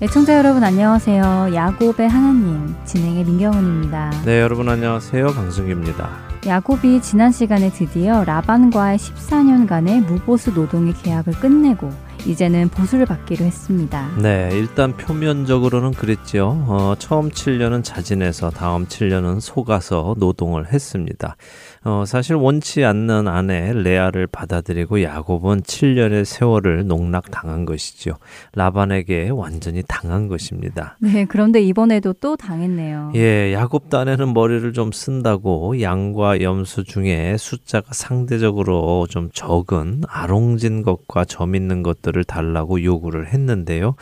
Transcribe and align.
애청자 0.00 0.38
여러분 0.38 0.62
안녕하세요. 0.62 1.50
야곱의 1.52 2.08
하나님 2.08 2.72
진행의 2.84 3.24
민경훈입니다. 3.24 4.12
네, 4.24 4.40
여러분 4.40 4.68
안녕하세요. 4.68 5.26
강승규입니다. 5.26 6.08
야곱이 6.46 7.02
지난 7.02 7.32
시간에 7.32 7.72
드디어 7.72 8.22
라반과의 8.22 8.96
14년간의 8.96 10.06
무보수 10.06 10.52
노동의 10.52 10.94
계약을 10.94 11.32
끝내고 11.40 11.90
이제는 12.26 12.68
보수를 12.68 13.06
받기로 13.06 13.44
했습니다. 13.44 14.08
네, 14.18 14.50
일단 14.52 14.96
표면적으로는 14.96 15.92
그랬죠. 15.92 16.64
어, 16.68 16.94
처음 16.98 17.30
7년은 17.30 17.82
자진해서 17.82 18.50
다음 18.50 18.86
7년은 18.86 19.40
속아서 19.40 20.14
노동을 20.18 20.72
했습니다. 20.72 21.36
어, 21.84 22.04
사실 22.06 22.34
원치 22.34 22.84
않는 22.84 23.28
아내 23.28 23.72
레아를 23.72 24.26
받아들이고 24.26 25.02
야곱은 25.02 25.62
7년의 25.62 26.24
세월을 26.24 26.86
농락당한 26.86 27.64
것이죠. 27.64 28.14
라반에게 28.54 29.30
완전히 29.30 29.82
당한 29.86 30.28
것입니다. 30.28 30.96
네, 31.00 31.24
그런데 31.24 31.60
이번에도 31.60 32.12
또 32.14 32.36
당했네요. 32.36 33.12
예, 33.14 33.52
야곱 33.52 33.90
딴에는 33.90 34.34
머리를 34.34 34.72
좀 34.72 34.92
쓴다고 34.92 35.80
양과 35.80 36.42
염소 36.42 36.82
중에 36.82 37.36
숫자가 37.38 37.88
상대적으로 37.92 39.06
좀 39.08 39.30
적은 39.32 40.02
아롱진 40.08 40.82
것과 40.82 41.24
점 41.24 41.54
있는 41.54 41.82
것들을 41.82 42.24
달라고 42.24 42.82
요구를 42.82 43.28
했는데요. 43.28 43.94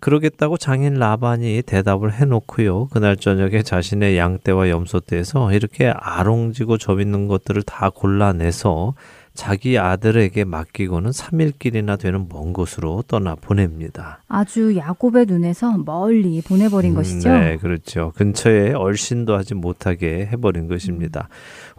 그러겠다고 0.00 0.56
장인 0.56 0.94
라반이 0.94 1.62
대답을 1.62 2.12
해놓고요. 2.12 2.88
그날 2.88 3.16
저녁에 3.16 3.62
자신의 3.62 4.16
양떼와 4.18 4.68
염소떼에서 4.68 5.52
이렇게 5.52 5.88
아롱지고 5.88 6.78
점 6.78 7.00
있는 7.00 7.23
것들을 7.28 7.62
다 7.62 7.90
골라내서 7.90 8.94
자기 9.34 9.80
아들에게 9.80 10.44
맡기고는 10.44 11.10
3일 11.10 11.58
길이나 11.58 11.96
되는 11.96 12.28
먼 12.28 12.52
곳으로 12.52 13.02
떠나 13.08 13.34
보냅니다. 13.34 14.20
아주 14.28 14.76
야곱의 14.76 15.26
눈에서 15.26 15.76
멀리 15.76 16.40
보내버린 16.40 16.92
음, 16.92 16.94
것이죠. 16.94 17.30
네, 17.30 17.56
그렇죠. 17.56 18.12
근처에 18.14 18.74
얼씬도 18.74 19.34
하지 19.34 19.54
못하게 19.54 20.28
해버린 20.30 20.68
것입니다. 20.68 21.28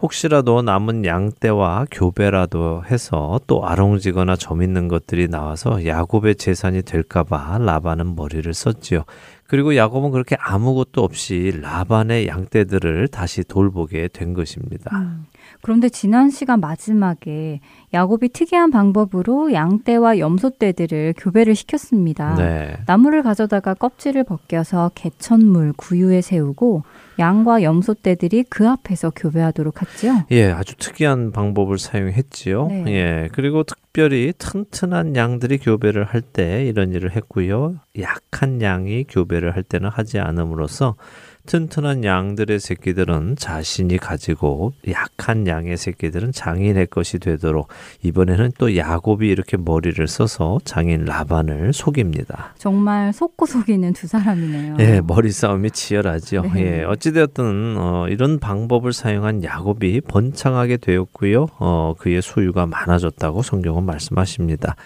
혹시라도 0.02 0.60
남은 0.60 1.06
양떼와 1.06 1.86
교배라도 1.90 2.84
해서 2.90 3.40
또 3.46 3.66
아롱지거나 3.66 4.36
점 4.36 4.62
있는 4.62 4.86
것들이 4.86 5.28
나와서 5.28 5.86
야곱의 5.86 6.36
재산이 6.36 6.82
될까봐 6.82 7.56
라반은 7.56 8.16
머리를 8.16 8.52
썼지요. 8.52 9.04
그리고 9.46 9.76
야곱은 9.76 10.10
그렇게 10.10 10.36
아무것도 10.38 11.02
없이 11.02 11.52
라반의 11.62 12.26
양떼들을 12.26 13.08
다시 13.08 13.44
돌보게 13.44 14.08
된 14.12 14.34
것입니다. 14.34 14.90
음, 14.94 15.24
그런데 15.62 15.88
지난 15.88 16.30
시간 16.30 16.60
마지막에 16.60 17.60
야곱이 17.94 18.28
특이한 18.30 18.70
방법으로 18.70 19.52
양떼와 19.52 20.18
염소떼들을 20.18 21.14
교배를 21.16 21.54
시켰습니다. 21.54 22.34
네. 22.36 22.76
나무를 22.86 23.22
가져다가 23.22 23.74
껍질을 23.74 24.24
벗겨서 24.24 24.90
개천물 24.94 25.72
구유에 25.76 26.20
세우고 26.20 26.82
양과 27.18 27.62
염소떼들이 27.62 28.44
그 28.50 28.68
앞에서 28.68 29.10
교배하도록 29.10 29.80
했지요. 29.80 30.24
예, 30.30 30.50
아주 30.50 30.76
특이한 30.76 31.32
방법을 31.32 31.78
사용했지요. 31.78 32.66
네. 32.66 32.84
예, 32.88 33.28
그리고 33.32 33.62
특별히 33.62 34.34
튼튼한 34.36 35.16
양들이 35.16 35.58
교배를 35.58 36.04
할 36.04 36.20
때 36.20 36.66
이런 36.66 36.92
일을 36.92 37.14
했고요. 37.16 37.76
약한 38.00 38.60
양이 38.60 39.04
교배를 39.04 39.54
할 39.54 39.62
때는 39.62 39.88
하지 39.88 40.18
않음으로써 40.18 40.96
튼튼한 41.46 42.04
양들의 42.04 42.60
새끼들은 42.60 43.36
자신이 43.36 43.98
가지고 43.98 44.72
약한 44.88 45.46
양의 45.46 45.76
새끼들은 45.76 46.32
장인의 46.32 46.88
것이 46.88 47.18
되도록 47.18 47.68
이번에는 48.02 48.52
또 48.58 48.76
야곱이 48.76 49.28
이렇게 49.28 49.56
머리를 49.56 50.06
써서 50.06 50.58
장인 50.64 51.04
라반을 51.04 51.72
속입니다. 51.72 52.54
정말 52.58 53.12
속고 53.12 53.46
속이는 53.46 53.92
두 53.92 54.06
사람이네요. 54.06 54.76
예, 54.80 55.00
머리 55.00 55.30
싸움이 55.30 55.70
치열하죠. 55.70 56.42
네. 56.54 56.80
예, 56.80 56.82
어찌되었든 56.84 57.76
어, 57.78 58.06
이런 58.08 58.38
방법을 58.38 58.92
사용한 58.92 59.44
야곱이 59.44 60.02
번창하게 60.02 60.78
되었고요. 60.78 61.46
어, 61.58 61.94
그의 61.98 62.20
소유가 62.22 62.66
많아졌다고 62.66 63.42
성경은 63.42 63.84
말씀하십니다. 63.84 64.76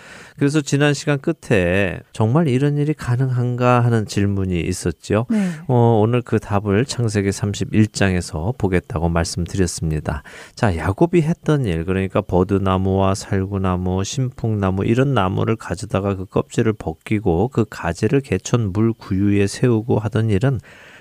그래서 0.41 0.62
지난 0.62 0.95
시간 0.95 1.19
끝에 1.19 2.01
정말 2.15 2.49
이런 2.49 2.78
일이 2.78 2.95
가능한가 2.95 3.81
하는 3.84 4.06
질문이 4.06 4.59
있었죠. 4.59 5.27
네. 5.28 5.51
어, 5.69 6.01
오늘 6.03 6.23
그 6.23 6.39
답을 6.39 6.87
창세기 6.87 7.28
31장에서 7.28 8.56
보겠다고 8.56 9.11
말씀드렸습니다. 9.11 10.23
자, 10.55 10.78
야곱이 10.78 11.21
했던 11.21 11.67
일, 11.67 11.84
그러니까 11.84 12.23
버드나무와 12.23 13.15
살구나무, 13.15 14.03
신풍나무 14.03 14.87
이런 14.87 15.12
나무를 15.12 15.56
가져다가 15.56 16.15
그 16.15 16.25
껍질을 16.25 16.72
벗기고 16.72 17.49
그 17.49 17.67
가지를 17.69 18.22
개천 18.22 18.72
물 18.72 18.95
구유에 18.95 19.47
세우고 19.47 19.99
하던 19.99 20.31
일은 20.31 20.59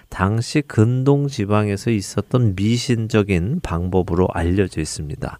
당시 0.09 0.61
근동 0.61 1.27
지방에서 1.27 1.91
있었던 1.91 2.55
미신적인 2.55 3.61
방법으로 3.61 4.27
알려져 4.33 4.81
있습니다. 4.81 5.39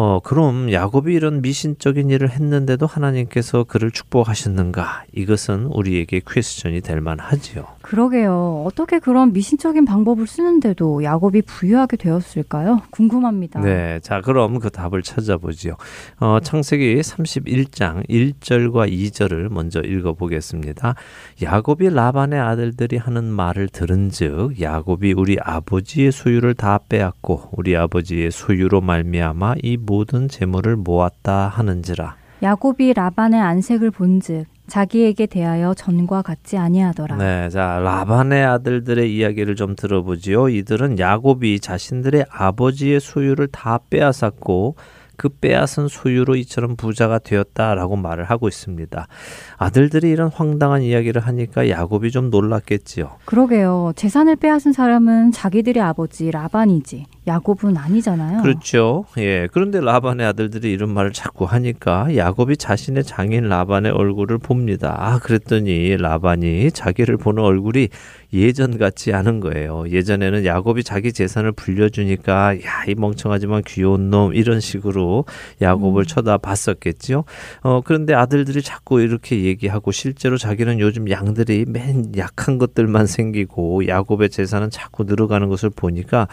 어, 0.00 0.20
그럼 0.22 0.70
야곱이 0.70 1.12
이런 1.12 1.42
미신적인 1.42 2.08
일을 2.10 2.30
했는데도 2.30 2.86
하나님께서 2.86 3.64
그를 3.64 3.90
축복하셨는가? 3.90 5.02
이것은 5.12 5.64
우리에게 5.64 6.20
퀘스천이 6.24 6.82
될 6.82 7.00
만하지요. 7.00 7.66
그러게요. 7.82 8.62
어떻게 8.64 9.00
그런 9.00 9.32
미신적인 9.32 9.84
방법을 9.86 10.28
쓰는데도 10.28 11.02
야곱이 11.02 11.42
부유하게 11.42 11.96
되었을까요? 11.96 12.82
궁금합니다. 12.90 13.60
네. 13.60 13.98
자, 14.00 14.20
그럼 14.20 14.60
그 14.60 14.70
답을 14.70 15.02
찾아보지요. 15.02 15.74
어, 16.20 16.38
창세기 16.44 17.00
31장 17.00 18.08
1절과 18.08 18.92
2절을 18.92 19.48
먼저 19.48 19.80
읽어 19.80 20.12
보겠습니다. 20.12 20.94
야곱이 21.42 21.90
라반의 21.90 22.38
아들들이 22.38 22.98
하는 22.98 23.24
말을 23.24 23.68
들은즉 23.70 24.60
야곱이 24.60 25.14
우리 25.14 25.38
아버지의 25.40 26.12
소유를 26.12 26.54
다 26.54 26.78
빼앗고 26.88 27.48
우리 27.50 27.76
아버지의 27.76 28.30
소유로 28.30 28.80
말미암아 28.80 29.56
이 29.62 29.76
모든 29.88 30.28
재물을 30.28 30.76
모았다 30.76 31.48
하는지라. 31.48 32.16
야곱이 32.42 32.92
라반의 32.92 33.40
안색을 33.40 33.90
본즉 33.90 34.44
자기에게 34.68 35.26
대하여 35.26 35.72
전과 35.74 36.22
같지 36.22 36.58
아니하더라. 36.58 37.16
네, 37.16 37.48
자 37.48 37.80
라반의 37.82 38.44
아들들의 38.44 39.16
이야기를 39.16 39.56
좀 39.56 39.74
들어보지요. 39.74 40.50
이들은 40.50 40.98
야곱이 40.98 41.58
자신들의 41.60 42.26
아버지의 42.30 43.00
소유를 43.00 43.48
다 43.48 43.80
빼앗았고 43.90 44.76
그 45.16 45.28
빼앗은 45.30 45.88
소유로 45.88 46.36
이처럼 46.36 46.76
부자가 46.76 47.18
되었다라고 47.18 47.96
말을 47.96 48.24
하고 48.24 48.46
있습니다. 48.46 49.08
아들들이 49.56 50.10
이런 50.10 50.30
황당한 50.32 50.82
이야기를 50.82 51.20
하니까 51.20 51.68
야곱이 51.68 52.12
좀 52.12 52.30
놀랐겠지요. 52.30 53.16
그러게요. 53.24 53.94
재산을 53.96 54.36
빼앗은 54.36 54.72
사람은 54.72 55.32
자기들의 55.32 55.82
아버지 55.82 56.30
라반이지 56.30 57.06
야곱은 57.28 57.76
아니잖아요. 57.76 58.42
그렇죠. 58.42 59.04
예. 59.18 59.48
그런데 59.52 59.80
라반의 59.80 60.26
아들들이 60.26 60.72
이런 60.72 60.90
말을 60.90 61.12
자꾸 61.12 61.44
하니까 61.44 62.16
야곱이 62.16 62.56
자신의 62.56 63.04
장인 63.04 63.48
라반의 63.48 63.92
얼굴을 63.92 64.38
봅니다. 64.38 64.96
아, 64.98 65.18
그랬더니 65.18 65.96
라반이 65.98 66.72
자기를 66.72 67.18
보는 67.18 67.42
얼굴이 67.42 67.88
예전 68.32 68.78
같지 68.78 69.12
않은 69.12 69.40
거예요. 69.40 69.84
예전에는 69.88 70.44
야곱이 70.44 70.84
자기 70.84 71.12
재산을 71.12 71.52
불려주니까 71.52 72.56
야, 72.62 72.84
이 72.86 72.94
멍청하지만 72.94 73.62
귀여운 73.66 74.10
놈 74.10 74.34
이런 74.34 74.60
식으로 74.60 75.24
야곱을 75.60 76.02
음. 76.02 76.06
쳐다봤었겠지요. 76.06 77.24
어, 77.62 77.80
그런데 77.84 78.14
아들들이 78.14 78.62
자꾸 78.62 79.00
이렇게 79.00 79.44
얘기하고 79.44 79.92
실제로 79.92 80.36
자기는 80.36 80.80
요즘 80.80 81.10
양들이 81.10 81.66
맨 81.68 82.12
약한 82.16 82.58
것들만 82.58 83.06
생기고 83.06 83.86
야곱의 83.86 84.30
재산은 84.30 84.70
자꾸 84.70 85.04
늘어가는 85.04 85.48
것을 85.48 85.70
보니까 85.70 86.26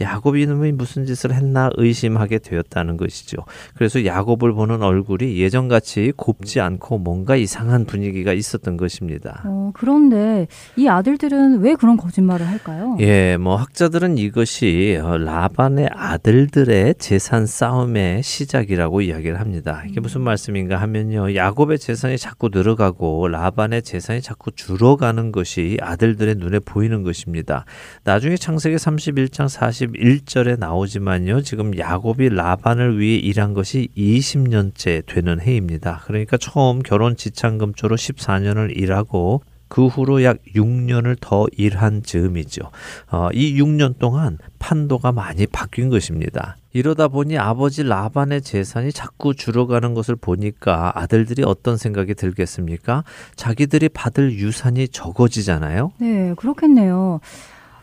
야곱이 0.00 0.37
이놈이 0.38 0.72
무슨 0.72 1.04
짓을 1.04 1.32
했나 1.34 1.70
의심하게 1.76 2.38
되었다는 2.38 2.96
것이죠. 2.96 3.38
그래서 3.74 4.04
야곱을 4.04 4.52
보는 4.52 4.82
얼굴이 4.82 5.38
예전같이 5.38 6.12
곱지 6.16 6.60
않고 6.60 6.98
뭔가 6.98 7.36
이상한 7.36 7.84
분위기가 7.84 8.32
있었던 8.32 8.76
것입니다. 8.76 9.42
어, 9.44 9.70
그런데 9.74 10.46
이 10.76 10.88
아들들은 10.88 11.60
왜 11.60 11.74
그런 11.74 11.96
거짓말을 11.96 12.46
할까요? 12.46 12.96
예, 13.00 13.36
뭐 13.36 13.56
학자들은 13.56 14.18
이것이 14.18 14.98
어, 15.02 15.18
라반의 15.18 15.90
아들들의 15.92 16.94
재산 16.98 17.46
싸움의 17.46 18.22
시작이라고 18.22 19.00
이야기를 19.02 19.40
합니다. 19.40 19.82
이게 19.88 20.00
무슨 20.00 20.22
말씀인가 20.22 20.80
하면요. 20.80 21.34
야곱의 21.34 21.78
재산이 21.78 22.18
자꾸 22.18 22.50
늘어가고 22.52 23.28
라반의 23.28 23.82
재산이 23.82 24.22
자꾸 24.22 24.50
줄어가는 24.50 25.32
것이 25.32 25.78
아들들의 25.80 26.36
눈에 26.36 26.58
보이는 26.60 27.02
것입니다. 27.02 27.64
나중에 28.04 28.36
창세기 28.36 28.76
31장 28.76 29.48
41 29.48 30.20
절에 30.28 30.56
나오지만요. 30.56 31.42
지금 31.42 31.76
야곱이 31.76 32.28
라반을 32.28 33.00
위해 33.00 33.16
일한 33.16 33.54
것이 33.54 33.88
20년째 33.96 35.04
되는 35.06 35.40
해입니다. 35.40 36.02
그러니까 36.04 36.36
처음 36.36 36.80
결혼 36.82 37.16
지참금조로 37.16 37.96
14년을 37.96 38.76
일하고 38.76 39.42
그 39.68 39.86
후로 39.86 40.24
약 40.24 40.38
6년을 40.54 41.16
더 41.20 41.46
일한 41.52 42.02
즈음이죠. 42.02 42.70
어, 43.10 43.28
이 43.32 43.60
6년 43.60 43.98
동안 43.98 44.38
판도가 44.58 45.12
많이 45.12 45.46
바뀐 45.46 45.88
것입니다. 45.88 46.56
이러다 46.72 47.08
보니 47.08 47.38
아버지 47.38 47.82
라반의 47.82 48.42
재산이 48.42 48.92
자꾸 48.92 49.34
줄어가는 49.34 49.94
것을 49.94 50.16
보니까 50.16 50.92
아들들이 50.94 51.42
어떤 51.44 51.76
생각이 51.76 52.14
들겠습니까? 52.14 53.04
자기들이 53.36 53.88
받을 53.90 54.32
유산이 54.32 54.88
적어지잖아요. 54.88 55.92
네, 55.98 56.34
그렇겠네요. 56.36 57.20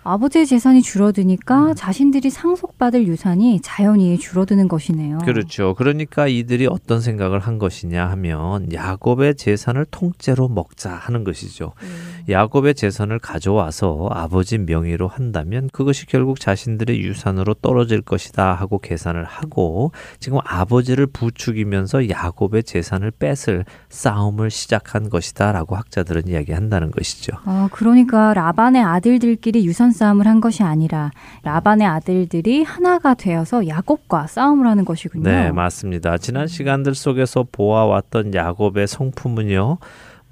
아버지의 0.08 0.46
재산이 0.46 0.84
줄어드니까 0.84 1.74
자신들이 1.74 2.30
상속받을 2.30 3.08
유산이 3.08 3.60
자연히 3.62 4.20
줄어드는 4.20 4.68
것이네요. 4.68 5.18
그렇죠. 5.26 5.74
그러니까 5.74 6.28
이들이 6.28 6.68
어떤 6.68 7.02
생각을 7.02 7.40
한 7.40 7.58
것이냐 7.58 8.06
하면 8.12 8.72
야곱의 8.72 9.36
재산을 9.36 9.84
통째로 9.90 10.48
먹자 10.48 10.92
하는 10.92 11.24
것이죠. 11.24 11.74
음. 11.82 12.24
야곱의 12.30 12.76
재산을 12.76 13.18
가져와서 13.18 14.10
아버지 14.12 14.60
명의로 14.60 15.08
한다면 15.08 15.70
그것이 15.74 16.06
결국 16.06 16.40
자신들의 16.40 17.02
유산으로 17.02 17.56
떨어질 17.56 18.02
것이다 18.02 18.54
하고 18.54 18.78
계산을 18.78 19.24
하고 19.24 19.92
지금 20.20 20.38
아버지를 20.46 21.08
부추기면서 21.08 22.10
야곱의 22.10 22.64
재산을 22.64 23.10
뺏을 23.10 23.66
싸움을 23.90 24.52
시작한 24.52 25.10
것이다라고 25.10 25.76
학자들은 25.76 26.28
이야기한다는 26.28 26.92
것이죠. 26.92 27.38
아, 27.46 27.70
그러니까 27.72 28.36
라반의 28.36 28.84
아들들끼리 28.84 29.66
유산 29.66 29.95
싸움을 29.96 30.28
한 30.28 30.42
것이 30.42 30.62
아니라 30.62 31.12
라반의 31.44 31.88
아들들이 31.88 32.64
하나가 32.64 33.14
되어서 33.14 33.68
야곱과 33.68 34.28
싸움을 34.28 34.68
하는 34.68 34.86
것이군요. 34.86 35.24
네, 35.24 35.52
맞습니다. 35.52 36.18
지난 36.18 36.48
시간들 36.48 36.94
속에서 36.94 37.46
보아왔던 37.52 38.36
야곱의 38.36 38.88
성품은요. 38.88 39.78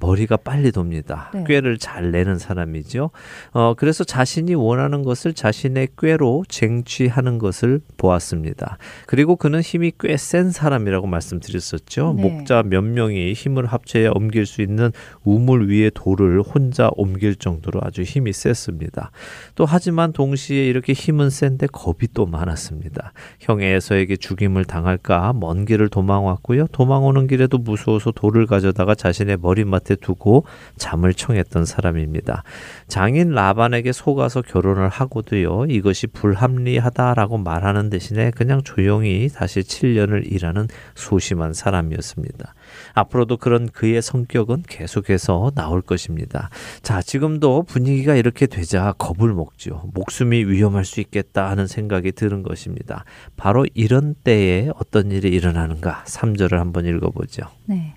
머리가 0.03 0.35
빨리 0.37 0.71
돕니다. 0.71 1.31
네. 1.33 1.43
꾀를 1.47 1.77
잘 1.77 2.11
내는 2.11 2.37
사람이죠. 2.37 3.11
어, 3.51 3.73
그래서 3.75 4.03
자신이 4.03 4.53
원하는 4.53 5.03
것을 5.03 5.33
자신의 5.33 5.89
꾀로 5.97 6.43
쟁취하는 6.49 7.37
것을 7.37 7.79
보았습니다. 7.97 8.77
그리고 9.07 9.35
그는 9.37 9.61
힘이 9.61 9.91
꽤 9.99 10.17
센 10.17 10.51
사람이라고 10.51 11.05
말씀드렸었죠. 11.07 12.13
네. 12.17 12.21
목자 12.23 12.63
몇 12.63 12.81
명이 12.81 13.33
힘을 13.33 13.65
합쳐야 13.65 14.11
옮길 14.13 14.45
수 14.45 14.61
있는 14.61 14.91
우물 15.23 15.69
위의 15.69 15.91
돌을 15.93 16.41
혼자 16.41 16.89
옮길 16.95 17.35
정도로 17.35 17.79
아주 17.83 18.01
힘이 18.01 18.33
셌습니다. 18.33 19.11
또 19.55 19.65
하지만 19.65 20.11
동시에 20.13 20.65
이렇게 20.65 20.93
힘은 20.93 21.29
센데 21.29 21.67
겁이 21.67 22.07
또 22.13 22.25
많았습니다. 22.25 23.13
형 23.39 23.61
에서에게 23.61 24.15
죽임을 24.15 24.65
당할까 24.65 25.33
먼 25.33 25.65
길을 25.65 25.89
도망왔고요. 25.89 26.67
도망오는 26.71 27.27
길에도 27.27 27.57
무서워서 27.57 28.11
돌을 28.11 28.47
가져다가 28.47 28.95
자신의 28.95 29.37
머리맡에 29.41 29.92
두고 29.95 30.45
잠을 30.77 31.13
청했던 31.13 31.65
사람입니다. 31.65 32.43
장인 32.87 33.31
라반에게 33.31 33.91
속아서 33.91 34.41
결혼을 34.41 34.89
하고도요. 34.89 35.65
이것이 35.69 36.07
불합리하다라고 36.07 37.37
말하는 37.37 37.89
대신에 37.89 38.31
그냥 38.31 38.61
조용히 38.63 39.29
다시 39.29 39.61
7년을 39.61 40.31
일하는 40.31 40.67
소심한 40.95 41.53
사람이었습니다. 41.53 42.53
앞으로도 42.93 43.37
그런 43.37 43.69
그의 43.69 44.01
성격은 44.01 44.63
계속해서 44.67 45.51
나올 45.55 45.81
것입니다. 45.81 46.49
자, 46.81 47.01
지금도 47.01 47.63
분위기가 47.63 48.15
이렇게 48.15 48.45
되자 48.47 48.93
겁을 48.97 49.33
먹죠. 49.33 49.89
목숨이 49.93 50.45
위험할 50.45 50.85
수 50.85 50.99
있겠다 50.99 51.49
하는 51.49 51.67
생각이 51.67 52.11
드는 52.11 52.43
것입니다. 52.43 53.05
바로 53.35 53.65
이런 53.73 54.15
때에 54.23 54.69
어떤 54.75 55.11
일이 55.11 55.29
일어나는가? 55.29 56.03
3절을 56.05 56.57
한번 56.57 56.85
읽어보죠. 56.85 57.43
네. 57.65 57.95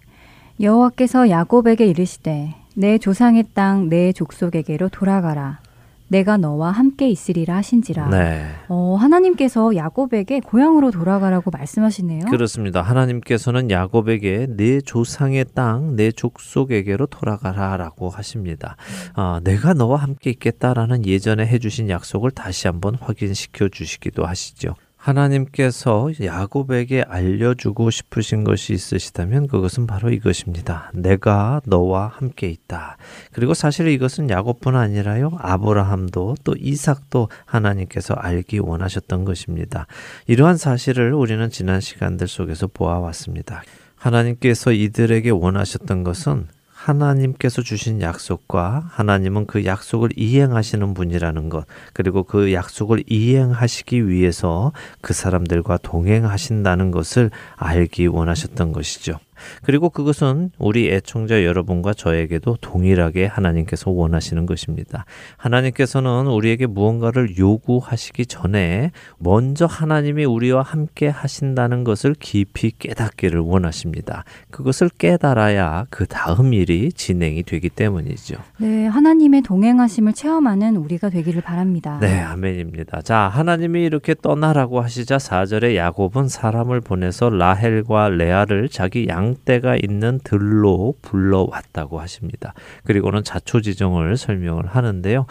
여호와께서 0.60 1.28
야곱에게 1.28 1.86
이르시되 1.86 2.54
내 2.74 2.98
조상의 2.98 3.44
땅 3.54 3.88
내 3.88 4.12
족속에게로 4.12 4.88
돌아가라. 4.88 5.60
내가 6.08 6.36
너와 6.36 6.70
함께 6.70 7.08
있으리라 7.10 7.56
하신지라. 7.56 8.10
네. 8.10 8.46
어, 8.68 8.94
하나님께서 8.94 9.74
야곱에게 9.74 10.38
고향으로 10.38 10.92
돌아가라고 10.92 11.50
말씀하시네요. 11.50 12.26
그렇습니다. 12.26 12.80
하나님께서는 12.80 13.70
야곱에게 13.72 14.46
내 14.50 14.80
조상의 14.80 15.46
땅, 15.54 15.96
내 15.96 16.12
족속에게로 16.12 17.06
돌아가라라고 17.06 18.08
하십니다. 18.08 18.76
아, 19.14 19.40
내가 19.42 19.74
너와 19.74 19.96
함께 19.98 20.30
있겠다라는 20.30 21.06
예전에 21.06 21.44
해주신 21.44 21.90
약속을 21.90 22.30
다시 22.30 22.68
한번 22.68 22.94
확인시켜 22.94 23.68
주시기도 23.68 24.26
하시죠. 24.26 24.76
하나님께서 25.06 26.10
야곱에게 26.20 27.02
알려주고 27.02 27.90
싶으신 27.90 28.42
것이 28.42 28.72
있으시다면 28.72 29.46
그것은 29.46 29.86
바로 29.86 30.10
이것입니다. 30.10 30.90
내가 30.94 31.60
너와 31.64 32.08
함께 32.08 32.48
있다. 32.48 32.96
그리고 33.32 33.54
사실 33.54 33.86
이것은 33.86 34.30
야곱뿐 34.30 34.74
아니라요. 34.74 35.30
아브라함도 35.38 36.36
또 36.42 36.54
이삭도 36.58 37.28
하나님께서 37.44 38.14
알기 38.14 38.58
원하셨던 38.58 39.24
것입니다. 39.24 39.86
이러한 40.26 40.56
사실을 40.56 41.14
우리는 41.14 41.48
지난 41.50 41.80
시간들 41.80 42.26
속에서 42.26 42.66
보아왔습니다. 42.66 43.62
하나님께서 43.94 44.72
이들에게 44.72 45.30
원하셨던 45.30 46.02
것은 46.02 46.48
하나님께서 46.86 47.62
주신 47.62 48.00
약속과 48.00 48.84
하나님은 48.90 49.46
그 49.46 49.64
약속을 49.64 50.10
이행하시는 50.14 50.94
분이라는 50.94 51.48
것, 51.48 51.66
그리고 51.92 52.22
그 52.22 52.52
약속을 52.52 53.02
이행하시기 53.08 54.08
위해서 54.08 54.72
그 55.00 55.12
사람들과 55.12 55.78
동행하신다는 55.78 56.92
것을 56.92 57.30
알기 57.56 58.06
원하셨던 58.06 58.70
것이죠. 58.70 59.18
그리고 59.62 59.90
그것은 59.90 60.50
우리 60.58 60.90
애청자 60.90 61.44
여러분과 61.44 61.94
저에게도 61.94 62.58
동일하게 62.60 63.26
하나님께서 63.26 63.90
원하시는 63.90 64.46
것입니다. 64.46 65.04
하나님께서는 65.36 66.26
우리에게 66.26 66.66
무언가를 66.66 67.38
요구하시기 67.38 68.26
전에 68.26 68.90
먼저 69.18 69.66
하나님이 69.66 70.24
우리와 70.24 70.62
함께 70.62 71.08
하신다는 71.08 71.84
것을 71.84 72.14
깊이 72.18 72.72
깨닫기를 72.78 73.40
원하십니다. 73.40 74.24
그것을 74.50 74.88
깨달아야 74.88 75.86
그 75.90 76.06
다음 76.06 76.52
일이 76.52 76.92
진행이 76.92 77.42
되기 77.42 77.68
때문이죠. 77.68 78.36
네, 78.58 78.86
하나님의 78.86 79.42
동행하심을 79.42 80.12
체험하는 80.12 80.76
우리가 80.76 81.10
되기를 81.10 81.42
바랍니다. 81.42 81.98
네, 82.00 82.20
아멘입니다. 82.20 83.02
자, 83.02 83.30
하나님이 83.32 83.84
이렇게 83.84 84.14
떠나라고 84.14 84.80
하시자 84.80 85.16
4절에 85.16 85.76
야곱은 85.76 86.28
사람을 86.28 86.80
보내서 86.80 87.30
라헬과 87.30 88.10
레아를 88.10 88.68
자기 88.68 89.08
양 89.08 89.25
떼가 89.44 89.76
있는 89.76 90.20
들로 90.22 90.94
불러왔다고 91.02 91.98
하십니다. 92.00 92.54
그리고는 92.84 93.24
자초지종을 93.24 94.16
설명을 94.16 94.66
하는데요. 94.66 95.26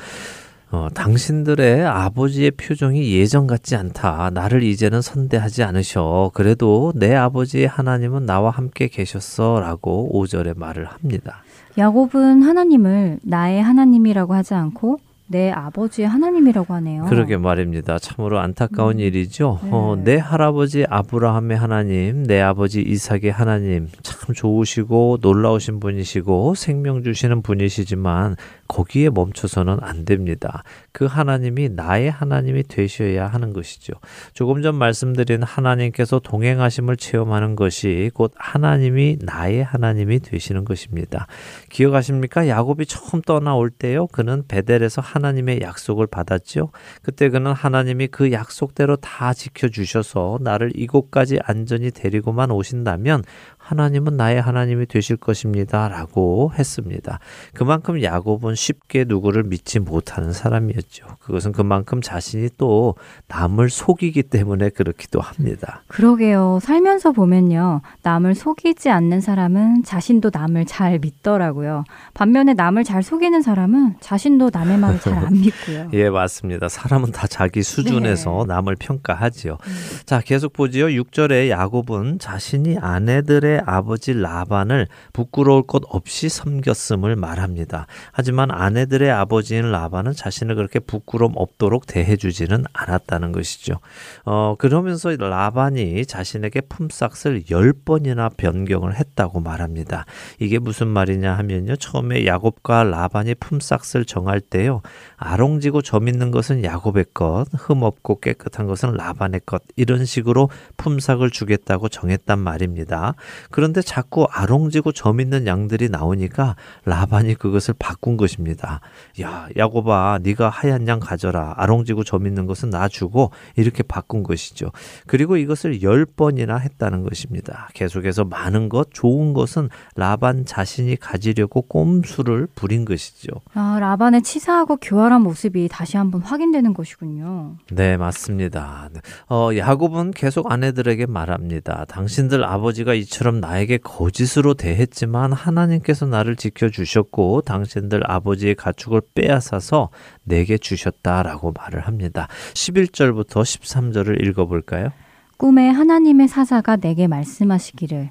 어, 0.71 0.87
당신들의 0.93 1.85
아버지의 1.85 2.51
표정이 2.51 3.13
예전 3.13 3.47
같지 3.47 3.75
않다. 3.75 4.31
나를 4.33 4.63
이제는 4.63 5.01
선대하지 5.01 5.63
않으셔. 5.63 6.31
그래도 6.33 6.91
내 6.95 7.15
아버지의 7.15 7.67
하나님은 7.67 8.25
나와 8.25 8.49
함께 8.49 8.87
계셨어. 8.87 9.59
라고 9.61 10.09
5절에 10.13 10.57
말을 10.57 10.85
합니다. 10.85 11.43
야곱은 11.77 12.41
하나님을 12.41 13.19
나의 13.23 13.61
하나님이라고 13.61 14.33
하지 14.33 14.53
않고 14.53 14.99
내 15.27 15.50
아버지의 15.50 16.08
하나님이라고 16.08 16.74
하네요. 16.75 17.05
그러게 17.05 17.38
말입니다. 17.38 17.98
참으로 17.98 18.39
안타까운 18.39 18.98
음. 18.98 19.00
일이죠. 19.00 19.60
네. 19.63 19.70
어, 19.72 19.98
내 20.03 20.17
할아버지 20.17 20.86
아브라함의 20.88 21.58
하나님, 21.58 22.24
내 22.24 22.39
아버지 22.41 22.82
이삭의 22.82 23.32
하나님, 23.32 23.88
참 24.03 24.36
좋으시고 24.36 25.17
놀라우신 25.22 25.79
분이시고 25.79 26.53
생명 26.55 27.01
주시는 27.01 27.41
분이시지만 27.41 28.36
거기에 28.67 29.10
멈춰서는 29.10 29.77
안 29.81 30.05
됩니다. 30.05 30.63
그 30.91 31.05
하나님이 31.05 31.69
나의 31.69 32.10
하나님이 32.10 32.63
되셔야 32.63 33.27
하는 33.27 33.53
것이죠. 33.53 33.93
조금 34.34 34.62
전 34.62 34.75
말씀드린 34.75 35.43
하나님께서 35.43 36.19
동행하심을 36.19 36.98
체험하는 36.98 37.55
것이 37.55 38.12
곧 38.13 38.34
하나님이 38.36 39.17
나의 39.22 39.63
하나님이 39.63 40.19
되시는 40.19 40.65
것입니다. 40.65 41.27
기억하십니까? 41.69 42.48
야곱이 42.48 42.86
처음 42.86 43.22
떠나올 43.22 43.69
때요. 43.69 44.07
그는 44.07 44.43
베델에서 44.48 45.01
하나님의 45.01 45.62
약속을 45.62 46.07
받았죠. 46.07 46.72
그때 47.01 47.29
그는 47.29 47.53
하나님이 47.53 48.07
그 48.07 48.31
약속대로 48.31 48.95
다 48.98 49.34
지켜 49.34 49.67
주셔서 49.67 50.39
나를 50.41 50.72
이곳까지 50.75 51.39
안전히 51.43 51.91
데리고만 51.91 52.51
오신다면 52.51 53.24
하나님은 53.65 54.15
나의 54.15 54.39
하나님이 54.39 54.86
되실 54.86 55.17
것입니다. 55.17 55.88
라고 55.89 56.51
했습니다. 56.57 57.17
그만큼 57.55 58.03
야곱은 58.03 58.53
쉽게 58.53 59.05
누구를 59.07 59.43
믿지 59.43 59.79
못하는 59.79 60.31
사람이었죠. 60.34 61.05
그것은 61.19 61.51
그만큼 61.51 62.00
자신이 62.01 62.50
또 62.60 62.93
남을 63.27 63.72
속이기 63.72 64.22
때문에 64.24 64.69
그렇기도 64.69 65.19
합니다. 65.19 65.81
그러게요. 65.88 66.60
살면서 66.62 67.12
보면요. 67.12 67.81
남을 68.03 68.36
속이지 68.36 68.91
않는 68.91 69.22
사람은 69.22 69.84
자신도 69.84 70.29
남을 70.31 70.65
잘 70.65 71.00
믿더라고요. 71.00 71.84
반면에 72.13 72.53
남을 72.53 72.84
잘 72.84 73.01
속이는 73.01 73.41
사람은 73.41 73.95
자신도 74.00 74.51
남의 74.53 74.77
말을 74.77 75.00
잘 75.00 75.15
안 75.15 75.34
믿고요. 75.34 75.89
예, 75.93 76.10
맞습니다. 76.10 76.69
사람은 76.69 77.12
다 77.12 77.25
자기 77.27 77.63
수준에서 77.63 78.45
네. 78.48 78.53
남을 78.53 78.75
평가하지요. 78.75 79.53
음. 79.53 79.74
자, 80.05 80.22
계속 80.22 80.53
보지요. 80.53 80.88
6절에 80.88 81.50
야곱은 81.50 82.19
자신이 82.19 82.77
아내들의 82.77 83.54
아버지 83.65 84.13
라반을 84.13 84.88
부끄러울 85.13 85.67
것 85.67 85.83
없이 85.88 86.29
섬겼음을 86.29 87.15
말합니다. 87.15 87.88
하지만 88.12 88.51
아내들의 88.51 89.12
아버지인 89.12 89.71
라반은 89.71 90.13
자신을 90.13 90.55
그렇게 90.55 90.79
부끄럼 90.79 91.33
없도록 91.35 91.88
대해주지는 91.88 92.65
않았다는 92.74 93.31
것이죠. 93.31 93.79
어, 94.25 94.55
그러면서 94.57 95.15
라반이 95.15 96.05
자신에게 96.05 96.62
품삯을 96.62 97.50
열 97.51 97.74
번이나 97.74 98.29
변경을 98.29 98.95
했다고 98.95 99.39
말합니다. 99.39 100.05
이게 100.39 100.59
무슨 100.59 100.88
말이냐 100.88 101.33
하면요. 101.38 101.75
처음에 101.75 102.25
야곱과 102.25 102.83
라반이 102.83 103.35
품삯을 103.35 104.05
정할 104.05 104.41
때요. 104.41 104.81
아롱지고 105.17 105.81
점 105.81 106.07
있는 106.07 106.31
것은 106.31 106.63
야곱의 106.63 107.05
것, 107.13 107.45
흠없고 107.53 108.19
깨끗한 108.19 108.67
것은 108.67 108.93
라반의 108.93 109.41
것, 109.45 109.62
이런 109.75 110.05
식으로 110.05 110.50
품삯을 110.77 111.29
주겠다고 111.29 111.89
정했단 111.89 112.39
말입니다. 112.39 113.15
그런데 113.51 113.81
자꾸 113.81 114.27
아롱지고 114.31 114.91
점 114.91 115.19
있는 115.19 115.47
양들이 115.47 115.89
나오니까 115.89 116.55
라반이 116.85 117.35
그것을 117.35 117.73
바꾼 117.77 118.17
것입니다. 118.17 118.81
야, 119.21 119.47
야곱아, 119.57 120.19
네가 120.23 120.49
하얀 120.49 120.87
양 120.87 120.99
가져라. 120.99 121.53
아롱지고 121.57 122.03
점 122.03 122.27
있는 122.27 122.45
것은 122.45 122.69
나 122.69 122.87
주고 122.87 123.31
이렇게 123.55 123.83
바꾼 123.83 124.23
것이죠. 124.23 124.71
그리고 125.07 125.37
이것을 125.37 125.81
열 125.81 126.05
번이나 126.05 126.57
했다는 126.57 127.03
것입니다. 127.03 127.69
계속해서 127.73 128.25
많은 128.25 128.69
것, 128.69 128.89
좋은 128.91 129.33
것은 129.33 129.69
라반 129.95 130.45
자신이 130.45 130.95
가지려고 130.97 131.61
꼼수를 131.61 132.47
부린 132.55 132.85
것이죠. 132.85 133.29
아, 133.53 133.77
라반의 133.79 134.23
치사하고 134.23 134.77
교활한 134.77 135.21
모습이 135.21 135.67
다시 135.69 135.97
한번 135.97 136.21
확인되는 136.21 136.73
것이군요. 136.73 137.57
네, 137.71 137.97
맞습니다. 137.97 138.89
어, 139.29 139.49
야곱은 139.55 140.11
계속 140.11 140.51
아내들에게 140.51 141.05
말합니다. 141.05 141.85
당신들 141.87 142.43
아버지가 142.43 142.93
이처럼 142.93 143.35
처럼 143.36 143.39
나에게 143.42 143.77
거짓으로 143.77 144.54
대했지만 144.54 145.34
하나님께서 145.34 146.06
나를 146.06 146.36
지켜주셨고 146.36 147.42
당신들 147.42 148.01
아버지의 148.10 148.56
가축을 148.56 149.01
빼앗아서 149.13 149.89
내게 150.24 150.58
주셨다라고 150.58 151.54
말을 151.54 151.82
합니다. 151.82 152.27
11절부터 152.54 153.42
13절을 153.42 154.25
읽어볼까요? 154.25 154.89
꿈에 155.38 155.70
하나님의 155.70 156.27
사자가 156.27 156.77
내게 156.77 157.08
말씀하시기를 157.08 158.10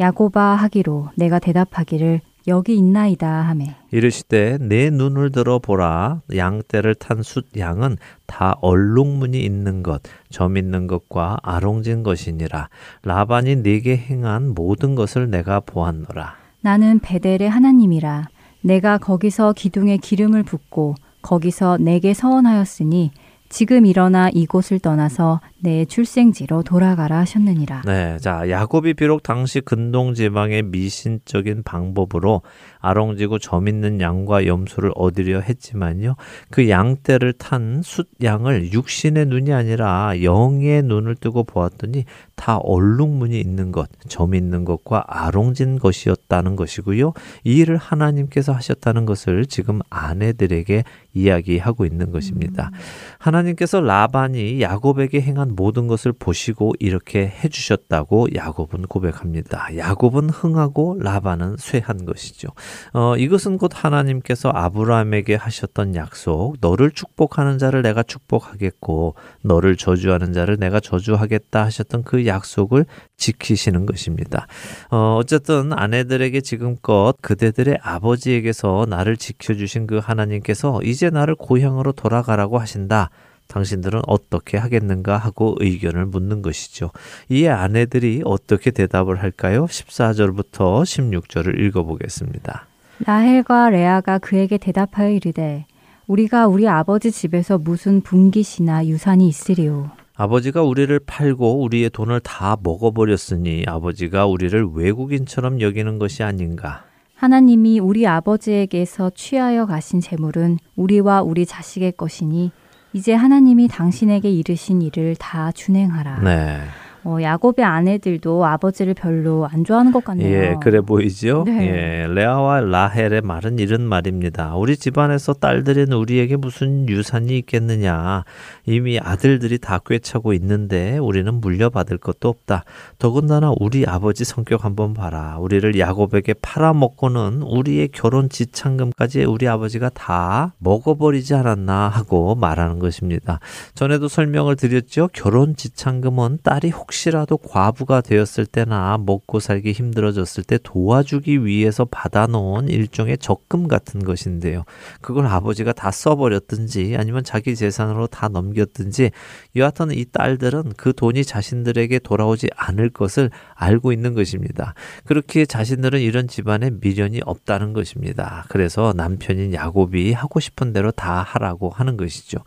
야고바 0.00 0.40
하기로 0.40 1.10
내가 1.16 1.38
대답하기를 1.38 2.20
여기 2.48 2.76
있나이다 2.76 3.28
하매. 3.28 3.76
이르시되 3.90 4.58
내 4.60 4.90
눈을 4.90 5.30
들어 5.32 5.58
보라. 5.58 6.22
양떼를 6.34 6.94
탄 6.96 7.22
숫 7.22 7.46
양은 7.56 7.96
다 8.26 8.56
얼룩무늬 8.60 9.40
있는 9.44 9.82
것 9.82 10.02
점 10.32 10.56
있는 10.56 10.86
것과 10.88 11.38
아롱진 11.42 12.02
것이니라. 12.02 12.68
라반이 13.04 13.56
네게 13.56 13.96
행한 13.96 14.54
모든 14.54 14.94
것을 14.96 15.30
내가 15.30 15.60
보았노라. 15.60 16.34
나는 16.62 16.98
베델의 16.98 17.48
하나님이라. 17.48 18.28
내가 18.62 18.98
거기서 18.98 19.52
기둥에 19.52 19.98
기름을 19.98 20.42
붓고 20.42 20.94
거기서 21.20 21.78
내게 21.78 22.14
서원하였으니 22.14 23.12
지금 23.52 23.84
일어나 23.84 24.30
이곳을 24.30 24.78
떠나서 24.78 25.42
내 25.60 25.84
출생지로 25.84 26.62
돌아가라 26.62 27.18
하셨느니라. 27.18 27.82
네, 27.84 28.16
자 28.18 28.48
야곱이 28.48 28.94
비록 28.94 29.22
당시 29.22 29.60
근동 29.60 30.14
지방의 30.14 30.62
미신적인 30.62 31.62
방법으로 31.62 32.40
아롱지고 32.80 33.38
점 33.38 33.68
있는 33.68 34.00
양과 34.00 34.46
염소를 34.46 34.92
얻으려 34.94 35.40
했지만요, 35.40 36.16
그 36.50 36.70
양떼를 36.70 37.34
탄 37.34 37.82
숫양을 37.82 38.72
육신의 38.72 39.26
눈이 39.26 39.52
아니라 39.52 40.14
영의 40.22 40.82
눈을 40.82 41.16
뜨고 41.16 41.44
보았더니 41.44 42.06
다 42.42 42.56
얼룩무늬 42.56 43.38
있는 43.38 43.70
것, 43.70 43.88
점 44.08 44.34
있는 44.34 44.64
것과 44.64 45.04
아롱진 45.06 45.78
것이었다는 45.78 46.56
것이고요. 46.56 47.12
이 47.44 47.58
일을 47.58 47.76
하나님께서 47.76 48.52
하셨다는 48.52 49.06
것을 49.06 49.46
지금 49.46 49.78
아내들에게 49.90 50.82
이야기하고 51.14 51.84
있는 51.84 52.10
것입니다. 52.10 52.70
음. 52.72 52.78
하나님께서 53.18 53.80
라반이 53.80 54.60
야곱에게 54.60 55.20
행한 55.20 55.54
모든 55.54 55.86
것을 55.86 56.12
보시고 56.12 56.72
이렇게 56.80 57.32
해주셨다고 57.44 58.34
야곱은 58.34 58.86
고백합니다. 58.88 59.76
야곱은 59.76 60.30
흥하고 60.30 60.96
라반은 60.98 61.56
쇠한 61.58 62.06
것이죠. 62.06 62.48
어, 62.92 63.16
이것은 63.16 63.58
곧 63.58 63.70
하나님께서 63.72 64.48
아브라함에게 64.48 65.36
하셨던 65.36 65.94
약속, 65.94 66.56
너를 66.60 66.90
축복하는 66.90 67.58
자를 67.58 67.82
내가 67.82 68.02
축복하겠고, 68.02 69.14
너를 69.42 69.76
저주하는 69.76 70.32
자를 70.32 70.56
내가 70.56 70.80
저주하겠다 70.80 71.64
하셨던 71.64 72.02
그 72.02 72.26
약속을 72.32 72.86
지키시는 73.16 73.86
것입니다. 73.86 74.46
어, 74.90 75.16
어쨌든 75.18 75.72
아내들에게 75.72 76.40
지금껏 76.40 77.14
그대들의 77.20 77.78
아버지에게서 77.82 78.86
나를 78.88 79.16
지켜주신 79.16 79.86
그 79.86 79.98
하나님께서 79.98 80.80
이제 80.82 81.10
나를 81.10 81.34
고향으로 81.34 81.92
돌아가라고 81.92 82.58
하신다. 82.58 83.10
당신들은 83.48 84.02
어떻게 84.06 84.56
하겠는가 84.56 85.18
하고 85.18 85.56
의견을 85.60 86.06
묻는 86.06 86.40
것이죠. 86.42 86.90
이에 87.28 87.48
아내들이 87.48 88.22
어떻게 88.24 88.70
대답을 88.70 89.22
할까요? 89.22 89.66
14절부터 89.66 90.82
16절을 90.82 91.58
읽어보겠습니다. 91.60 92.66
라헬과 93.04 93.70
레아가 93.70 94.18
그에게 94.18 94.56
대답하여 94.58 95.10
이르되 95.10 95.66
우리가 96.06 96.46
우리 96.46 96.68
아버지 96.68 97.10
집에서 97.10 97.58
무슨 97.58 98.00
분깃이나 98.00 98.86
유산이 98.86 99.28
있으리오. 99.28 99.90
아버지가 100.14 100.62
우리를 100.62 100.98
팔고 101.06 101.62
우리의 101.62 101.90
돈을 101.90 102.20
다 102.20 102.56
먹어버렸으니 102.62 103.64
아버지가 103.66 104.26
우리를 104.26 104.68
외국인처럼 104.74 105.60
여기는 105.60 105.98
것이 105.98 106.22
아닌가. 106.22 106.84
하나님이 107.14 107.78
우리 107.78 108.06
아버지에게서 108.06 109.12
취하여 109.14 109.64
가신 109.64 110.00
재물은 110.00 110.58
우리와 110.76 111.22
우리 111.22 111.46
자식의 111.46 111.92
것이니 111.92 112.50
이제 112.92 113.14
하나님이 113.14 113.68
당신에게 113.68 114.30
이르신 114.30 114.82
일을 114.82 115.16
다 115.16 115.50
준행하라. 115.52 116.20
네. 116.20 116.60
어, 117.04 117.18
야곱의 117.20 117.64
아내들도 117.64 118.44
아버지를 118.44 118.94
별로 118.94 119.46
안 119.50 119.64
좋아하는 119.64 119.90
것 119.90 120.04
같네요. 120.04 120.28
예, 120.28 120.56
그래 120.62 120.80
보이죠? 120.80 121.42
네. 121.46 121.66
예, 121.66 122.06
레아와 122.06 122.60
라헬의 122.60 123.22
말은 123.22 123.58
이런 123.58 123.82
말입니다. 123.82 124.54
우리 124.54 124.76
집안에서 124.76 125.32
딸들은 125.34 125.92
우리에게 125.92 126.36
무슨 126.36 126.88
유산이 126.88 127.36
있겠느냐. 127.38 128.22
이미 128.66 129.00
아들들이 129.00 129.58
다 129.58 129.80
꿰차고 129.84 130.32
있는데 130.34 130.98
우리는 130.98 131.34
물려받을 131.34 131.98
것도 131.98 132.28
없다. 132.28 132.64
더군다나 132.98 133.52
우리 133.58 133.84
아버지 133.84 134.24
성격 134.24 134.64
한번 134.64 134.94
봐라. 134.94 135.38
우리를 135.40 135.76
야곱에게 135.76 136.34
팔아먹고는 136.34 137.42
우리의 137.42 137.88
결혼 137.88 138.28
지창금까지 138.28 139.24
우리 139.24 139.48
아버지가 139.48 139.88
다 139.88 140.54
먹어버리지 140.58 141.34
않았나 141.34 141.88
하고 141.88 142.36
말하는 142.36 142.78
것입니다. 142.78 143.40
전에도 143.74 144.06
설명을 144.06 144.54
드렸죠. 144.54 145.08
결혼 145.12 145.56
지창금은 145.56 146.38
딸이 146.44 146.70
혹 146.70 146.91
혹시라도 146.92 147.38
과부가 147.38 148.02
되었을 148.02 148.44
때나 148.44 148.98
먹고 148.98 149.40
살기 149.40 149.72
힘들어졌을 149.72 150.44
때 150.44 150.58
도와주기 150.62 151.46
위해서 151.46 151.86
받아놓은 151.86 152.68
일종의 152.68 153.16
적금 153.16 153.66
같은 153.66 154.04
것인데요. 154.04 154.64
그걸 155.00 155.26
아버지가 155.26 155.72
다 155.72 155.90
써버렸든지 155.90 156.96
아니면 156.98 157.24
자기 157.24 157.56
재산으로 157.56 158.08
다 158.08 158.28
넘겼든지 158.28 159.10
여하튼 159.56 159.90
이 159.92 160.04
딸들은 160.04 160.74
그 160.76 160.92
돈이 160.92 161.24
자신들에게 161.24 161.98
돌아오지 162.00 162.50
않을 162.54 162.90
것을 162.90 163.30
알고 163.54 163.92
있는 163.92 164.12
것입니다. 164.12 164.74
그렇게 165.06 165.46
자신들은 165.46 166.00
이런 166.00 166.28
집안에 166.28 166.72
미련이 166.82 167.22
없다는 167.24 167.72
것입니다. 167.72 168.44
그래서 168.48 168.92
남편인 168.94 169.54
야곱이 169.54 170.12
하고 170.12 170.40
싶은 170.40 170.74
대로 170.74 170.90
다 170.90 171.22
하라고 171.22 171.70
하는 171.70 171.96
것이죠. 171.96 172.38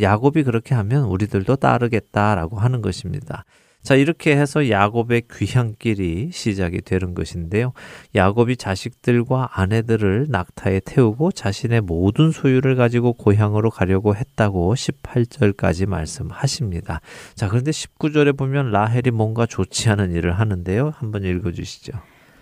야곱이 0.00 0.44
그렇게 0.44 0.74
하면 0.74 1.04
우리들도 1.04 1.56
따르겠다라고 1.56 2.58
하는 2.58 2.80
것입니다. 2.80 3.44
자, 3.82 3.94
이렇게 3.94 4.36
해서 4.36 4.68
야곱의 4.68 5.22
귀향길이 5.32 6.30
시작이 6.32 6.82
되는 6.82 7.14
것인데요. 7.14 7.72
야곱이 8.14 8.56
자식들과 8.56 9.48
아내들을 9.52 10.26
낙타에 10.28 10.80
태우고 10.84 11.32
자신의 11.32 11.80
모든 11.80 12.30
소유를 12.30 12.76
가지고 12.76 13.14
고향으로 13.14 13.70
가려고 13.70 14.14
했다고 14.14 14.74
18절까지 14.74 15.86
말씀하십니다. 15.86 17.00
자, 17.34 17.48
그런데 17.48 17.70
19절에 17.70 18.36
보면 18.36 18.70
라헬이 18.70 19.10
뭔가 19.12 19.46
좋지 19.46 19.88
않은 19.90 20.12
일을 20.12 20.38
하는데요. 20.38 20.92
한번 20.96 21.24
읽어 21.24 21.52
주시죠. 21.52 21.92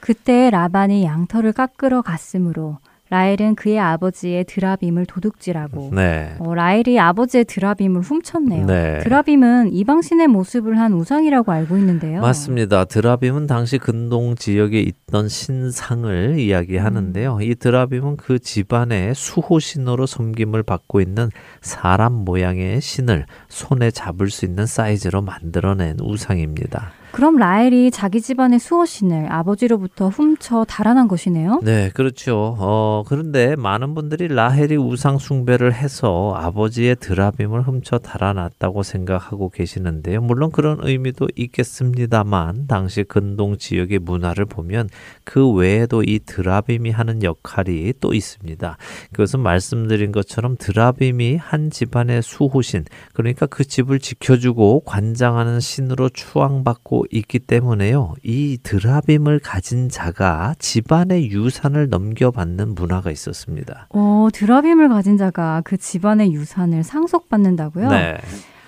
그때 0.00 0.50
라반이 0.50 1.04
양털을 1.04 1.52
깎으러 1.52 2.02
갔으므로 2.02 2.78
라헬은 3.10 3.54
그의 3.54 3.78
아버지의 3.78 4.44
드라빔을 4.44 5.06
도둑질하고 5.06 5.90
네. 5.94 6.34
어, 6.38 6.54
라헬이 6.54 7.00
아버지의 7.00 7.44
드라빔을 7.44 8.02
훔쳤네요. 8.02 8.66
네. 8.66 8.98
드라빔은 8.98 9.72
이방신의 9.72 10.26
모습을 10.28 10.78
한 10.78 10.92
우상이라고 10.92 11.50
알고 11.50 11.78
있는데요. 11.78 12.20
맞습니다. 12.20 12.84
드라빔은 12.84 13.46
당시 13.46 13.78
근동 13.78 14.34
지역에 14.34 14.80
있던 14.80 15.28
신상을 15.28 16.38
이야기하는데요. 16.38 17.36
음. 17.36 17.42
이 17.42 17.54
드라빔은 17.54 18.16
그 18.16 18.38
집안의 18.38 19.14
수호신으로 19.14 20.06
섬김을 20.06 20.62
받고 20.62 21.00
있는 21.00 21.30
사람 21.62 22.12
모양의 22.12 22.80
신을 22.80 23.26
손에 23.48 23.90
잡을 23.90 24.30
수 24.30 24.44
있는 24.44 24.66
사이즈로 24.66 25.22
만들어낸 25.22 25.96
우상입니다. 26.00 26.92
그럼 27.18 27.34
라헬이 27.34 27.90
자기 27.90 28.20
집안의 28.20 28.60
수호신을 28.60 29.32
아버지로부터 29.32 30.08
훔쳐 30.08 30.64
달아난 30.64 31.08
것이네요. 31.08 31.58
네, 31.64 31.90
그렇죠. 31.92 32.54
어, 32.60 33.02
그런데 33.08 33.56
많은 33.56 33.96
분들이 33.96 34.28
라헬이 34.28 34.76
우상 34.76 35.18
숭배를 35.18 35.74
해서 35.74 36.32
아버지의 36.36 36.94
드라빔을 37.00 37.62
훔쳐 37.62 37.98
달아났다고 37.98 38.84
생각하고 38.84 39.48
계시는데요. 39.48 40.20
물론 40.20 40.52
그런 40.52 40.78
의미도 40.80 41.26
있겠습니다만 41.34 42.68
당시 42.68 43.02
근동 43.02 43.56
지역의 43.58 43.98
문화를 43.98 44.44
보면 44.44 44.88
그 45.24 45.50
외에도 45.50 46.04
이 46.04 46.20
드라빔이 46.24 46.92
하는 46.92 47.24
역할이 47.24 47.94
또 48.00 48.14
있습니다. 48.14 48.76
그것은 49.10 49.40
말씀드린 49.40 50.12
것처럼 50.12 50.54
드라빔이 50.56 51.34
한 51.34 51.70
집안의 51.70 52.22
수호신, 52.22 52.84
그러니까 53.12 53.46
그 53.46 53.64
집을 53.64 53.98
지켜주고 53.98 54.84
관장하는 54.86 55.58
신으로 55.58 56.10
추앙받고 56.10 57.07
있기 57.10 57.38
때문에요. 57.40 58.14
이 58.22 58.58
드라빔을 58.62 59.40
가진 59.40 59.88
자가 59.88 60.54
집안의 60.58 61.30
유산을 61.30 61.88
넘겨받는 61.88 62.74
문화가 62.74 63.10
있었습니다. 63.10 63.88
어, 63.90 64.28
드라빔을 64.32 64.88
가진 64.88 65.16
자가 65.16 65.62
그 65.64 65.76
집안의 65.76 66.32
유산을 66.32 66.84
상속받는다고요? 66.84 67.88
네, 67.90 68.18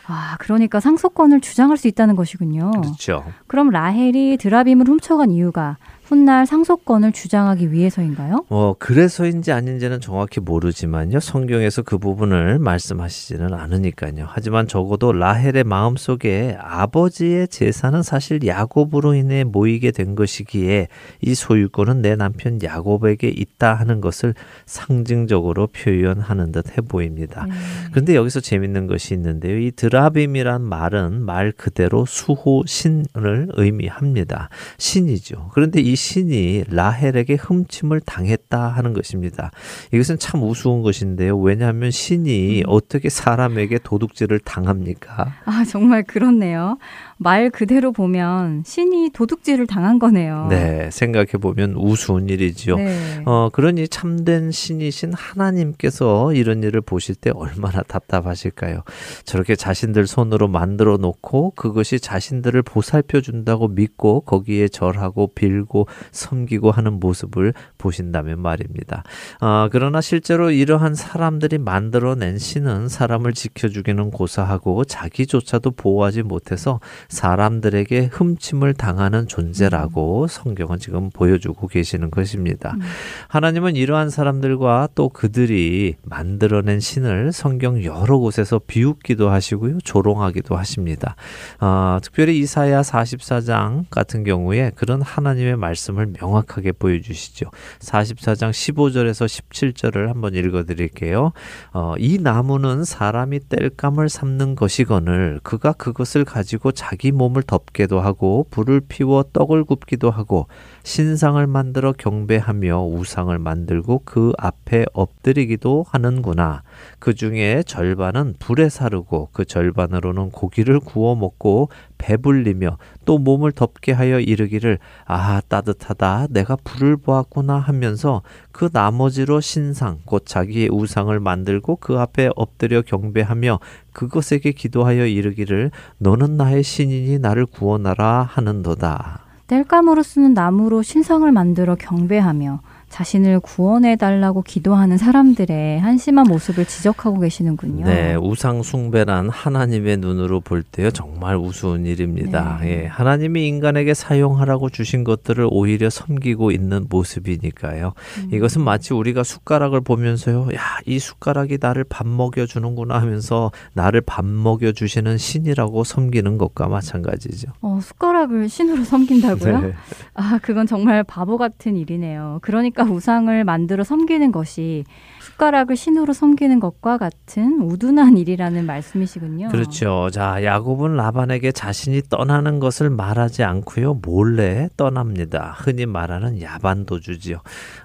아, 0.06 0.36
그러니까 0.40 0.80
상속권을 0.80 1.40
주장할 1.40 1.76
수 1.76 1.86
있다는 1.86 2.16
것이군요. 2.16 2.72
그렇죠. 2.72 3.24
그럼 3.46 3.70
라헬이 3.70 4.38
드라빔을 4.38 4.88
훔쳐간 4.88 5.30
이유가 5.30 5.76
훗날 6.10 6.46
상속권을 6.46 7.12
주장하기 7.12 7.70
위해서인가요? 7.72 8.46
뭐 8.48 8.74
그래서인지 8.78 9.52
아닌지는 9.52 10.00
정확히 10.00 10.40
모르지만요. 10.40 11.20
성경에서 11.20 11.82
그 11.82 11.98
부분을 11.98 12.58
말씀하시지는 12.58 13.54
않으니까요. 13.54 14.26
하지만 14.28 14.66
적어도 14.66 15.12
라헬의 15.12 15.64
마음속에 15.64 16.56
아버지의 16.58 17.48
재산은 17.48 18.02
사실 18.02 18.44
야곱으로 18.44 19.14
인해 19.14 19.44
모이게 19.44 19.90
된 19.92 20.14
것이기에 20.14 20.88
이 21.20 21.34
소유권은 21.34 22.02
내 22.02 22.16
남편 22.16 22.58
야곱에게 22.62 23.28
있다 23.28 23.74
하는 23.74 24.00
것을 24.00 24.34
상징적으로 24.66 25.68
표현하는 25.68 26.52
듯 26.52 26.70
해 26.70 26.80
보입니다. 26.80 27.46
네. 27.46 27.54
그런데 27.90 28.14
여기서 28.14 28.40
재밌는 28.40 28.86
것이 28.86 29.14
있는데요. 29.14 29.58
이 29.58 29.70
드라빔이란 29.72 30.62
말은 30.62 31.22
말 31.22 31.52
그대로 31.52 32.04
수호 32.06 32.64
신을 32.66 33.48
의미합니다. 33.54 34.48
신이죠. 34.78 35.50
그런데 35.52 35.80
이 35.80 35.96
신이 36.00 36.64
라헬에게 36.68 37.34
흠침을 37.34 38.00
당했다 38.00 38.68
하는 38.68 38.94
것입니다. 38.94 39.50
이것은 39.92 40.18
참 40.18 40.42
우스운 40.42 40.82
것인데요. 40.82 41.38
왜냐하면 41.38 41.90
신이 41.90 42.64
어떻게 42.66 43.10
사람에게 43.10 43.78
도둑질을 43.78 44.40
당합니까? 44.40 45.34
아, 45.44 45.64
정말 45.68 46.02
그렇네요. 46.02 46.78
말 47.22 47.50
그대로 47.50 47.92
보면 47.92 48.62
신이 48.64 49.10
도둑질을 49.10 49.66
당한 49.66 49.98
거네요. 49.98 50.46
네, 50.48 50.88
생각해 50.90 51.32
보면 51.32 51.74
우스운 51.76 52.30
일이지요. 52.30 52.76
네. 52.76 53.22
어, 53.26 53.50
그러니 53.52 53.88
참된 53.88 54.50
신이신 54.50 55.12
하나님께서 55.12 56.32
이런 56.32 56.62
일을 56.62 56.80
보실 56.80 57.14
때 57.14 57.30
얼마나 57.34 57.82
답답하실까요? 57.82 58.84
저렇게 59.26 59.54
자신들 59.54 60.06
손으로 60.06 60.48
만들어 60.48 60.96
놓고 60.96 61.50
그것이 61.56 62.00
자신들을 62.00 62.62
보살펴 62.62 63.20
준다고 63.20 63.68
믿고 63.68 64.22
거기에 64.22 64.68
절하고 64.68 65.34
빌고 65.34 65.88
섬기고 66.12 66.70
하는 66.70 66.94
모습을 67.00 67.52
보신다면 67.76 68.40
말입니다. 68.40 69.02
아, 69.40 69.68
그러나 69.70 70.00
실제로 70.00 70.50
이러한 70.50 70.94
사람들이 70.94 71.58
만들어낸 71.58 72.38
신은 72.38 72.88
사람을 72.88 73.34
지켜주기는 73.34 74.10
고사하고 74.10 74.86
자기조차도 74.86 75.72
보호하지 75.72 76.22
못해서 76.22 76.80
사람들에게 77.10 78.08
흠침을 78.12 78.74
당하는 78.74 79.26
존재라고 79.28 80.28
성경은 80.28 80.78
지금 80.78 81.10
보여주고 81.10 81.66
계시는 81.66 82.10
것입니다. 82.10 82.72
음. 82.76 82.80
하나님은 83.28 83.76
이러한 83.76 84.10
사람들과 84.10 84.88
또 84.94 85.08
그들이 85.08 85.96
만들어낸 86.02 86.80
신을 86.80 87.32
성경 87.32 87.82
여러 87.84 88.18
곳에서 88.18 88.60
비웃기도 88.64 89.28
하시고요, 89.28 89.78
조롱하기도 89.82 90.56
하십니다. 90.56 91.16
아, 91.58 91.98
특별히 92.02 92.38
이사야 92.38 92.82
44장 92.82 93.84
같은 93.90 94.24
경우에 94.24 94.70
그런 94.76 95.02
하나님의 95.02 95.56
말씀을 95.56 96.12
명확하게 96.20 96.72
보여주시죠. 96.72 97.50
44장 97.80 98.50
15절에서 98.50 99.26
17절을 99.26 100.06
한번 100.06 100.34
읽어드릴게요. 100.34 101.32
어, 101.72 101.94
이 101.98 102.18
나무는 102.18 102.84
사람이 102.84 103.40
땔감을 103.48 104.08
삼는 104.08 104.54
것이거늘 104.54 105.40
그가 105.42 105.72
그것을 105.72 106.24
가지고 106.24 106.70
자기 106.72 106.99
몸을 107.10 107.42
덮게도 107.42 108.00
하고 108.00 108.46
불을 108.50 108.82
피워 108.86 109.22
떡을 109.22 109.64
굽기도 109.64 110.10
하고 110.10 110.46
신상을 110.82 111.44
만들어 111.46 111.92
경배하며 111.92 112.84
우상을 112.84 113.36
만들고 113.38 114.02
그 114.04 114.32
앞에 114.38 114.84
엎드리기도 114.92 115.86
하는구나. 115.88 116.62
그 116.98 117.14
중에 117.14 117.62
절반은 117.66 118.34
불에 118.38 118.68
사르고 118.68 119.30
그 119.32 119.46
절반으로는 119.46 120.30
고기를 120.30 120.80
구워 120.80 121.14
먹고 121.16 121.70
배불리며 122.00 122.78
또 123.04 123.18
몸을 123.18 123.52
덮게 123.52 123.92
하여 123.92 124.18
이르기를 124.18 124.78
아 125.04 125.40
따뜻하다. 125.46 126.28
내가 126.30 126.56
불을 126.56 126.96
보았구나. 126.96 127.58
하면서 127.58 128.22
그 128.50 128.70
나머지로 128.72 129.40
신상 129.40 129.98
곧 130.04 130.24
자기의 130.24 130.70
우상을 130.72 131.18
만들고 131.20 131.76
그 131.76 131.98
앞에 131.98 132.30
엎드려 132.34 132.82
경배하며 132.82 133.60
그것에게 133.92 134.52
기도하여 134.52 135.06
이르기를 135.06 135.70
너는 135.98 136.36
나의 136.36 136.62
신이니 136.62 137.18
나를 137.18 137.46
구원하라. 137.46 138.22
하는도다. 138.30 139.20
땔감으로 139.46 140.02
쓰는 140.02 140.32
나무로 140.32 140.82
신상을 140.82 141.30
만들어 141.32 141.74
경배하며 141.74 142.60
자신을 142.90 143.40
구원해 143.40 143.96
달라고 143.96 144.42
기도하는 144.42 144.98
사람들의 144.98 145.80
한심한 145.80 146.26
모습을 146.26 146.66
지적하고 146.66 147.20
계시는군요. 147.20 147.86
네, 147.86 148.16
우상 148.16 148.62
숭배란 148.62 149.30
하나님의 149.30 149.98
눈으로 149.98 150.40
볼 150.40 150.62
때요 150.62 150.90
정말 150.90 151.36
우스운 151.36 151.86
일입니다. 151.86 152.58
네. 152.60 152.82
예, 152.82 152.86
하나님이 152.86 153.46
인간에게 153.46 153.94
사용하라고 153.94 154.70
주신 154.70 155.04
것들을 155.04 155.46
오히려 155.50 155.88
섬기고 155.88 156.50
있는 156.50 156.86
모습이니까요. 156.90 157.92
음. 158.18 158.34
이것은 158.34 158.62
마치 158.62 158.92
우리가 158.92 159.22
숟가락을 159.22 159.80
보면서요, 159.80 160.48
야, 160.54 160.60
이 160.84 160.98
숟가락이 160.98 161.58
나를 161.60 161.84
밥 161.84 162.08
먹여 162.08 162.44
주는구나 162.44 163.00
하면서 163.00 163.52
나를 163.72 164.00
밥 164.00 164.24
먹여 164.24 164.72
주시는 164.72 165.16
신이라고 165.16 165.84
섬기는 165.84 166.38
것과 166.38 166.66
마찬가지죠. 166.66 167.52
어, 167.62 167.78
숟가락을 167.80 168.48
신으로 168.48 168.82
섬긴다고요? 168.82 169.60
네. 169.60 169.74
아, 170.14 170.40
그건 170.42 170.66
정말 170.66 171.04
바보 171.04 171.38
같은 171.38 171.76
일이네요. 171.76 172.40
그러니까 172.42 172.79
우상을 172.84 173.44
만들어 173.44 173.84
섬기는 173.84 174.32
것이 174.32 174.84
숟가락을 175.20 175.76
신으로 175.76 176.12
섬기는 176.12 176.60
것과 176.60 176.98
같은 176.98 177.62
우둔한 177.62 178.18
일이라는 178.18 178.66
말씀이시군요. 178.66 179.48
그렇죠. 179.48 180.10
자, 180.12 180.44
야곱은 180.44 180.96
라반에게 180.96 181.52
자신이 181.52 182.02
떠나는 182.10 182.58
것을 182.58 182.90
말하지 182.90 183.42
않고요. 183.44 184.00
몰래 184.02 184.68
떠납니다. 184.76 185.54
흔히 185.56 185.86
말하는 185.86 186.42
야반도주지요. 186.42 187.38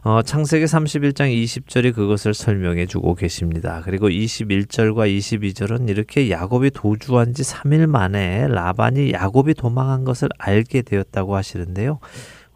어, 0.03 0.21
창세기 0.21 0.65
31장 0.65 1.31
20절이 1.31 1.95
그것을 1.95 2.34
설명해 2.34 2.88
주고 2.88 3.15
계십니다. 3.15 3.81
그리고 3.86 4.10
21절과 4.10 5.10
22절은 5.17 5.89
이렇게 5.89 6.29
야곱이 6.29 6.71
도주한 6.71 7.34
지 7.34 7.43
3일 7.43 7.88
만에 7.88 8.47
라반이 8.47 9.13
야곱이 9.13 9.53
도망한 9.53 10.03
것을 10.03 10.29
알게 10.38 10.81
되었다고 10.81 11.36
하시는데요. 11.36 11.99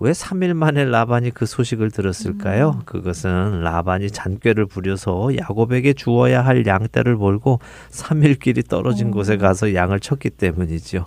왜 0.02 0.12
3일 0.12 0.54
만에 0.54 0.86
라반이 0.86 1.32
그 1.32 1.46
소식을 1.46 1.92
들었을까요? 1.92 2.78
음. 2.80 2.82
그것은 2.86 3.62
라반이 3.62 4.12
잔꾀를 4.12 4.66
부려서 4.66 5.36
야곱에게 5.38 5.94
주어야 5.94 6.42
할 6.42 6.66
양떼를 6.66 7.16
몰고 7.16 7.60
3일 7.92 8.40
길이 8.40 8.64
떨어진 8.64 9.08
음. 9.08 9.12
곳에 9.12 9.36
가서 9.36 9.74
양을 9.74 10.00
쳤기 10.00 10.30
때문이지요. 10.30 11.06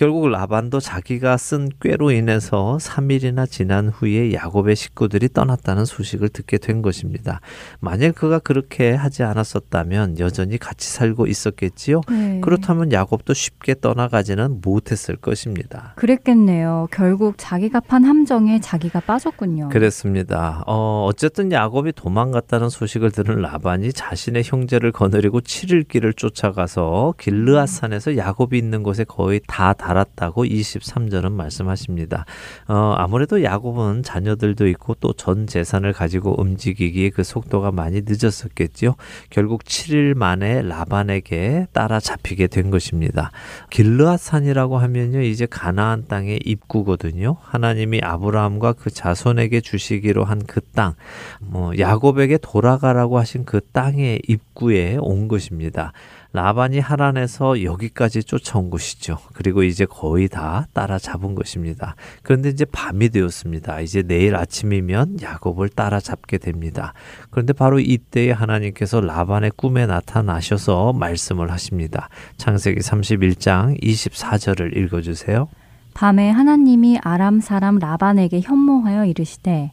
결국 0.00 0.30
라반도 0.30 0.80
자기가 0.80 1.36
쓴 1.36 1.68
꾀로 1.78 2.10
인해서 2.10 2.78
3일이나 2.80 3.46
지난 3.46 3.90
후에 3.90 4.32
야곱의 4.32 4.74
식구들이 4.74 5.28
떠났다는 5.28 5.84
소식을 5.84 6.30
듣게 6.30 6.56
된 6.56 6.80
것입니다. 6.80 7.42
만약 7.80 8.14
그가 8.14 8.38
그렇게 8.38 8.94
하지 8.94 9.24
않았었다면 9.24 10.18
여전히 10.18 10.56
같이 10.56 10.88
살고 10.88 11.26
있었겠지요. 11.26 12.00
네. 12.08 12.40
그렇다면 12.40 12.92
야곱도 12.92 13.34
쉽게 13.34 13.74
떠나가지는 13.78 14.62
못했을 14.64 15.16
것입니다. 15.16 15.92
그랬겠네요. 15.96 16.88
결국 16.90 17.34
자기가 17.36 17.80
판 17.80 18.04
함정에 18.04 18.58
자기가 18.58 19.00
빠졌군요. 19.00 19.68
그렇습니다. 19.68 20.64
어, 20.66 21.04
어쨌든 21.10 21.52
야곱이 21.52 21.92
도망갔다는 21.92 22.70
소식을 22.70 23.10
들은 23.10 23.42
라반이 23.42 23.92
자신의 23.92 24.44
형제를 24.46 24.92
거느리고 24.92 25.42
7일 25.42 25.86
길을 25.88 26.14
쫓아가서 26.14 27.16
길르앗산에서 27.18 28.16
야곱이 28.16 28.56
있는 28.56 28.82
곳에 28.82 29.04
거의 29.04 29.42
다 29.46 29.74
달았다고 29.90 30.44
23절은 30.44 31.32
말씀하십니다. 31.32 32.24
어, 32.68 32.94
아무래도 32.96 33.42
야곱은 33.42 34.02
자녀들도 34.02 34.66
있고 34.68 34.94
또 34.94 35.10
전 35.20 35.46
재산을 35.46 35.92
가지고 35.92 36.40
움직이기에 36.40 37.10
그 37.10 37.24
속도가 37.24 37.72
많이 37.72 38.02
늦었었겠지요. 38.06 38.94
결국 39.28 39.64
7일 39.64 40.14
만에 40.16 40.62
라반에게 40.62 41.66
따라잡히게 41.72 42.46
된 42.46 42.70
것입니다. 42.70 43.32
길르앗산이라고 43.70 44.78
하면요. 44.78 45.20
이제 45.22 45.46
가나안 45.46 46.06
땅의 46.06 46.40
입구거든요. 46.44 47.36
하나님이 47.42 48.00
아브라함과 48.02 48.74
그 48.74 48.90
자손에게 48.90 49.60
주시기로 49.60 50.24
한 50.24 50.40
그 50.46 50.60
땅, 50.74 50.94
뭐 51.40 51.72
야곱에게 51.78 52.38
돌아가라고 52.38 53.18
하신 53.18 53.44
그 53.44 53.60
땅의 53.72 54.22
입구에 54.26 54.96
온 54.98 55.28
것입니다. 55.28 55.92
라반이 56.32 56.78
하란에서 56.78 57.64
여기까지 57.64 58.22
쫓아온 58.22 58.70
것이죠. 58.70 59.18
그리고 59.32 59.62
이제 59.62 59.84
거의 59.84 60.28
다 60.28 60.66
따라잡은 60.72 61.34
것입니다. 61.34 61.96
그런데 62.22 62.50
이제 62.50 62.64
밤이 62.64 63.08
되었습니다. 63.08 63.80
이제 63.80 64.02
내일 64.02 64.36
아침이면 64.36 65.18
야곱을 65.22 65.70
따라잡게 65.70 66.38
됩니다. 66.38 66.94
그런데 67.30 67.52
바로 67.52 67.80
이때에 67.80 68.30
하나님께서 68.30 69.00
라반의 69.00 69.50
꿈에 69.56 69.86
나타나셔서 69.86 70.92
말씀을 70.92 71.50
하십니다. 71.50 72.08
창세기 72.36 72.80
31장 72.80 73.82
24절을 73.82 74.76
읽어 74.76 75.00
주세요. 75.00 75.48
밤에 75.94 76.30
하나님이 76.30 76.98
아람 77.02 77.40
사람 77.40 77.78
라반에게 77.78 78.40
현모하여 78.40 79.04
이르시되 79.06 79.72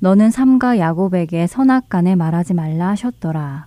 너는 0.00 0.30
삼가 0.30 0.78
야곱에게 0.78 1.46
선악간에 1.46 2.14
말하지 2.14 2.52
말라 2.52 2.88
하셨더라. 2.88 3.66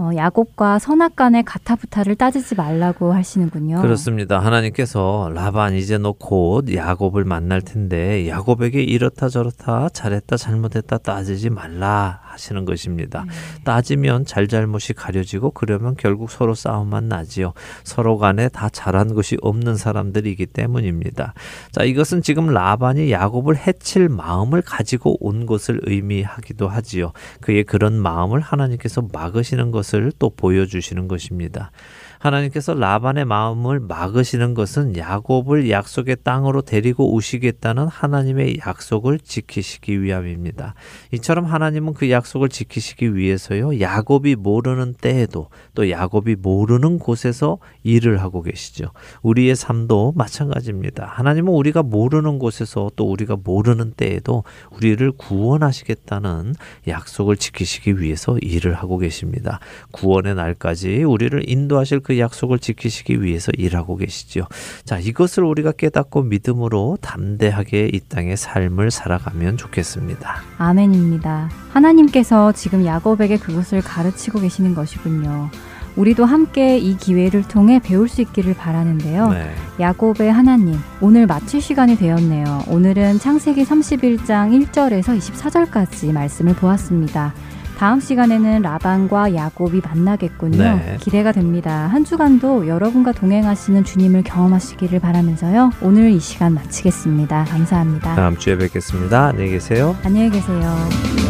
어, 0.00 0.10
야곱과 0.14 0.78
선악 0.78 1.16
간의 1.16 1.42
가타부타를 1.42 2.14
따지지 2.14 2.54
말라고 2.54 3.12
하시는군요. 3.12 3.82
그렇습니다. 3.82 4.38
하나님께서 4.38 5.30
라반 5.34 5.74
이제 5.74 5.98
너 5.98 6.12
곧 6.18 6.72
야곱을 6.72 7.24
만날 7.24 7.60
텐데 7.62 8.28
야곱에게 8.28 8.80
이렇다 8.82 9.28
저렇다 9.28 9.88
잘했다 9.88 10.36
잘못했다 10.36 10.98
따지지 10.98 11.50
말라 11.50 12.20
하시는 12.38 12.64
것입니다. 12.64 13.24
네. 13.26 13.32
따지면 13.64 14.24
잘잘못이 14.24 14.94
가려지고 14.94 15.50
그러면 15.50 15.96
결국 15.98 16.30
서로 16.30 16.54
싸움만 16.54 17.08
나지요. 17.08 17.52
서로 17.82 18.16
간에 18.16 18.48
다 18.48 18.68
잘한 18.68 19.14
것이 19.14 19.36
없는 19.42 19.76
사람들이기 19.76 20.46
때문입니다. 20.46 21.34
자, 21.72 21.82
이것은 21.82 22.22
지금 22.22 22.46
라반이 22.46 23.10
야곱을 23.10 23.56
해칠 23.56 24.08
마음을 24.08 24.62
가지고 24.62 25.16
온 25.20 25.46
것을 25.46 25.80
의미하기도 25.82 26.68
하지요. 26.68 27.12
그의 27.40 27.64
그런 27.64 27.94
마음을 28.00 28.40
하나님께서 28.40 29.08
막으시는 29.12 29.72
것을 29.72 30.12
또 30.18 30.30
보여주시는 30.30 31.08
것입니다. 31.08 31.72
하나님께서 32.18 32.74
라반의 32.74 33.24
마음을 33.24 33.80
막으시는 33.80 34.54
것은 34.54 34.96
야곱을 34.96 35.70
약속의 35.70 36.18
땅으로 36.22 36.62
데리고 36.62 37.12
오시겠다는 37.12 37.86
하나님의 37.86 38.58
약속을 38.58 39.20
지키시기 39.20 40.02
위함입니다. 40.02 40.74
이처럼 41.12 41.44
하나님은 41.44 41.94
그 41.94 42.10
약속을 42.10 42.48
지키시기 42.48 43.14
위해서요. 43.14 43.80
야곱이 43.80 44.36
모르는 44.36 44.94
때에도 45.00 45.48
또 45.74 45.90
야곱이 45.90 46.36
모르는 46.36 46.98
곳에서 46.98 47.58
일을 47.84 48.20
하고 48.20 48.42
계시죠. 48.42 48.90
우리의 49.22 49.56
삶도 49.56 50.14
마찬가지입니다. 50.16 51.06
하나님은 51.06 51.52
우리가 51.52 51.82
모르는 51.82 52.38
곳에서 52.38 52.90
또 52.96 53.10
우리가 53.10 53.36
모르는 53.42 53.92
때에도 53.92 54.44
우리를 54.72 55.12
구원하시겠다는 55.12 56.54
약속을 56.86 57.36
지키시기 57.36 58.00
위해서 58.00 58.36
일을 58.38 58.74
하고 58.74 58.98
계십니다. 58.98 59.60
구원의 59.92 60.34
날까지 60.34 61.04
우리를 61.04 61.48
인도하실 61.48 62.00
그 62.08 62.18
약속을 62.18 62.58
지키시기 62.58 63.20
위해서 63.20 63.52
일하고 63.54 63.96
계시지요. 63.96 64.44
자, 64.86 64.98
이것을 64.98 65.44
우리가 65.44 65.72
깨닫고 65.72 66.22
믿음으로 66.22 66.96
담대하게 67.02 67.90
이 67.92 68.00
땅의 68.00 68.38
삶을 68.38 68.90
살아가면 68.90 69.58
좋겠습니다. 69.58 70.36
아멘입니다. 70.56 71.50
하나님께서 71.68 72.52
지금 72.52 72.86
야곱에게 72.86 73.36
그것을 73.36 73.82
가르치고 73.82 74.40
계시는 74.40 74.74
것이군요. 74.74 75.50
우리도 75.96 76.24
함께 76.24 76.78
이 76.78 76.96
기회를 76.96 77.42
통해 77.42 77.78
배울 77.78 78.08
수 78.08 78.22
있기를 78.22 78.54
바라는데요. 78.54 79.28
네. 79.28 79.50
야곱의 79.78 80.32
하나님, 80.32 80.78
오늘 81.02 81.26
마칠 81.26 81.60
시간이 81.60 81.98
되었네요. 81.98 82.64
오늘은 82.68 83.18
창세기 83.18 83.64
31장 83.64 84.66
1절에서 84.70 85.18
24절까지 85.18 86.12
말씀을 86.12 86.54
보았습니다. 86.54 87.34
다음 87.78 88.00
시간에는 88.00 88.62
라반과 88.62 89.36
야곱이 89.36 89.80
만나겠군요. 89.84 90.58
네. 90.58 90.96
기대가 91.00 91.30
됩니다. 91.30 91.86
한 91.86 92.04
주간도 92.04 92.66
여러분과 92.66 93.12
동행하시는 93.12 93.84
주님을 93.84 94.24
경험하시기를 94.24 94.98
바라면서요. 94.98 95.70
오늘 95.80 96.10
이 96.10 96.18
시간 96.18 96.54
마치겠습니다. 96.54 97.44
감사합니다. 97.44 98.16
다음 98.16 98.36
주에 98.36 98.58
뵙겠습니다. 98.58 99.28
안녕히 99.28 99.50
계세요. 99.50 99.96
안녕히 100.02 100.28
계세요. 100.28 101.27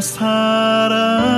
사랑 0.00 1.37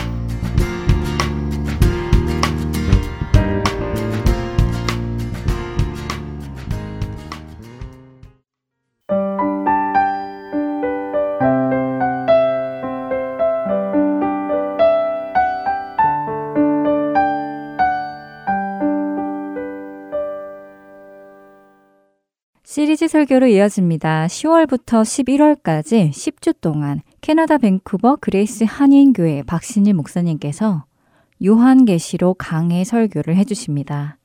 설교로 23.11 23.47
이어집니다. 23.47 24.27
10월부터 24.27 25.03
11월까지 25.03 26.11
10주 26.11 26.55
동안 26.61 27.01
캐나다 27.19 27.57
밴쿠버 27.57 28.19
그레이스 28.21 28.63
한인교회 28.65 29.43
박신일 29.43 29.95
목사님께서 29.95 30.85
요한계시록 31.43 32.37
강해 32.39 32.85
설교를 32.85 33.35
해주십니다. 33.35 34.17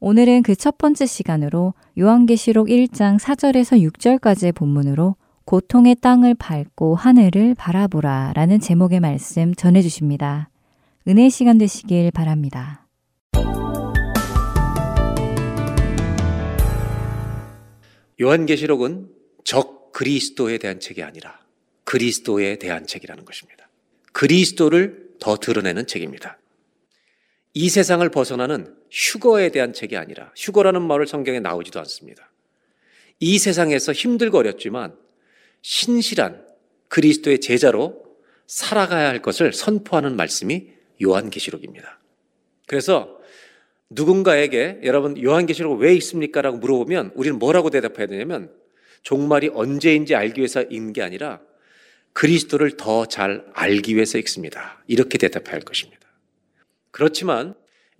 오늘은 0.00 0.44
그 0.44 0.54
첫 0.54 0.78
번째 0.78 1.04
시간으로 1.04 1.74
요한계시록 1.98 2.68
1장 2.68 3.18
4절에서 3.18 3.86
6절까지의 3.92 4.54
본문으로 4.54 5.16
고통의 5.44 5.96
땅을 5.96 6.36
밟고 6.36 6.94
하늘을 6.94 7.54
바라보라 7.54 8.32
라는 8.34 8.60
제목의 8.60 9.00
말씀 9.00 9.54
전해주십니다. 9.54 10.48
은혜 11.06 11.28
시간 11.28 11.58
되시길 11.58 12.12
바랍니다. 12.12 12.86
요한계시록은 18.20 19.10
적 19.44 19.92
그리스도에 19.92 20.58
대한 20.58 20.80
책이 20.80 21.02
아니라 21.02 21.40
그리스도에 21.84 22.58
대한 22.58 22.86
책이라는 22.86 23.24
것입니다. 23.24 23.68
그리스도를 24.12 25.14
더 25.18 25.36
드러내는 25.36 25.86
책입니다. 25.86 26.38
이 27.54 27.70
세상을 27.70 28.06
벗어나는 28.10 28.76
휴거에 28.90 29.50
대한 29.50 29.72
책이 29.72 29.96
아니라 29.96 30.32
휴거라는 30.36 30.82
말을 30.82 31.06
성경에 31.06 31.40
나오지도 31.40 31.78
않습니다. 31.80 32.30
이 33.18 33.38
세상에서 33.38 33.92
힘들고 33.92 34.38
어렵지만 34.38 34.94
신실한 35.62 36.46
그리스도의 36.88 37.40
제자로 37.40 38.04
살아가야 38.46 39.08
할 39.08 39.22
것을 39.22 39.52
선포하는 39.52 40.16
말씀이 40.16 40.68
요한계시록입니다. 41.02 41.98
그래서 42.66 43.15
누군가에게 43.90 44.80
여러분 44.82 45.20
요한계시록 45.22 45.78
왜 45.78 45.94
있습니까? 45.94 46.42
라고 46.42 46.58
물어보면 46.58 47.12
우리는 47.14 47.38
뭐라고 47.38 47.70
대답해야 47.70 48.06
되냐면 48.06 48.50
종말이 49.02 49.50
언제인지 49.52 50.14
알기 50.14 50.40
위해서 50.40 50.62
읽는 50.62 50.92
게 50.92 51.02
아니라 51.02 51.40
그리스도를 52.12 52.76
더 52.76 53.06
잘 53.06 53.46
알기 53.52 53.94
위해서 53.94 54.18
읽습니다. 54.18 54.82
이렇게 54.86 55.18
대답해야 55.18 55.52
할 55.52 55.60
것입니다. 55.60 56.00
그렇지만 56.90 57.54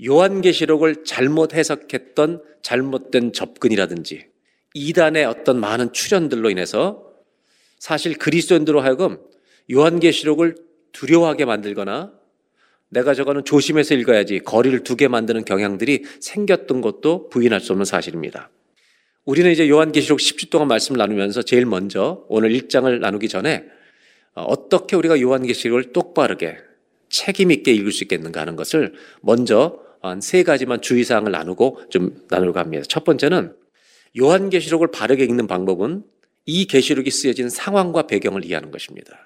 요한계시록을 0.04 1.04
잘못 1.04 1.54
해석했던 1.54 2.42
잘못된 2.62 3.32
접근이라든지 3.32 4.26
이단의 4.74 5.24
어떤 5.24 5.60
많은 5.60 5.92
출현들로 5.92 6.50
인해서 6.50 7.12
사실 7.78 8.16
그리스도인들로 8.18 8.80
하여금 8.80 9.18
요한계시록을 9.70 10.56
두려워하게 10.92 11.44
만들거나 11.44 12.12
내가 12.90 13.14
저거는 13.14 13.44
조심해서 13.44 13.94
읽어야지 13.94 14.40
거리를 14.40 14.82
두게 14.84 15.08
만드는 15.08 15.44
경향들이 15.44 16.04
생겼던 16.20 16.80
것도 16.80 17.28
부인할 17.28 17.60
수 17.60 17.72
없는 17.72 17.84
사실입니다. 17.84 18.50
우리는 19.24 19.50
이제 19.50 19.68
요한계시록 19.68 20.18
10주 20.18 20.50
동안 20.50 20.68
말씀을 20.68 20.98
나누면서 20.98 21.42
제일 21.42 21.66
먼저 21.66 22.24
오늘 22.28 22.50
1장을 22.50 22.98
나누기 23.00 23.28
전에 23.28 23.64
어떻게 24.34 24.94
우리가 24.96 25.20
요한계시록을 25.20 25.92
똑바르게 25.92 26.58
책임 27.08 27.50
있게 27.50 27.72
읽을 27.72 27.90
수 27.92 28.04
있겠는가 28.04 28.40
하는 28.40 28.56
것을 28.56 28.94
먼저 29.20 29.84
한 30.00 30.20
세 30.20 30.42
가지만 30.44 30.80
주의사항을 30.80 31.32
나누고 31.32 31.80
좀 31.90 32.24
나누려고 32.28 32.58
합니다. 32.60 32.84
첫 32.88 33.04
번째는 33.04 33.56
요한계시록을 34.18 34.88
바르게 34.92 35.24
읽는 35.24 35.46
방법은 35.46 36.04
이 36.46 36.66
계시록이 36.66 37.10
쓰여진 37.10 37.50
상황과 37.50 38.06
배경을 38.06 38.44
이해하는 38.44 38.70
것입니다. 38.70 39.25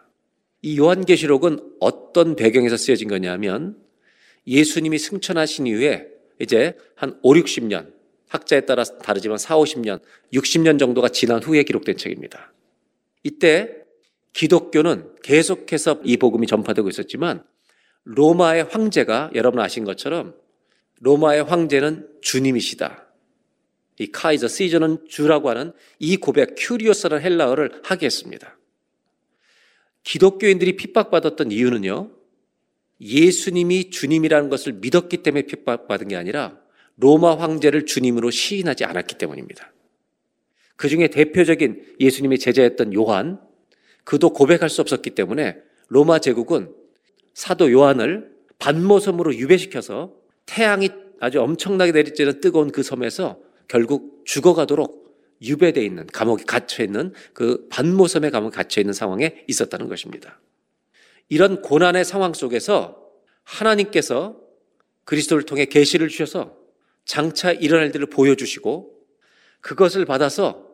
이 0.62 0.79
요한계시록은 0.79 1.77
어떤 1.81 2.37
배경에서 2.37 2.77
쓰여진 2.77 3.09
거냐면 3.09 3.77
예수님이 4.46 4.99
승천하신 4.99 5.66
이후에 5.66 6.09
이제 6.38 6.77
한 6.94 7.18
5, 7.23 7.35
60년, 7.35 7.92
학자에 8.29 8.62
따라 8.62 8.85
다르지만 8.85 9.38
4, 9.38 9.57
50년, 9.57 10.01
60년 10.33 10.79
정도가 10.79 11.09
지난 11.09 11.42
후에 11.42 11.62
기록된 11.62 11.96
책입니다. 11.96 12.53
이때 13.23 13.77
기독교는 14.33 15.16
계속해서 15.23 16.01
이 16.05 16.16
복음이 16.16 16.46
전파되고 16.46 16.88
있었지만 16.88 17.42
로마의 18.05 18.64
황제가 18.64 19.33
여러분 19.35 19.61
아신 19.61 19.85
것처럼 19.85 20.35
로마의 21.01 21.44
황제는 21.44 22.09
주님이시다. 22.23 23.07
이 23.99 24.11
카이저 24.11 24.49
시저는 24.49 25.07
주라고 25.09 25.51
하는 25.51 25.73
이 25.99 26.16
고백 26.16 26.55
큐리오스라는 26.57 27.23
헬라어를 27.23 27.83
하게 27.85 28.07
했습니다. 28.07 28.57
기독교인들이 30.04 30.76
핍박받았던 30.76 31.52
이유는요. 31.52 32.10
예수님이 33.00 33.90
주님이라는 33.90 34.50
것을 34.50 34.74
믿었기 34.74 35.18
때문에 35.18 35.42
핍박받은 35.42 36.08
게 36.08 36.16
아니라 36.16 36.58
로마 36.96 37.36
황제를 37.38 37.86
주님으로 37.86 38.30
시인하지 38.30 38.84
않았기 38.84 39.16
때문입니다. 39.16 39.72
그 40.76 40.88
중에 40.88 41.08
대표적인 41.08 41.96
예수님의 42.00 42.38
제자였던 42.38 42.94
요한, 42.94 43.40
그도 44.04 44.30
고백할 44.30 44.68
수 44.68 44.80
없었기 44.80 45.10
때문에 45.10 45.56
로마 45.88 46.18
제국은 46.18 46.74
사도 47.34 47.70
요한을 47.70 48.30
반모섬으로 48.58 49.34
유배시켜서 49.36 50.14
태양이 50.46 50.90
아주 51.20 51.40
엄청나게 51.40 51.92
내리쬐는 51.92 52.40
뜨거운 52.40 52.70
그 52.70 52.82
섬에서 52.82 53.38
결국 53.68 54.22
죽어가도록 54.24 54.99
유배되어 55.42 55.83
있는 55.83 56.07
감옥에 56.07 56.44
갇혀 56.46 56.85
있는 56.85 57.12
그 57.33 57.66
반모섬의 57.70 58.31
감옥에 58.31 58.50
갇혀 58.50 58.81
있는 58.81 58.92
상황에 58.92 59.44
있었다는 59.48 59.88
것입니다. 59.88 60.40
이런 61.29 61.62
고난의 61.62 62.05
상황 62.05 62.35
속에서 62.35 63.00
하나님께서 63.44 64.38
그리스도를 65.05 65.44
통해 65.44 65.64
계시를 65.64 66.09
주셔서 66.09 66.57
장차 67.05 67.53
일어날 67.53 67.94
일을 67.94 68.07
보여주시고 68.07 68.94
그것을 69.61 70.05
받아서 70.05 70.68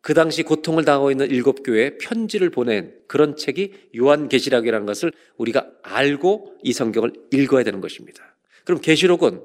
그 0.00 0.12
당시 0.12 0.42
고통을 0.42 0.84
당하고 0.84 1.10
있는 1.10 1.30
일곱 1.30 1.62
교회에 1.64 1.96
편지를 1.96 2.50
보낸 2.50 2.94
그런 3.06 3.36
책이 3.36 3.90
요한계시록이라는 3.96 4.84
것을 4.84 5.12
우리가 5.38 5.66
알고 5.82 6.58
이 6.62 6.72
성경을 6.72 7.12
읽어야 7.32 7.64
되는 7.64 7.80
것입니다. 7.80 8.36
그럼 8.64 8.80
계시록은 8.80 9.40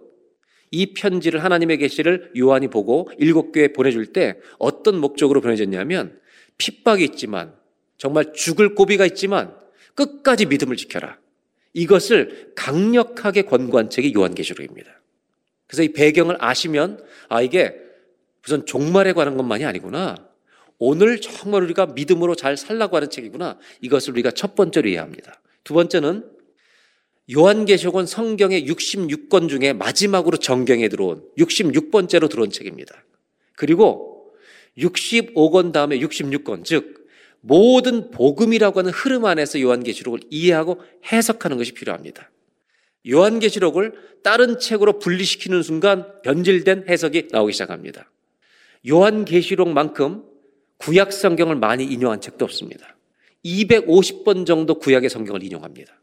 이 0.72 0.94
편지를 0.94 1.44
하나님의 1.44 1.78
계시를 1.78 2.32
요한이 2.38 2.68
보고 2.68 3.10
일곱 3.18 3.52
교회에 3.52 3.70
보내줄 3.70 4.08
때 4.08 4.38
어떤 4.58 5.00
목적으로 5.00 5.42
보내졌냐면 5.42 6.20
핍박이 6.58 7.04
있지만 7.06 7.54
정말 7.98 8.34
죽을 8.34 8.76
고비가 8.76 9.06
있지만 9.06 9.56
끝까지 9.96 10.46
믿음을 10.46 10.76
지켜라. 10.78 11.18
이것을 11.74 12.54
강력하게 12.56 13.44
권고한 13.44 13.90
책이 13.90 14.14
요한계시록입니다. 14.16 15.02
그래서 15.68 15.84
이 15.84 15.94
배경을 15.94 16.38
아시면 16.40 17.04
아 17.28 17.42
이게 17.42 17.76
무슨 18.42 18.66
종말에 18.66 19.14
관한 19.14 19.38
것만이 19.38 19.66
아니구나. 19.66 20.16
오늘 20.80 21.20
정말 21.20 21.62
우리가 21.64 21.88
믿음으로 21.88 22.36
잘 22.36 22.56
살라고 22.58 22.96
하는 22.96 23.10
책이구나. 23.10 23.60
이것을 23.82 24.14
우리가 24.14 24.32
첫 24.32 24.56
번째로 24.56 24.88
이해합니다. 24.88 25.42
두 25.64 25.74
번째는 25.74 26.24
요한계시록은 27.32 28.06
성경의 28.06 28.66
66권 28.66 29.50
중에 29.50 29.74
마지막으로 29.74 30.38
정경에 30.38 30.88
들어온 30.90 31.24
66번째로 31.38 32.30
들어온 32.30 32.50
책입니다. 32.50 33.04
그리고 33.56 34.32
65권 34.78 35.72
다음에 35.72 36.00
66권, 36.00 36.64
즉 36.64 37.08
모든 37.42 38.12
복음이라고 38.12 38.80
하는 38.80 38.92
흐름 38.92 39.26
안에서 39.26 39.62
요한계시록을 39.62 40.22
이해하고 40.30 40.82
해석하는 41.12 41.58
것이 41.58 41.74
필요합니다. 41.74 42.32
요한계시록을 43.08 43.94
다른 44.24 44.60
책으로 44.60 45.00
분리시키는 45.00 45.64
순간 45.64 46.22
변질된 46.24 46.86
해석이 46.90 47.30
나오기 47.32 47.54
시작합니다. 47.54 48.10
요한계시록만큼 48.90 50.24
구약 50.78 51.14
성경을 51.14 51.56
많이 51.56 51.84
인용한 51.86 52.22
책도 52.22 52.44
없습니다. 52.46 52.98
250번 53.46 54.46
정도 54.46 54.80
구약의 54.80 55.10
성경을 55.10 55.44
인용합니다. 55.44 55.94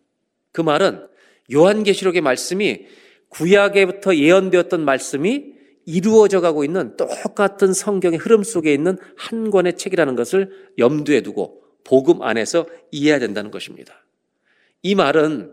그 0.53 0.63
말은 0.63 1.07
요한계시록의 1.53 2.21
말씀이 2.21 2.87
구약에부터 3.29 4.17
예언되었던 4.17 4.85
말씀이 4.85 5.57
이루어져 5.85 6.41
가고 6.41 6.65
있는 6.65 6.97
똑같은 6.97 7.73
성경의 7.73 8.19
흐름 8.19 8.43
속에 8.43 8.73
있는 8.75 8.99
한 9.17 9.51
권의 9.51 9.77
책이라는 9.77 10.17
것을 10.17 10.51
염두에 10.79 11.21
두고 11.23 11.63
복음 11.85 12.23
안에서 12.23 12.67
이해해야 12.91 13.21
된다는 13.21 13.51
것입니다. 13.51 14.05
이 14.83 14.95
말은 14.95 15.53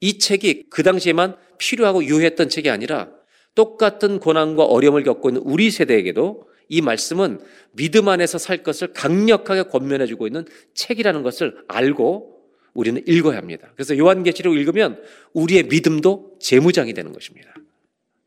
이 0.00 0.18
책이 0.18 0.66
그 0.70 0.82
당시에만 0.82 1.36
필요하고 1.56 2.04
유효했던 2.04 2.50
책이 2.50 2.70
아니라 2.70 3.10
똑같은 3.54 4.20
고난과 4.20 4.64
어려움을 4.64 5.02
겪고 5.02 5.30
있는 5.30 5.42
우리 5.42 5.70
세대에게도 5.70 6.46
이 6.68 6.82
말씀은 6.82 7.40
믿음 7.72 8.08
안에서 8.08 8.38
살 8.38 8.62
것을 8.62 8.92
강력하게 8.92 9.64
권면해 9.64 10.06
주고 10.06 10.26
있는 10.26 10.44
책이라는 10.74 11.22
것을 11.22 11.56
알고 11.66 12.37
우리는 12.74 13.02
읽어야 13.06 13.38
합니다. 13.38 13.70
그래서 13.74 13.96
요한계시록 13.96 14.56
읽으면 14.56 15.02
우리의 15.32 15.64
믿음도 15.64 16.36
재무장이 16.40 16.94
되는 16.94 17.12
것입니다. 17.12 17.54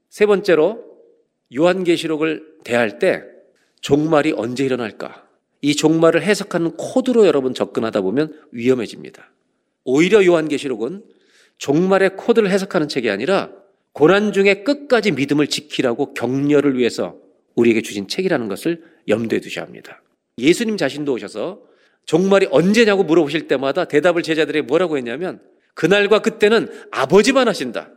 세 0.10 0.26
번째로 0.26 0.84
요한계시록을 1.56 2.58
대할 2.64 3.00
때 3.00 3.24
종말이 3.82 4.34
언제 4.36 4.66
일어날까? 4.66 5.28
이 5.62 5.76
종말을 5.76 6.24
해석하는 6.24 6.72
코드로 6.78 7.26
여러분 7.28 7.54
접근하다 7.54 8.02
보면 8.02 8.40
위험해집니다. 8.52 9.32
오히려 9.84 10.26
요한계시록은 10.26 11.04
종말의 11.58 12.18
코드를 12.18 12.50
해석하는 12.50 12.88
책이 12.88 13.10
아니라 13.10 13.52
고난 13.94 14.34
중에 14.34 14.64
끝까지 14.64 15.12
믿음을 15.12 15.48
지키라고 15.48 16.14
격려를 16.14 16.78
위해서 16.78 17.18
우리에게 17.56 17.82
주신 17.82 18.08
책이라는 18.08 18.48
것을 18.48 18.84
염두에 19.08 19.40
두셔야 19.40 19.66
합니다. 19.66 20.02
예수님 20.38 20.78
자신도 20.78 21.14
오셔서 21.14 21.62
종말이 22.06 22.48
언제냐고 22.52 23.04
물어보실 23.04 23.48
때마다 23.48 23.86
대답을 23.86 24.24
제자들이 24.24 24.62
뭐라고 24.64 24.98
했냐면 24.98 25.40
그날과 25.74 26.20
그때는 26.20 26.70
아버지만 26.92 27.48
하신다. 27.48 27.92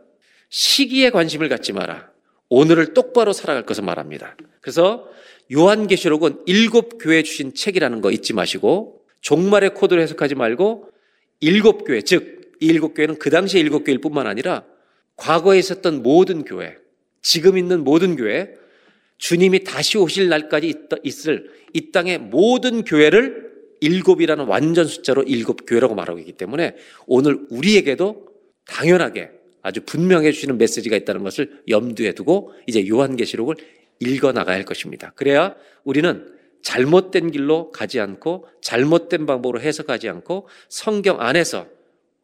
시기에 0.49 1.09
관심을 1.09 1.49
갖지 1.49 1.73
마라. 1.73 2.09
오늘을 2.49 2.93
똑바로 2.93 3.33
살아갈 3.33 3.65
것을 3.65 3.83
말합니다. 3.83 4.37
그래서 4.61 5.07
요한계시록은 5.51 6.43
일곱 6.45 6.97
교회 6.99 7.23
주신 7.23 7.53
책이라는 7.53 8.01
거 8.01 8.11
잊지 8.11 8.33
마시고 8.33 9.01
종말의 9.21 9.73
코드로 9.73 10.01
해석하지 10.01 10.35
말고 10.35 10.89
일곱 11.41 11.83
교회, 11.83 12.01
즉, 12.01 12.53
이 12.61 12.67
일곱 12.67 12.93
교회는 12.93 13.19
그 13.19 13.29
당시에 13.29 13.59
일곱 13.59 13.83
교회일 13.83 13.99
뿐만 13.99 14.27
아니라 14.27 14.63
과거에 15.17 15.59
있었던 15.59 16.03
모든 16.03 16.43
교회, 16.43 16.77
지금 17.21 17.57
있는 17.57 17.83
모든 17.83 18.15
교회, 18.15 18.53
주님이 19.17 19.63
다시 19.63 19.97
오실 19.97 20.29
날까지 20.29 20.73
있을 21.03 21.51
이 21.73 21.91
땅의 21.91 22.19
모든 22.19 22.83
교회를 22.83 23.44
일곱이라는 23.81 24.45
완전 24.45 24.85
숫자로 24.85 25.23
일곱 25.23 25.65
교회라고 25.67 25.95
말하고 25.95 26.19
있기 26.19 26.33
때문에 26.33 26.75
오늘 27.07 27.45
우리에게도 27.49 28.27
당연하게 28.65 29.31
아주 29.61 29.81
분명해 29.81 30.31
주시는 30.31 30.57
메시지가 30.57 30.95
있다는 30.97 31.23
것을 31.23 31.63
염두에 31.69 32.13
두고 32.13 32.53
이제 32.67 32.87
요한계시록을 32.87 33.55
읽어 33.99 34.31
나가야 34.31 34.55
할 34.55 34.65
것입니다. 34.65 35.11
그래야 35.15 35.55
우리는 35.83 36.31
잘못된 36.61 37.31
길로 37.31 37.71
가지 37.71 37.99
않고 37.99 38.47
잘못된 38.61 39.25
방법으로 39.25 39.61
해석하지 39.61 40.09
않고 40.09 40.47
성경 40.67 41.21
안에서 41.21 41.67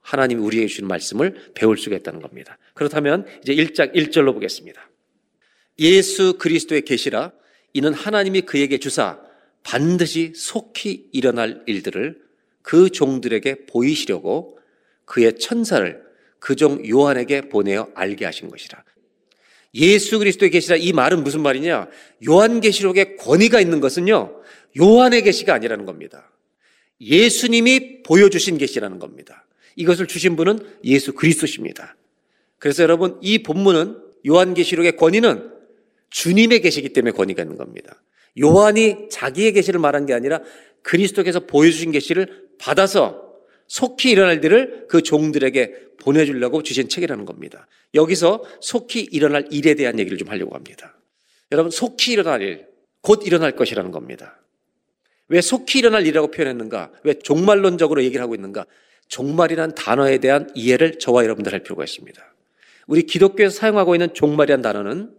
하나님이 0.01 0.41
우리에게 0.41 0.67
주신 0.67 0.87
말씀을 0.87 1.51
배울 1.53 1.77
수가 1.77 1.95
있다는 1.97 2.21
겁니다. 2.21 2.57
그렇다면 2.73 3.25
이제 3.43 3.55
1장 3.55 3.93
1절로 3.93 4.33
보겠습니다. 4.33 4.89
예수 5.79 6.37
그리스도의 6.37 6.81
계시라 6.81 7.31
이는 7.73 7.93
하나님이 7.93 8.41
그에게 8.41 8.77
주사 8.79 9.19
반드시 9.63 10.33
속히 10.35 11.09
일어날 11.11 11.63
일들을 11.65 12.21
그 12.61 12.89
종들에게 12.89 13.65
보이시려고 13.65 14.57
그의 15.05 15.37
천사를 15.37 16.03
그 16.39 16.55
종 16.55 16.85
요한에게 16.87 17.49
보내어 17.49 17.89
알게 17.93 18.25
하신 18.25 18.49
것이라. 18.49 18.83
예수 19.75 20.19
그리스도의 20.19 20.51
계시라 20.51 20.75
이 20.75 20.91
말은 20.91 21.23
무슨 21.23 21.41
말이냐? 21.41 21.87
요한 22.27 22.59
계시록에 22.59 23.15
권위가 23.15 23.61
있는 23.61 23.79
것은요. 23.79 24.41
요한의 24.79 25.21
계시가 25.21 25.53
아니라는 25.53 25.85
겁니다. 25.85 26.31
예수님이 26.99 28.03
보여주신 28.03 28.57
계시라는 28.57 28.99
겁니다. 28.99 29.45
이것을 29.75 30.07
주신 30.07 30.35
분은 30.35 30.59
예수 30.83 31.13
그리스도십니다. 31.13 31.95
그래서 32.57 32.83
여러분 32.83 33.17
이 33.21 33.43
본문은 33.43 33.97
요한계시록의 34.27 34.97
권위는 34.97 35.51
주님의 36.09 36.61
계시기 36.61 36.89
때문에 36.89 37.11
권위가 37.11 37.43
있는 37.43 37.57
겁니다. 37.57 38.01
요한이 38.39 39.09
자기의 39.09 39.53
계시를 39.53 39.79
말한 39.79 40.05
게 40.05 40.13
아니라 40.13 40.41
그리스도께서 40.83 41.41
보여주신 41.41 41.91
계시를 41.91 42.49
받아서 42.57 43.31
속히 43.67 44.11
일어날 44.11 44.43
일을 44.43 44.85
그 44.89 45.01
종들에게 45.01 45.91
보내주려고 45.97 46.61
주신 46.63 46.89
책이라는 46.89 47.25
겁니다. 47.25 47.67
여기서 47.93 48.43
속히 48.59 49.07
일어날 49.11 49.47
일에 49.51 49.75
대한 49.75 49.99
얘기를 49.99 50.17
좀 50.17 50.29
하려고 50.29 50.55
합니다. 50.55 50.97
여러분, 51.51 51.71
속히 51.71 52.13
일어날 52.13 52.41
일, 52.41 52.67
곧 53.01 53.25
일어날 53.25 53.55
것이라는 53.55 53.91
겁니다. 53.91 54.41
왜 55.27 55.39
속히 55.39 55.79
일어날 55.79 56.01
일이라고 56.01 56.31
표현했는가? 56.31 56.91
왜 57.03 57.13
종말론적으로 57.13 58.03
얘기를 58.03 58.21
하고 58.21 58.35
있는가? 58.35 58.65
종말이란 59.07 59.75
단어에 59.75 60.17
대한 60.17 60.49
이해를 60.55 60.99
저와 60.99 61.23
여러분들 61.23 61.53
할 61.53 61.63
필요가 61.63 61.83
있습니다. 61.83 62.21
우리 62.87 63.03
기독교에서 63.03 63.55
사용하고 63.57 63.95
있는 63.95 64.13
종말이란 64.13 64.61
단어는 64.61 65.13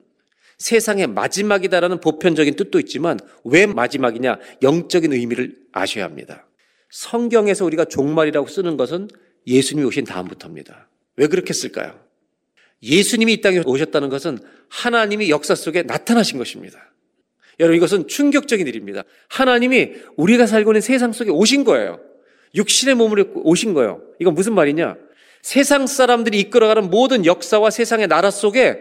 세상의 0.63 1.09
마지막이다라는 1.09 2.01
보편적인 2.01 2.55
뜻도 2.55 2.79
있지만 2.81 3.19
왜 3.45 3.67
마지막이냐? 3.67 4.39
영적인 4.63 5.13
의미를 5.13 5.57
아셔야 5.73 6.05
합니다. 6.05 6.47
성경에서 6.89 7.65
우리가 7.65 7.87
종말이라고 7.87 8.47
쓰는 8.47 8.77
것은 8.77 9.09
예수님이 9.47 9.89
오신 9.89 10.05
다음부터입니다. 10.05 10.89
왜 11.17 11.27
그렇게 11.27 11.53
쓸까요? 11.53 11.99
예수님이 12.81 13.35
이 13.35 13.41
땅에 13.41 13.61
오셨다는 13.65 14.09
것은 14.09 14.39
하나님이 14.69 15.31
역사 15.31 15.57
속에 15.57 15.83
나타나신 15.83 16.39
것입니다. 16.39 16.79
여러분 17.59 17.77
이것은 17.77 18.07
충격적인 18.07 18.67
일입니다. 18.67 19.03
하나님이 19.29 19.95
우리가 20.17 20.47
살고 20.47 20.71
있는 20.71 20.81
세상 20.81 21.13
속에 21.13 21.31
오신 21.31 21.65
거예요. 21.65 21.99
육신의 22.55 22.95
입고 22.95 23.49
오신 23.49 23.75
거예요. 23.75 24.01
이건 24.21 24.35
무슨 24.35 24.55
말이냐? 24.55 24.97
세상 25.43 25.89
사람들이 25.89 26.39
이끌어가는 26.39 26.89
모든 26.89 27.27
역사와 27.27 27.71
세상의 27.71 28.07
나라 28.07 28.31
속에 28.31 28.79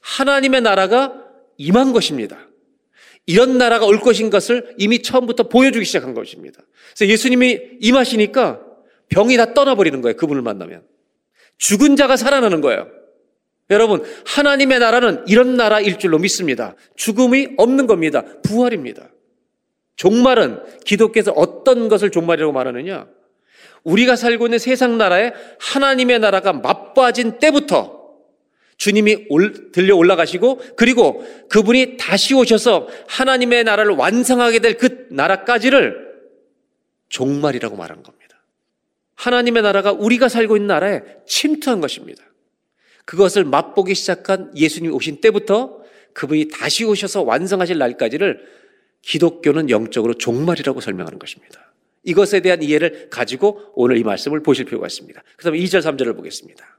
하나님의 0.00 0.60
나라가 0.60 1.23
임한 1.56 1.92
것입니다. 1.92 2.48
이런 3.26 3.56
나라가 3.58 3.86
올 3.86 4.00
것인 4.00 4.30
것을 4.30 4.74
이미 4.76 5.00
처음부터 5.00 5.44
보여주기 5.44 5.84
시작한 5.84 6.14
것입니다. 6.14 6.60
그래서 6.94 7.10
예수님이 7.10 7.60
임하시니까 7.80 8.60
병이 9.08 9.36
다 9.36 9.54
떠나버리는 9.54 10.00
거예요. 10.02 10.16
그분을 10.16 10.42
만나면. 10.42 10.82
죽은 11.58 11.96
자가 11.96 12.16
살아나는 12.16 12.60
거예요. 12.60 12.88
여러분, 13.70 14.02
하나님의 14.26 14.78
나라는 14.78 15.24
이런 15.26 15.56
나라일 15.56 15.98
줄로 15.98 16.18
믿습니다. 16.18 16.74
죽음이 16.96 17.54
없는 17.56 17.86
겁니다. 17.86 18.24
부활입니다. 18.42 19.08
종말은 19.96 20.60
기독교에서 20.84 21.32
어떤 21.32 21.88
것을 21.88 22.10
종말이라고 22.10 22.52
말하느냐? 22.52 23.06
우리가 23.84 24.16
살고 24.16 24.46
있는 24.46 24.58
세상 24.58 24.98
나라에 24.98 25.32
하나님의 25.60 26.18
나라가 26.18 26.52
맛빠진 26.52 27.38
때부터 27.38 28.03
주님이 28.76 29.26
올, 29.28 29.72
들려 29.72 29.96
올라가시고 29.96 30.60
그리고 30.76 31.24
그분이 31.48 31.96
다시 31.96 32.34
오셔서 32.34 32.88
하나님의 33.08 33.64
나라를 33.64 33.92
완성하게 33.92 34.58
될 34.58 34.74
그 34.76 35.06
나라까지를 35.10 36.12
종말이라고 37.08 37.76
말하는 37.76 38.02
겁니다. 38.02 38.42
하나님의 39.14 39.62
나라가 39.62 39.92
우리가 39.92 40.28
살고 40.28 40.56
있는 40.56 40.66
나라에 40.66 41.02
침투한 41.26 41.80
것입니다. 41.80 42.24
그것을 43.04 43.44
맛보기 43.44 43.94
시작한 43.94 44.50
예수님이 44.56 44.92
오신 44.94 45.20
때부터 45.20 45.82
그분이 46.14 46.48
다시 46.48 46.84
오셔서 46.84 47.22
완성하실 47.22 47.78
날까지를 47.78 48.46
기독교는 49.02 49.70
영적으로 49.70 50.14
종말이라고 50.14 50.80
설명하는 50.80 51.18
것입니다. 51.18 51.72
이것에 52.02 52.40
대한 52.40 52.62
이해를 52.62 53.08
가지고 53.10 53.72
오늘 53.74 53.96
이 53.98 54.02
말씀을 54.02 54.42
보실 54.42 54.64
필요가 54.64 54.86
있습니다. 54.86 55.22
그 55.36 55.44
다음에 55.44 55.58
2절, 55.58 55.80
3절을 55.80 56.16
보겠습니다. 56.16 56.78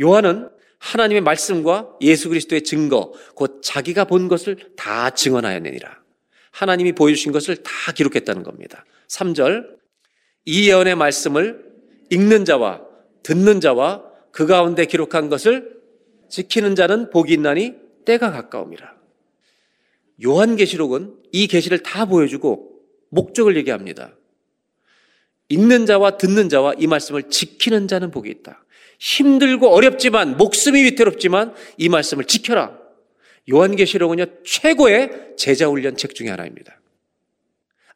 요한은 0.00 0.48
하나님의 0.82 1.22
말씀과 1.22 1.96
예수 2.00 2.28
그리스도의 2.28 2.62
증거, 2.62 3.12
곧 3.36 3.60
자기가 3.62 4.04
본 4.04 4.26
것을 4.26 4.56
다 4.76 5.10
증언하였느니라. 5.10 6.02
하나님이 6.50 6.92
보여주신 6.92 7.30
것을 7.30 7.56
다 7.62 7.92
기록했다는 7.94 8.42
겁니다. 8.42 8.84
3절, 9.06 9.76
이 10.44 10.68
예언의 10.68 10.96
말씀을 10.96 11.64
읽는 12.10 12.44
자와 12.44 12.82
듣는 13.22 13.60
자와 13.60 14.02
그 14.32 14.46
가운데 14.46 14.84
기록한 14.86 15.28
것을 15.28 15.80
지키는 16.28 16.74
자는 16.74 17.10
복이 17.10 17.32
있나니 17.32 17.76
때가 18.04 18.32
가까움이라. 18.32 18.92
요한계시록은 20.24 21.14
이 21.30 21.46
계시를 21.46 21.78
다 21.84 22.06
보여주고 22.06 22.72
목적을 23.10 23.56
얘기합니다. 23.56 24.16
읽는 25.48 25.86
자와 25.86 26.16
듣는 26.16 26.48
자와 26.48 26.74
이 26.78 26.88
말씀을 26.88 27.30
지키는 27.30 27.86
자는 27.86 28.10
복이 28.10 28.28
있다. 28.30 28.64
힘들고 29.02 29.68
어렵지만 29.68 30.36
목숨이 30.36 30.84
위태롭지만 30.84 31.54
이 31.76 31.88
말씀을 31.88 32.24
지켜라. 32.24 32.78
요한계시록은요 33.50 34.44
최고의 34.44 35.34
제자 35.36 35.66
훈련 35.66 35.96
책 35.96 36.14
중에 36.14 36.28
하나입니다. 36.28 36.80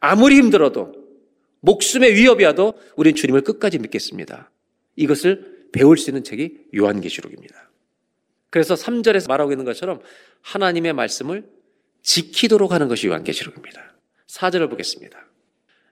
아무리 0.00 0.34
힘들어도 0.34 0.94
목숨의 1.60 2.14
위협이 2.14 2.44
와도 2.44 2.74
우리는 2.96 3.14
주님을 3.14 3.42
끝까지 3.42 3.78
믿겠습니다. 3.78 4.50
이것을 4.96 5.68
배울 5.70 5.96
수 5.96 6.10
있는 6.10 6.24
책이 6.24 6.58
요한계시록입니다. 6.76 7.70
그래서 8.50 8.74
3절에서 8.74 9.28
말하고 9.28 9.52
있는 9.52 9.64
것처럼 9.64 10.00
하나님의 10.40 10.92
말씀을 10.92 11.48
지키도록 12.02 12.72
하는 12.72 12.88
것이 12.88 13.06
요한계시록입니다. 13.06 13.94
4절을 14.26 14.70
보겠습니다. 14.70 15.24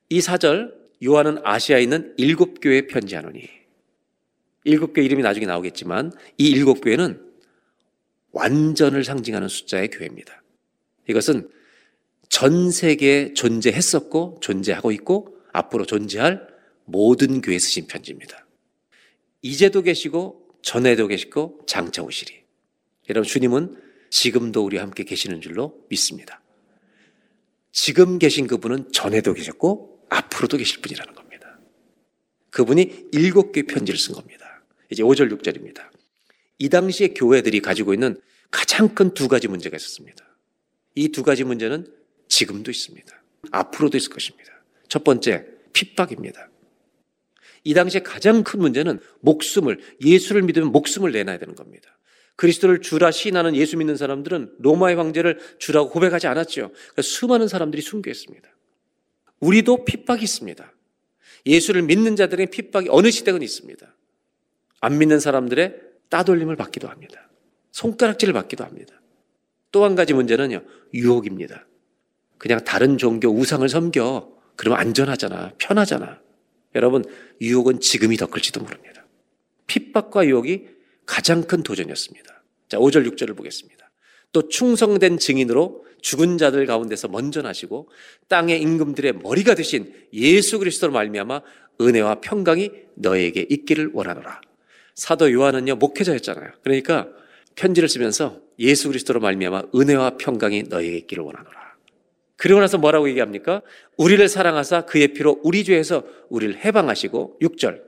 이 0.09 0.19
4절 0.19 0.75
요한은 1.05 1.39
아시아에 1.45 1.83
있는 1.83 2.15
일곱 2.17 2.61
교회에 2.61 2.89
편지하노니 2.89 3.64
일곱 4.65 4.93
교회 4.95 5.05
이름이 5.05 5.23
나중에 5.23 5.47
나오겠지만 5.47 6.13
이 6.39 6.49
일곱 6.49 6.81
교회는 6.81 7.23
완전을 8.33 9.05
상징하는 9.05 9.49
숫자의 9.49 9.91
교회입니다. 9.91 10.43
이것은 11.09 11.49
전 12.29 12.71
세계에 12.71 13.35
존재했었고 13.35 14.39
존재하고 14.41 14.91
있고 14.93 15.39
앞으로 15.53 15.85
존재할 15.85 16.49
모든 16.85 17.41
교회 17.41 17.59
쓰신 17.59 17.87
편지입니다. 17.87 18.47
이제도 19.43 19.83
계시고 19.83 20.49
전에도 20.63 21.07
계시고 21.07 21.61
장차 21.67 22.03
오시리. 22.03 22.43
여러분 23.11 23.29
주님은 23.29 23.81
지금도 24.11 24.65
우리와 24.65 24.83
함께 24.83 25.05
계시는 25.05 25.41
줄로 25.41 25.85
믿습니다. 25.91 26.41
지금 27.71 28.19
계신 28.19 28.47
그분은 28.47 28.93
전에도 28.93 29.35
계셨고 29.35 30.07
앞으로도 30.09 30.57
계실 30.57 30.81
분이라는 30.81 31.15
겁니다. 31.15 31.59
그분이 32.51 33.09
일곱 33.13 33.53
개의 33.53 33.65
편지를 33.67 33.99
쓴 33.99 34.15
겁니다. 34.15 34.44
이제 34.95 35.03
5절 35.03 35.31
6절입니다. 35.37 35.91
이 36.59 36.69
당시에 36.69 37.09
교회들이 37.09 37.61
가지고 37.61 37.93
있는 37.95 38.17
가장 38.51 38.95
큰 38.95 39.13
두 39.13 39.29
가지 39.29 39.49
문제가 39.49 39.77
있었습니다. 39.77 40.25
이 40.95 41.09
두 41.09 41.23
가지 41.25 41.43
문제는 41.45 41.87
지금도 42.29 42.71
있습니다. 42.71 43.23
앞으로도 43.51 43.97
있을 43.97 44.11
것입니다. 44.11 44.53
첫 44.89 45.03
번째, 45.03 45.47
핍박입니다. 45.73 46.49
이 47.65 47.75
당시에 47.75 48.03
가장 48.03 48.45
큰 48.45 48.61
문제는 48.61 49.01
목숨을 49.21 49.81
예수를 50.05 50.43
믿으면 50.43 50.71
목숨을 50.71 51.11
내놔야 51.13 51.39
되는 51.39 51.55
겁니다. 51.57 51.99
그리스도를 52.37 52.81
주라 52.81 53.11
시인하는 53.11 53.57
예수 53.57 53.77
믿는 53.77 53.97
사람들은 53.97 54.55
로마의 54.59 54.97
황제를 54.97 55.41
주라고 55.59 55.91
고백하지 55.91 56.27
않았죠. 56.29 56.73
수많은 57.03 57.49
사람들이 57.49 57.83
순교했습니다. 57.83 58.49
우리도 59.41 59.85
핍박이 59.85 60.23
있습니다. 60.23 60.73
예수를 61.47 61.83
믿는 61.83 62.17
자들의 62.17 62.47
핍박이 62.51 62.89
어느 62.91 63.11
시대건 63.11 63.43
있습니다. 63.43 63.95
안 64.85 64.99
믿는 64.99 65.19
사람들의 65.19 65.81
따돌림을 66.11 66.57
받기도 66.57 66.89
합니다. 66.89 67.31
손가락질을 67.73 68.35
받기도 68.35 68.65
합니다. 68.65 69.01
또 69.73 69.85
한 69.85 69.95
가지 69.95 70.13
문제는요, 70.13 70.63
유혹입니다. 70.93 71.67
그냥 72.39 72.63
다른 72.63 72.99
종교 72.99 73.29
우상을 73.29 73.69
섬겨. 73.69 74.33
그러면 74.57 74.79
안전하잖아. 74.79 75.55
편하잖아. 75.59 76.21
여러분, 76.75 77.05
유혹은 77.41 77.81
지금이 77.81 78.17
더 78.17 78.27
클지도 78.27 78.61
모릅니다. 78.61 79.05
핍박과 79.67 80.27
유혹이 80.27 80.69
가장 81.07 81.43
큰 81.43 81.63
도전이었습니다. 81.63 82.43
자, 82.69 82.79
5절, 82.79 83.09
6절을 83.11 83.37
보겠습니다. 83.37 83.91
또 84.33 84.49
충성된 84.49 85.19
증인으로 85.19 85.85
죽은 86.03 86.39
자들 86.39 86.67
가운데서 86.67 87.09
먼저 87.09 87.41
나시고 87.41 87.89
땅의 88.29 88.61
임금들의 88.61 89.15
머리가 89.15 89.55
되신 89.55 89.93
예수 90.13 90.59
그리스도로 90.59 90.93
말미암아 90.93 91.41
은혜와 91.81 92.21
평강이 92.21 92.71
너에게 92.97 93.47
있기를 93.49 93.91
원하노라. 93.95 94.41
사도 94.95 95.33
요한은요 95.33 95.77
목회자였잖아요. 95.77 96.51
그러니까 96.63 97.09
편지를 97.55 97.89
쓰면서 97.89 98.41
예수 98.59 98.89
그리스도로 98.89 99.21
말미암아 99.21 99.65
은혜와 99.75 100.17
평강이 100.19 100.65
너에게 100.65 100.97
있기를 100.99 101.25
원하노라. 101.25 101.75
그리고 102.37 102.61
나서 102.61 102.79
뭐라고 102.79 103.09
얘기합니까? 103.09 103.63
우리를 103.97 104.27
사랑하사 104.29 104.87
그의 104.87 105.09
피로 105.09 105.41
우리 105.45 105.65
죄에서 105.65 106.05
우리를 106.29 106.65
해방하시고 106.65 107.39
6절 107.41 107.83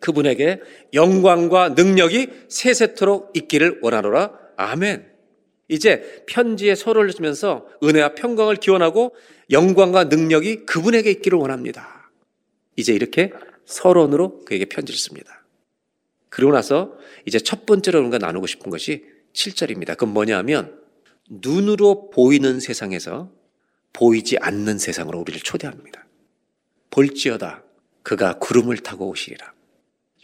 그분에게 0.00 0.60
영광과 0.94 1.70
능력이 1.70 2.28
세세토록 2.48 3.32
있기를 3.34 3.80
원하노라. 3.82 4.32
아멘. 4.56 5.06
이제 5.68 6.24
편지에 6.26 6.74
서로를 6.74 7.12
쓰면서 7.12 7.66
은혜와 7.82 8.14
평강을 8.14 8.56
기원하고 8.56 9.14
영광과 9.50 10.04
능력이 10.04 10.64
그분에게 10.64 11.10
있기를 11.10 11.38
원합니다. 11.38 12.10
이제 12.76 12.94
이렇게 12.94 13.32
서론으로 13.66 14.44
그에게 14.44 14.64
편지를 14.64 14.98
씁니다. 14.98 15.37
그리고 16.28 16.52
나서 16.52 16.96
이제 17.26 17.38
첫 17.38 17.66
번째로 17.66 18.00
우리가 18.00 18.18
나누고 18.18 18.46
싶은 18.46 18.70
것이 18.70 19.04
7절입니다. 19.32 19.88
그건 19.88 20.10
뭐냐 20.10 20.36
하면 20.38 20.78
눈으로 21.28 22.10
보이는 22.10 22.60
세상에서 22.60 23.30
보이지 23.92 24.38
않는 24.38 24.78
세상으로 24.78 25.20
우리를 25.20 25.40
초대합니다. 25.40 26.06
볼지어다 26.90 27.64
그가 28.02 28.38
구름을 28.38 28.78
타고 28.78 29.08
오시리라. 29.08 29.52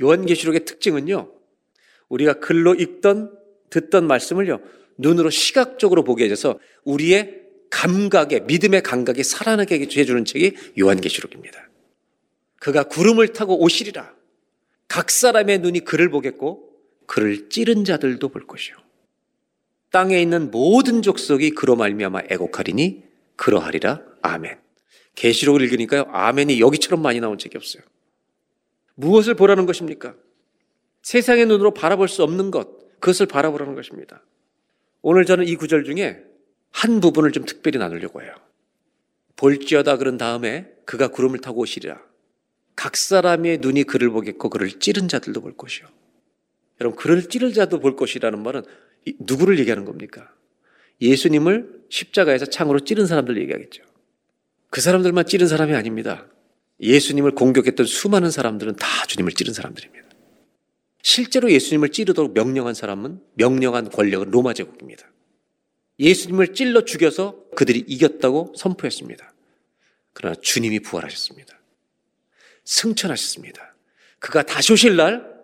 요한계시록의 0.02 0.64
특징은요. 0.64 1.30
우리가 2.08 2.34
글로 2.34 2.74
읽던 2.74 3.36
듣던 3.70 4.06
말씀을요. 4.06 4.60
눈으로 4.96 5.30
시각적으로 5.30 6.04
보게 6.04 6.24
해줘서 6.24 6.58
우리의 6.84 7.42
감각에 7.70 8.40
믿음의 8.40 8.82
감각이 8.82 9.24
살아나게 9.24 9.80
해주는 9.80 10.24
책이 10.24 10.54
요한계시록입니다. 10.78 11.68
그가 12.60 12.84
구름을 12.84 13.28
타고 13.28 13.60
오시리라. 13.60 14.14
각 14.94 15.10
사람의 15.10 15.58
눈이 15.58 15.80
그를 15.80 16.08
보겠고 16.08 16.70
그를 17.06 17.48
찌른 17.48 17.82
자들도 17.84 18.28
볼 18.28 18.46
것이요. 18.46 18.76
땅에 19.90 20.22
있는 20.22 20.52
모든 20.52 21.02
족속이 21.02 21.50
그로 21.50 21.74
말미암아 21.74 22.20
애곡하리니 22.30 23.02
그러하리라. 23.34 24.00
아멘. 24.22 24.56
계시록을 25.16 25.62
읽으니까요. 25.62 26.02
아멘이 26.12 26.60
여기처럼 26.60 27.02
많이 27.02 27.18
나온 27.18 27.38
책이 27.38 27.56
없어요. 27.56 27.82
무엇을 28.94 29.34
보라는 29.34 29.66
것입니까? 29.66 30.14
세상의 31.02 31.46
눈으로 31.46 31.74
바라볼 31.74 32.06
수 32.06 32.22
없는 32.22 32.52
것, 32.52 33.00
그것을 33.00 33.26
바라보라는 33.26 33.74
것입니다. 33.74 34.22
오늘 35.02 35.24
저는 35.24 35.48
이 35.48 35.56
구절 35.56 35.82
중에 35.82 36.22
한 36.70 37.00
부분을 37.00 37.32
좀 37.32 37.44
특별히 37.44 37.80
나누려고 37.80 38.22
해요. 38.22 38.32
볼지어다 39.34 39.96
그런 39.96 40.18
다음에 40.18 40.72
그가 40.84 41.08
구름을 41.08 41.40
타고 41.40 41.62
오시리라. 41.62 42.00
각 42.76 42.96
사람의 42.96 43.58
눈이 43.58 43.84
그를 43.84 44.10
보겠고 44.10 44.50
그를 44.50 44.78
찌른 44.78 45.08
자들도 45.08 45.40
볼 45.40 45.56
것이요. 45.56 45.86
여러분, 46.80 46.98
그를 46.98 47.28
찌른 47.28 47.52
자도 47.52 47.80
볼 47.80 47.96
것이라는 47.96 48.42
말은 48.42 48.62
누구를 49.20 49.58
얘기하는 49.60 49.84
겁니까? 49.84 50.32
예수님을 51.00 51.84
십자가에서 51.88 52.46
창으로 52.46 52.80
찌른 52.80 53.06
사람들 53.06 53.40
얘기하겠죠. 53.42 53.82
그 54.70 54.80
사람들만 54.80 55.26
찌른 55.26 55.46
사람이 55.46 55.74
아닙니다. 55.74 56.26
예수님을 56.80 57.32
공격했던 57.32 57.86
수많은 57.86 58.30
사람들은 58.30 58.76
다 58.76 59.06
주님을 59.06 59.32
찌른 59.32 59.54
사람들입니다. 59.54 60.04
실제로 61.02 61.50
예수님을 61.52 61.90
찌르도록 61.90 62.32
명령한 62.34 62.74
사람은 62.74 63.20
명령한 63.34 63.90
권력은 63.90 64.30
로마 64.30 64.52
제국입니다. 64.54 65.06
예수님을 66.00 66.54
찔러 66.54 66.84
죽여서 66.84 67.44
그들이 67.54 67.84
이겼다고 67.86 68.54
선포했습니다. 68.56 69.32
그러나 70.12 70.34
주님이 70.40 70.80
부활하셨습니다. 70.80 71.58
승천하셨습니다. 72.64 73.74
그가 74.18 74.42
다시 74.42 74.72
오실 74.72 74.96
날 74.96 75.34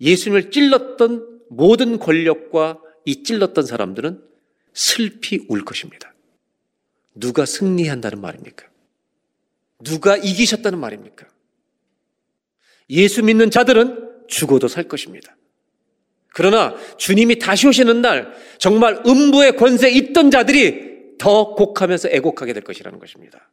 예수님을 0.00 0.50
찔렀던 0.50 1.40
모든 1.48 1.98
권력과 1.98 2.80
이 3.04 3.22
찔렀던 3.22 3.66
사람들은 3.66 4.22
슬피 4.72 5.44
울 5.48 5.64
것입니다. 5.64 6.14
누가 7.14 7.44
승리한다는 7.44 8.20
말입니까? 8.20 8.66
누가 9.80 10.16
이기셨다는 10.16 10.78
말입니까? 10.78 11.26
예수 12.90 13.22
믿는 13.22 13.50
자들은 13.50 14.26
죽어도 14.28 14.68
살 14.68 14.84
것입니다. 14.84 15.36
그러나 16.28 16.74
주님이 16.96 17.38
다시 17.38 17.66
오시는 17.66 18.00
날 18.00 18.32
정말 18.58 19.02
음부의 19.06 19.56
권세에 19.56 19.90
있던 19.90 20.30
자들이 20.30 21.16
더 21.18 21.54
곡하면서 21.54 22.08
애곡하게 22.08 22.52
될 22.54 22.62
것이라는 22.64 22.98
것입니다. 22.98 23.50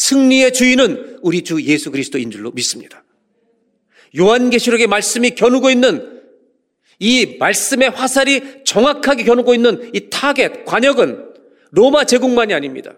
승리의 0.00 0.54
주인은 0.54 1.18
우리 1.20 1.42
주 1.42 1.62
예수 1.62 1.90
그리스도인 1.90 2.30
줄로 2.30 2.50
믿습니다. 2.52 3.04
요한계시록의 4.18 4.86
말씀이 4.86 5.32
겨누고 5.32 5.70
있는 5.70 6.22
이 6.98 7.36
말씀의 7.38 7.90
화살이 7.90 8.64
정확하게 8.64 9.24
겨누고 9.24 9.52
있는 9.52 9.90
이 9.94 10.08
타겟, 10.08 10.64
과녁은 10.64 11.32
로마 11.72 12.04
제국만이 12.04 12.54
아닙니다. 12.54 12.92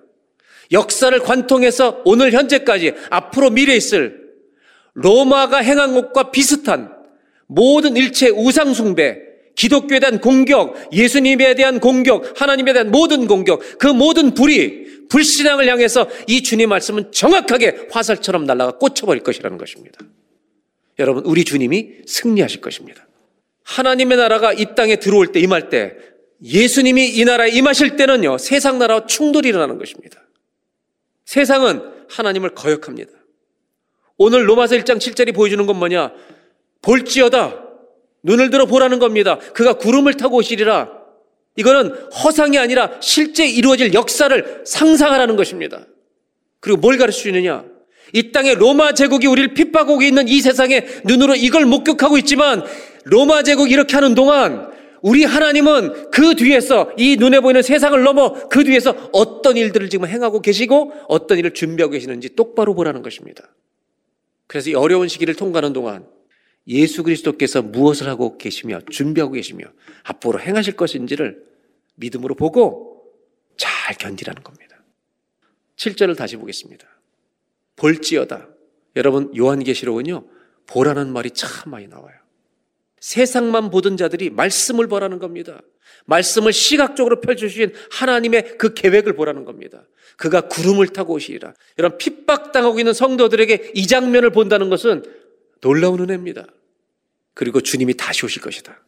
역사를 0.70 1.18
관통해서 1.18 2.03
오늘 2.05 2.32
현재까지 2.32 2.94
앞으로 3.11 3.50
미래에 3.50 3.76
있을 3.76 4.30
로마가 4.94 5.59
행한 5.59 5.94
것과 5.94 6.30
비슷한 6.30 6.92
모든 7.48 7.96
일체 7.96 8.28
우상숭배, 8.28 9.18
기독교에 9.55 10.00
대한 10.00 10.20
공격, 10.20 10.74
예수님에 10.92 11.55
대한 11.55 11.80
공격, 11.80 12.40
하나님에 12.40 12.72
대한 12.72 12.90
모든 12.90 13.26
공격, 13.26 13.61
그 13.78 13.86
모든 13.86 14.34
불이 14.34 15.09
불신앙을 15.09 15.68
향해서 15.68 16.09
이 16.26 16.42
주님 16.42 16.70
말씀은 16.70 17.12
정확하게 17.12 17.88
화살처럼 17.90 18.44
날아가 18.44 18.78
꽂혀버릴 18.78 19.22
것이라는 19.22 19.59
것입니다. 19.59 19.98
여러분, 20.98 21.24
우리 21.24 21.44
주님이 21.44 22.03
승리하실 22.07 22.61
것입니다. 22.61 23.07
하나님의 23.64 24.18
나라가 24.18 24.53
이 24.53 24.74
땅에 24.74 24.96
들어올 24.96 25.28
때, 25.28 25.40
임할 25.40 25.68
때, 25.68 25.96
예수님이 26.42 27.11
이 27.11 27.24
나라에 27.24 27.50
임하실 27.50 27.96
때는요, 27.96 28.38
세상 28.38 28.78
나라와 28.78 29.07
충돌이 29.07 29.48
일어나는 29.48 29.78
것입니다. 29.78 30.22
세상은 31.24 31.82
하나님을 32.09 32.55
거역합니다. 32.55 33.12
오늘 34.16 34.48
로마서 34.48 34.76
1장 34.76 34.96
7절이 34.96 35.34
보여주는 35.34 35.64
건 35.66 35.76
뭐냐? 35.76 36.12
볼지어다. 36.82 37.61
눈을 38.23 38.51
들어 38.51 38.66
보라는 38.66 38.99
겁니다. 38.99 39.39
그가 39.55 39.75
구름을 39.75 40.14
타고 40.14 40.37
오시리라. 40.37 40.91
이거는 41.57 41.91
허상이 42.25 42.59
아니라 42.59 42.93
실제 43.01 43.47
이루어질 43.47 43.95
역사를 43.95 44.62
상상하라는 44.64 45.37
것입니다. 45.37 45.87
그리고 46.61 46.79
뭘 46.79 46.97
가르쳐 46.97 47.18
주느냐? 47.18 47.64
이 48.12 48.33
땅에 48.33 48.55
로마 48.55 48.93
제국이 48.93 49.27
우리를 49.27 49.55
핍박하고 49.55 50.03
있는 50.03 50.29
이 50.29 50.41
세상에 50.41 50.87
눈으로 51.05 51.35
이걸 51.35 51.64
목격하고 51.66 52.18
있지만 52.18 52.64
로마 53.05 53.43
제국이 53.43 53.73
이렇게 53.73 53.95
하는 53.95 54.14
동안 54.14 54.70
우리 55.03 55.25
하나님은 55.25 56.11
그 56.11 56.37
뒤에서 56.37 56.93
이 56.97 57.16
눈에 57.16 57.41
보이는 57.41 57.61
세상을 57.61 58.01
넘어 58.03 58.49
그 58.49 58.62
뒤에서 58.64 58.95
어떤 59.12 59.57
일들을 59.57 59.91
지금 59.91 60.07
행하고 60.07 60.41
계시고 60.41 60.93
어떤 61.09 61.39
일을 61.39 61.55
준비하고 61.55 61.93
계시는지 61.93 62.37
똑바로 62.37 62.75
보라는 62.75 63.03
것입니다. 63.03 63.43
그래서 64.47 64.70
이 64.70 64.75
어려운 64.75 65.09
시기를 65.09 65.35
통과하는 65.35 65.73
동안 65.73 66.05
예수 66.68 67.02
그리스도께서 67.02 67.62
무엇을 67.62 68.08
하고 68.08 68.38
계시며 68.38 68.80
준비하고 68.90 69.32
계시며 69.32 69.64
앞으로 70.04 70.40
행하실 70.40 70.76
것인지를 70.76 71.44
믿음으로 71.96 72.34
보고 72.34 73.04
잘 73.56 73.96
견디라는 73.96 74.42
겁니다. 74.42 74.82
7절을 75.76 76.16
다시 76.16 76.36
보겠습니다. 76.36 76.86
볼지어다. 77.76 78.48
여러분 78.96 79.32
요한계시록은요. 79.36 80.24
보라는 80.66 81.12
말이 81.12 81.30
참 81.32 81.70
많이 81.70 81.88
나와요. 81.88 82.14
세상만 83.00 83.70
보던 83.70 83.96
자들이 83.96 84.30
말씀을 84.30 84.86
보라는 84.86 85.18
겁니다. 85.18 85.60
말씀을 86.06 86.52
시각적으로 86.52 87.20
펼쳐주신 87.20 87.72
하나님의 87.90 88.58
그 88.58 88.74
계획을 88.74 89.14
보라는 89.14 89.44
겁니다. 89.44 89.84
그가 90.16 90.42
구름을 90.42 90.88
타고 90.88 91.14
오시리라. 91.14 91.54
이런 91.78 91.98
핍박당하고 91.98 92.78
있는 92.78 92.92
성도들에게 92.92 93.72
이 93.74 93.86
장면을 93.88 94.30
본다는 94.30 94.70
것은 94.70 95.02
놀라운 95.62 96.00
은혜입니다. 96.00 96.46
그리고 97.32 97.62
주님이 97.62 97.94
다시 97.96 98.26
오실 98.26 98.42
것이다. 98.42 98.84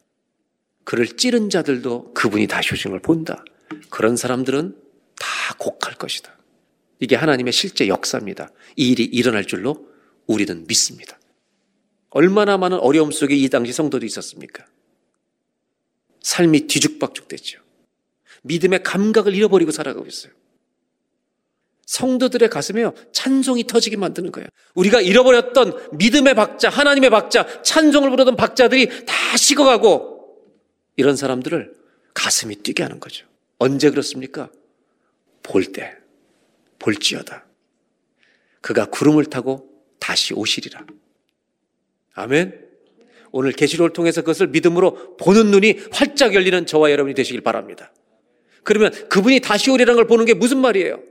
그를 0.83 1.07
찌른 1.07 1.49
자들도 1.49 2.13
그분이 2.13 2.45
다시 2.45 2.73
오신 2.73 2.91
걸 2.91 3.01
본다. 3.01 3.43
그런 3.89 4.15
사람들은 4.15 4.77
다 5.17 5.55
곡할 5.57 5.95
것이다. 5.95 6.37
이게 6.99 7.15
하나님의 7.15 7.51
실제 7.53 7.87
역사입니다. 7.87 8.51
이 8.75 8.91
일이 8.91 9.03
일어날 9.03 9.45
줄로 9.45 9.89
우리는 10.27 10.65
믿습니다. 10.67 11.19
얼마나 12.09 12.57
많은 12.57 12.77
어려움 12.79 13.11
속에 13.11 13.35
이 13.35 13.49
당시 13.49 13.73
성도도 13.73 14.05
있었습니까? 14.05 14.65
삶이 16.21 16.67
뒤죽박죽 16.67 17.27
됐죠. 17.27 17.61
믿음의 18.43 18.83
감각을 18.83 19.33
잃어버리고 19.33 19.71
살아가고 19.71 20.05
있어요. 20.05 20.33
성도들의 21.85 22.49
가슴에요, 22.49 22.93
찬송이 23.11 23.67
터지게 23.67 23.97
만드는 23.97 24.31
거예요. 24.31 24.47
우리가 24.73 25.01
잃어버렸던 25.01 25.97
믿음의 25.97 26.33
박자, 26.33 26.69
하나님의 26.69 27.09
박자, 27.09 27.61
찬송을 27.63 28.09
부르던 28.09 28.35
박자들이 28.35 29.05
다 29.05 29.37
식어가고 29.37 30.15
이런 30.95 31.15
사람들을 31.15 31.73
가슴이 32.13 32.57
뛰게 32.57 32.83
하는 32.83 32.99
거죠. 32.99 33.25
언제 33.59 33.89
그렇습니까? 33.89 34.49
볼 35.43 35.65
때, 35.65 35.95
볼지어다. 36.79 37.45
그가 38.61 38.85
구름을 38.85 39.25
타고 39.25 39.69
다시 39.99 40.33
오시리라. 40.33 40.85
아멘. 42.15 42.65
오늘 43.31 43.51
계시록을 43.51 43.93
통해서 43.93 44.21
그것을 44.21 44.47
믿음으로 44.47 45.17
보는 45.17 45.51
눈이 45.51 45.81
활짝 45.91 46.33
열리는 46.33 46.65
저와 46.65 46.89
여러분이 46.89 47.13
되시길 47.13 47.41
바랍니다. 47.41 47.91
그러면 48.63 48.91
그분이 49.09 49.41
다시 49.41 49.69
오리라는 49.69 49.95
걸 49.95 50.07
보는 50.07 50.25
게 50.25 50.33
무슨 50.33 50.59
말이에요? 50.59 51.01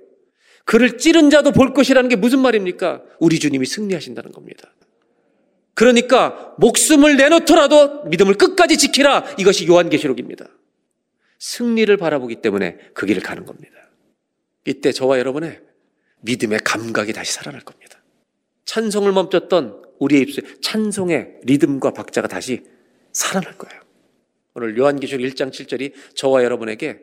그를 0.65 0.99
찌른 0.99 1.31
자도 1.31 1.53
볼 1.53 1.75
것이라는 1.75 2.09
게 2.09 2.17
무슨 2.17 2.41
말입니까? 2.41 3.03
우리 3.21 3.39
주님이 3.39 3.67
승리하신다는 3.67 4.33
겁니다. 4.33 4.73
그러니까 5.75 6.55
목숨을 6.59 7.17
내놓더라도 7.17 8.05
믿음을 8.05 8.35
끝까지 8.35 8.79
지키라. 8.79 9.37
이것이 9.39 9.67
요한계시록입니다. 9.67 10.47
승리를 11.39 11.95
바라보기 11.97 12.37
때문에 12.37 12.79
그 12.95 13.07
길을 13.07 13.23
가는 13.23 13.45
겁니다. 13.45 13.75
이때 14.65 14.93
저와 14.93 15.19
여러분의 15.19 15.61
믿음의 16.23 16.61
감각이 16.65 17.13
다시 17.13 17.33
살아날 17.33 17.61
겁니다. 17.61 18.03
찬송을 18.65 19.13
멈췄던 19.13 19.83
우리의 19.99 20.23
입술에 20.23 20.47
찬송의 20.63 21.41
리듬과 21.43 21.93
박자가 21.93 22.29
다시 22.29 22.63
살아날 23.13 23.59
거예요. 23.59 23.83
오늘 24.55 24.79
요한계시록 24.79 25.21
1장 25.27 25.51
7절이 25.51 25.93
저와 26.15 26.45
여러분에게 26.45 27.03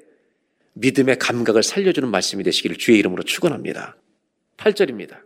믿음의 0.73 1.19
감각을 1.19 1.63
살려주는 1.63 2.09
말씀이 2.09 2.43
되시기를 2.43 2.77
주의 2.77 2.97
이름으로 2.99 3.23
축원합니다. 3.23 3.97
8절입니다. 4.57 5.19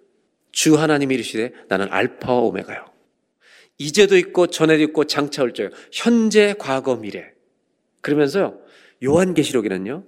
주 0.52 0.80
하나님이 0.80 1.16
이르시되 1.16 1.54
나는 1.68 1.88
알파와 1.92 2.40
오메가요. 2.42 2.86
이제도 3.78 4.18
있고 4.18 4.48
전에도 4.48 4.84
있고 4.84 5.04
장차 5.04 5.44
올 5.44 5.54
자요. 5.54 5.70
현재, 5.92 6.56
과거, 6.58 6.96
미래. 6.96 7.34
그러면서요. 8.02 8.60
요한계시록에는요. 9.04 10.06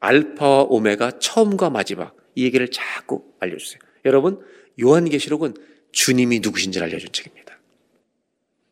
알파와 0.00 0.64
오메가 0.64 1.18
처음과 1.18 1.70
마지막 1.70 2.16
이 2.34 2.44
얘기를 2.44 2.68
자꾸 2.70 3.24
알려주세요. 3.40 3.80
여러분 4.04 4.40
요한계시록은 4.80 5.54
주님이 5.92 6.40
누구신지를 6.40 6.86
알려준 6.86 7.12
책입니다. 7.12 7.58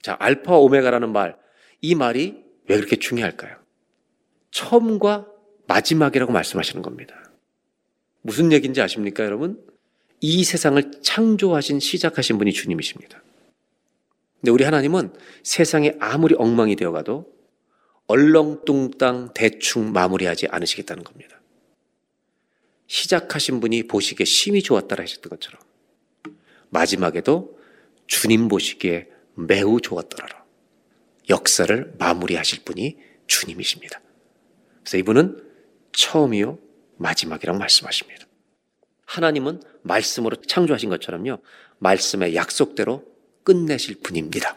자, 0.03 0.17
알파 0.19 0.57
오메가라는 0.57 1.13
말, 1.13 1.37
이 1.81 1.95
말이 1.95 2.43
왜 2.69 2.77
그렇게 2.77 2.97
중요할까요? 2.97 3.57
처음과 4.51 5.32
마지막이라고 5.73 6.33
말씀하시는 6.33 6.83
겁니다. 6.83 7.31
무슨 8.21 8.53
얘기인지 8.53 8.83
아십니까, 8.83 9.25
여러분? 9.25 9.65
이 10.21 10.45
세상을 10.45 11.01
창조하신, 11.03 11.81
시작하신 11.81 12.39
분이 12.39 12.53
주님이십니다. 12.53 13.23
근데 14.41 14.51
우리 14.51 14.65
하나님은 14.65 15.15
세상에 15.43 15.95
아무리 15.99 16.35
엉망이 16.37 16.77
되어가도 16.77 17.33
얼렁뚱땅 18.07 19.33
대충 19.35 19.93
마무리하지 19.93 20.49
않으시겠다는 20.49 21.05
겁니다. 21.05 21.41
시작하신 22.87 23.61
분이 23.61 23.85
보시기에 23.85 24.25
심히 24.27 24.63
좋았다라 24.63 25.03
하셨던 25.03 25.31
것처럼 25.31 25.63
마지막에도 26.69 27.59
주님 28.07 28.49
보시기에 28.49 29.09
매우 29.35 29.81
좋았더라. 29.81 30.45
역사를 31.31 31.95
마무리하실 31.99 32.65
분이 32.65 32.99
주님이십니다. 33.27 34.03
그래서 34.83 34.99
이분은 34.99 35.52
처음이요, 35.93 36.59
마지막이라고 36.97 37.59
말씀하십니다. 37.59 38.27
하나님은 39.07 39.63
말씀으로 39.83 40.37
창조하신 40.37 40.91
것처럼요, 40.91 41.39
말씀의 41.79 42.35
약속대로 42.35 43.05
끝내실 43.45 44.01
분입니다. 44.03 44.57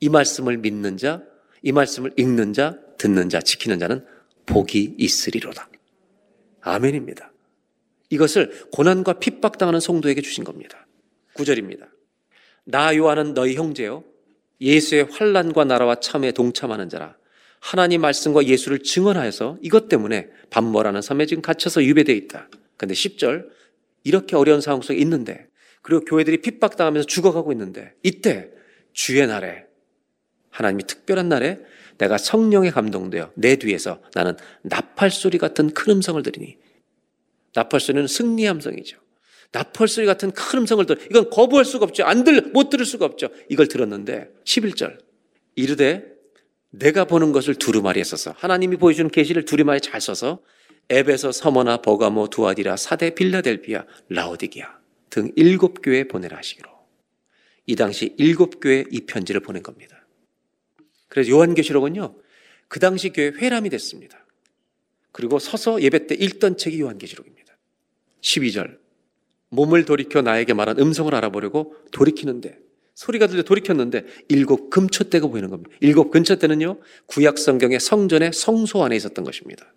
이 0.00 0.08
말씀을 0.08 0.58
믿는 0.58 0.96
자, 0.96 1.22
이 1.62 1.72
말씀을 1.72 2.12
읽는 2.16 2.52
자, 2.52 2.78
듣는 2.98 3.28
자, 3.28 3.40
지키는 3.40 3.78
자는 3.78 4.04
복이 4.46 4.96
있으리로다. 4.98 5.68
아멘입니다. 6.60 7.32
이것을 8.10 8.68
고난과 8.70 9.14
핍박당하는 9.14 9.80
성도에게 9.80 10.20
주신 10.20 10.44
겁니다. 10.44 10.86
9절입니다. 11.34 11.88
나 12.64 12.94
요한은 12.96 13.34
너희 13.34 13.54
형제요. 13.54 14.04
예수의 14.60 15.04
환란과 15.10 15.64
나라와 15.64 15.96
참에 15.96 16.32
동참하는 16.32 16.88
자라. 16.88 17.16
하나님 17.64 18.02
말씀과 18.02 18.44
예수를 18.44 18.80
증언하여서 18.80 19.56
이것 19.62 19.88
때문에 19.88 20.28
반모라는 20.50 21.00
섬에 21.00 21.24
지금 21.24 21.40
갇혀서 21.40 21.82
유배되어 21.82 22.14
있다. 22.14 22.50
근데 22.76 22.92
10절 22.92 23.48
이렇게 24.04 24.36
어려운 24.36 24.60
상황 24.60 24.82
속에 24.82 24.98
있는데 24.98 25.48
그리고 25.80 26.04
교회들이 26.04 26.42
핍박당하면서 26.42 27.06
죽어가고 27.06 27.52
있는데 27.52 27.94
이때 28.02 28.50
주의 28.92 29.26
날에 29.26 29.64
하나님이 30.50 30.84
특별한 30.84 31.30
날에 31.30 31.58
내가 31.96 32.18
성령에 32.18 32.68
감동되어 32.68 33.32
내 33.34 33.56
뒤에서 33.56 34.02
나는 34.12 34.36
나팔 34.60 35.10
소리 35.10 35.38
같은 35.38 35.70
큰 35.70 35.94
음성을 35.94 36.22
들으니 36.22 36.58
나팔 37.54 37.80
소리는 37.80 38.06
승리 38.06 38.44
함성이죠. 38.44 38.98
나팔 39.52 39.88
소리 39.88 40.04
같은 40.04 40.32
큰 40.32 40.58
음성을 40.58 40.84
들 40.84 40.98
이건 41.08 41.30
거부할 41.30 41.64
수가 41.64 41.86
없죠. 41.86 42.04
안 42.04 42.24
들, 42.24 42.42
못 42.52 42.68
들을 42.68 42.84
수가 42.84 43.06
없죠. 43.06 43.30
이걸 43.48 43.68
들었는데 43.68 44.28
11절 44.44 44.98
이르되 45.56 46.13
내가 46.78 47.04
보는 47.04 47.32
것을 47.32 47.54
두루마리에 47.54 48.02
써서 48.04 48.34
하나님이 48.36 48.76
보여주는 48.76 49.10
계시를 49.10 49.44
두루마리에 49.44 49.80
잘 49.80 50.00
써서 50.00 50.42
에베소, 50.90 51.32
서머나, 51.32 51.78
버가모, 51.78 52.28
두아디라, 52.28 52.76
사대, 52.76 53.14
빌라델비아, 53.14 53.84
라오디기아 54.08 54.78
등 55.08 55.30
일곱 55.36 55.80
교회에 55.82 56.04
보내라 56.04 56.36
하시기로 56.36 56.68
이 57.66 57.76
당시 57.76 58.14
일곱 58.18 58.60
교회에 58.60 58.84
이 58.90 59.00
편지를 59.06 59.40
보낸 59.40 59.62
겁니다. 59.62 60.06
그래서 61.08 61.30
요한계시록은요 61.30 62.16
그 62.68 62.80
당시 62.80 63.10
교회 63.10 63.28
회람이 63.28 63.70
됐습니다. 63.70 64.26
그리고 65.12 65.38
서서 65.38 65.80
예배 65.80 66.08
때 66.08 66.14
읽던 66.16 66.56
책이 66.56 66.80
요한계시록입니다. 66.80 67.56
12절 68.20 68.78
몸을 69.50 69.84
돌이켜 69.84 70.22
나에게 70.22 70.54
말한 70.54 70.80
음성을 70.80 71.14
알아보려고 71.14 71.76
돌이키는데 71.92 72.58
소리가 72.94 73.26
들려 73.26 73.42
돌이켰는데 73.42 74.04
일곱 74.28 74.70
금초대가 74.70 75.26
보이는 75.26 75.50
겁니다. 75.50 75.70
일곱 75.80 76.10
금초대는요 76.10 76.78
구약 77.06 77.38
성경의 77.38 77.80
성전의 77.80 78.32
성소 78.32 78.84
안에 78.84 78.96
있었던 78.96 79.24
것입니다. 79.24 79.72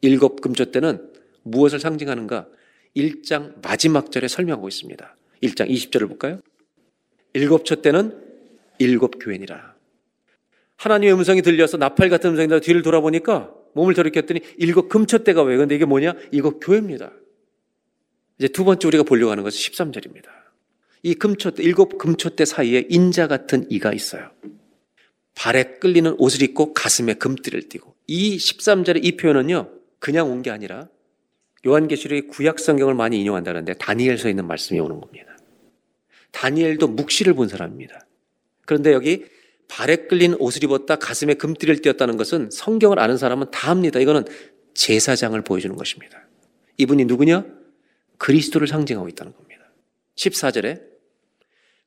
일곱 0.00 0.40
금초대는 0.40 1.12
무엇을 1.42 1.80
상징하는가? 1.80 2.48
1장 2.96 3.60
마지막 3.62 4.10
절에 4.12 4.28
설명하고 4.28 4.68
있습니다. 4.68 5.16
1장 5.42 5.68
20절을 5.68 6.08
볼까요? 6.08 6.40
일곱 7.32 7.64
촛대는 7.64 8.22
일곱 8.78 9.18
교회니라. 9.18 9.74
하나님의 10.76 11.14
음성이 11.14 11.42
들려서 11.42 11.76
나팔 11.76 12.08
같은 12.08 12.30
음성이 12.30 12.48
들려 12.48 12.60
뒤를 12.60 12.82
돌아보니까 12.82 13.52
몸을 13.74 13.94
돌이켰더니 13.94 14.40
일곱 14.58 14.88
금초대가 14.88 15.42
왜? 15.42 15.56
근데 15.56 15.74
이게 15.74 15.84
뭐냐? 15.84 16.14
이거 16.30 16.58
교회입니다. 16.58 17.12
이제 18.38 18.48
두 18.48 18.64
번째 18.64 18.86
우리가 18.86 19.02
보려고 19.02 19.32
하는 19.32 19.42
것은 19.42 19.58
13절입니다. 19.58 20.43
이 21.04 21.14
금초대, 21.14 21.62
일곱 21.62 21.98
금초대 21.98 22.46
사이에 22.46 22.86
인자 22.88 23.28
같은 23.28 23.66
이가 23.70 23.92
있어요. 23.92 24.30
발에 25.34 25.78
끌리는 25.78 26.16
옷을 26.18 26.42
입고 26.42 26.72
가슴에 26.72 27.14
금띠를 27.14 27.68
띠고. 27.68 27.94
이 28.06 28.36
13절의 28.38 29.04
이 29.04 29.16
표현은요, 29.16 29.70
그냥 29.98 30.30
온 30.30 30.40
게 30.42 30.50
아니라 30.50 30.88
요한계시록의 31.66 32.28
구약 32.28 32.58
성경을 32.58 32.94
많이 32.94 33.20
인용한다는데 33.20 33.74
다니엘서에 33.74 34.30
있는 34.30 34.46
말씀이 34.46 34.80
오는 34.80 34.98
겁니다. 34.98 35.36
다니엘도 36.30 36.88
묵시를 36.88 37.34
본 37.34 37.48
사람입니다. 37.48 38.06
그런데 38.64 38.92
여기 38.94 39.26
발에 39.68 39.96
끌린 40.08 40.34
옷을 40.38 40.64
입었다 40.64 40.96
가슴에 40.96 41.34
금띠를 41.34 41.82
띄었다는 41.82 42.16
것은 42.16 42.48
성경을 42.50 42.98
아는 42.98 43.18
사람은 43.18 43.50
다 43.50 43.70
합니다. 43.70 44.00
이거는 44.00 44.24
제사장을 44.72 45.38
보여주는 45.42 45.76
것입니다. 45.76 46.26
이분이 46.78 47.04
누구냐? 47.04 47.44
그리스도를 48.16 48.68
상징하고 48.68 49.08
있다는 49.08 49.34
겁니다. 49.34 49.70
14절에 50.16 50.93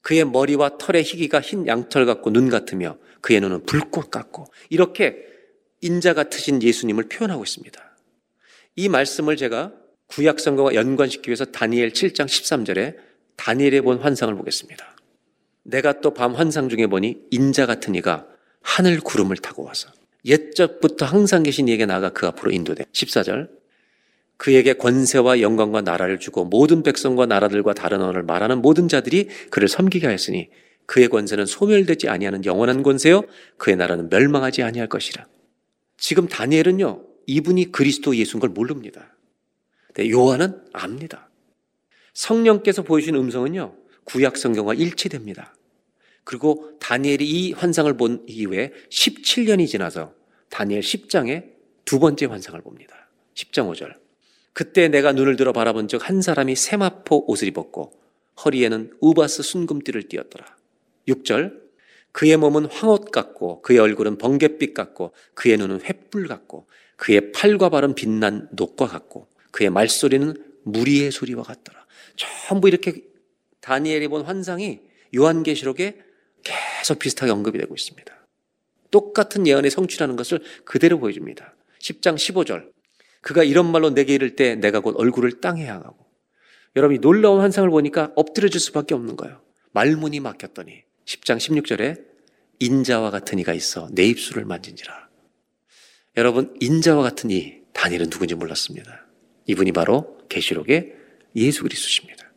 그의 0.02 0.26
머리와 0.26 0.78
털의 0.78 1.04
희기가 1.04 1.42
흰 1.42 1.68
양털 1.68 2.06
같고 2.06 2.32
눈 2.32 2.50
같으며 2.50 2.98
그의 3.22 3.42
눈은 3.42 3.66
불꽃 3.66 4.10
같고 4.10 4.46
이렇게 4.70 5.18
인자 5.82 6.14
같으신 6.14 6.64
예수님을 6.64 7.10
표현하고 7.10 7.44
있습니다. 7.44 7.98
이 8.76 8.90
말씀을 8.90 9.36
제가 9.36 9.74
구약 10.08 10.40
성경과 10.40 10.76
연관시키기 10.76 11.30
위해서 11.30 11.46
다니엘 11.46 11.92
7장 11.92 12.26
13절에 12.26 12.96
다니엘에 13.36 13.82
본 13.82 14.00
환상을 14.00 14.34
보겠습니다. 14.36 14.96
내가 15.64 16.00
또 16.00 16.14
밤 16.14 16.34
환상 16.36 16.70
중에 16.70 16.88
보니 16.88 17.18
인자 17.32 17.66
같은 17.66 17.94
이가 17.96 18.26
하늘 18.62 19.00
구름을 19.00 19.38
타고 19.38 19.64
와서 19.64 19.90
옛적부터 20.26 21.06
항상 21.06 21.44
계신 21.44 21.68
이에게 21.68 21.86
나가 21.86 22.10
그 22.10 22.26
앞으로 22.28 22.52
인도돼. 22.52 22.86
14절. 22.92 23.50
그에게 24.38 24.74
권세와 24.74 25.42
영광과 25.42 25.82
나라를 25.82 26.20
주고 26.20 26.46
모든 26.46 26.84
백성과 26.84 27.26
나라들과 27.26 27.74
다른 27.74 28.02
언어를 28.02 28.24
말하는 28.24 28.62
모든 28.62 28.88
자들이 28.88 29.28
그를 29.50 29.68
섬기게 29.68 30.06
하였으니 30.06 30.50
그의 30.86 31.10
권세는 31.10 31.46
소멸되지 31.46 32.08
아니하는 32.08 32.46
영원한 32.46 32.82
권세요 32.82 33.24
그의 33.58 33.76
나라는 33.76 34.10
멸망하지 34.10 34.64
아니할 34.64 34.88
것이라. 34.88 35.26
지금 35.98 36.28
다니엘은요. 36.28 37.04
이분이 37.26 37.72
그리스도 37.74 38.16
예수인 38.16 38.40
걸 38.40 38.52
모릅니다. 38.52 39.18
근데 39.88 40.10
요한은 40.10 40.62
압니다. 40.72 41.30
성령께서 42.14 42.84
보여주신 42.84 43.16
음성은요. 43.16 43.76
구약 44.06 44.38
성경과 44.38 44.74
일치됩니다. 44.76 45.54
그리고 46.24 46.78
다니엘이 46.80 47.26
이 47.26 47.52
환상을 47.54 47.92
본 47.98 48.24
이후에 48.28 48.72
17년이 48.90 49.68
지나서 49.68 50.14
다니엘 50.50 50.82
10장에 50.82 51.52
두 51.84 52.00
번째 52.00 52.28
환상을 52.28 52.62
봅니다. 52.62 53.10
10장 53.34 53.70
5절. 53.72 54.07
그때 54.58 54.88
내가 54.88 55.12
눈을 55.12 55.36
들어 55.36 55.54
바라본 55.54 55.88
적 55.88 56.02
한 56.02 56.24
사람이 56.24 56.56
세마포 56.56 57.26
옷을 57.28 57.48
입었고 57.50 57.94
허리에는 58.44 58.98
우바스 59.02 59.44
순금띠를 59.44 60.08
띠었더라. 60.08 60.58
6절. 61.08 61.68
그의 62.12 62.38
몸은 62.38 62.66
황옷 62.66 63.12
같고 63.12 63.62
그의 63.62 63.78
얼굴은 63.78 64.18
번갯빛 64.18 64.74
같고 64.74 65.12
그의 65.36 65.58
눈은 65.58 65.78
횃불 65.82 66.28
같고 66.28 66.66
그의 66.96 67.32
팔과 67.34 67.70
발은 67.70 67.94
빛난 67.94 68.50
녹과 68.52 68.88
같고 68.88 69.28
그의 69.52 69.70
말소리는 69.70 70.34
무리의 70.64 71.12
소리와 71.12 71.44
같더라. 71.44 71.86
전부 72.16 72.68
이렇게 72.68 73.04
다니엘이 73.62 74.08
본 74.08 74.24
환상이 74.24 74.80
요한계시록에 75.16 76.02
계속 76.44 76.98
비슷하게 76.98 77.32
언급이 77.32 77.60
되고 77.60 77.76
있습니다. 77.76 78.12
똑같은 78.90 79.46
예언의 79.46 79.70
성취라는 79.70 80.16
것을 80.16 80.42
그대로 80.66 80.98
보여줍니다. 80.98 81.54
10장 81.80 82.16
15절. 82.16 82.77
그가 83.28 83.44
이런 83.44 83.70
말로 83.70 83.90
내게 83.90 84.14
이를 84.14 84.38
때 84.38 84.56
내가 84.56 84.80
곧 84.80 84.96
얼굴을 84.98 85.42
땅에 85.42 85.66
향하고 85.66 85.98
여러분이 86.78 87.00
놀라운 87.00 87.42
환상을 87.42 87.70
보니까 87.70 88.14
엎드려질 88.16 88.58
수밖에 88.62 88.96
없는 88.96 89.18
거예요. 89.18 89.42
말문이 89.74 90.22
막혔더니 90.22 90.84
10장 91.04 91.36
16절에 91.36 92.06
인자와 92.60 93.12
같은 93.12 93.38
이가 93.38 93.54
있어 93.54 93.90
내 93.92 94.06
입술을 94.06 94.46
만진지라. 94.46 95.10
여러분 96.16 96.56
인자와 96.62 97.04
같은 97.04 97.30
이 97.30 97.56
다니엘은 97.74 98.12
누군지 98.12 98.34
몰랐습니다. 98.34 99.06
이분이 99.46 99.74
바로 99.74 100.20
계시록의 100.30 100.96
예수 101.36 101.64
그리스도십니다. 101.64 102.32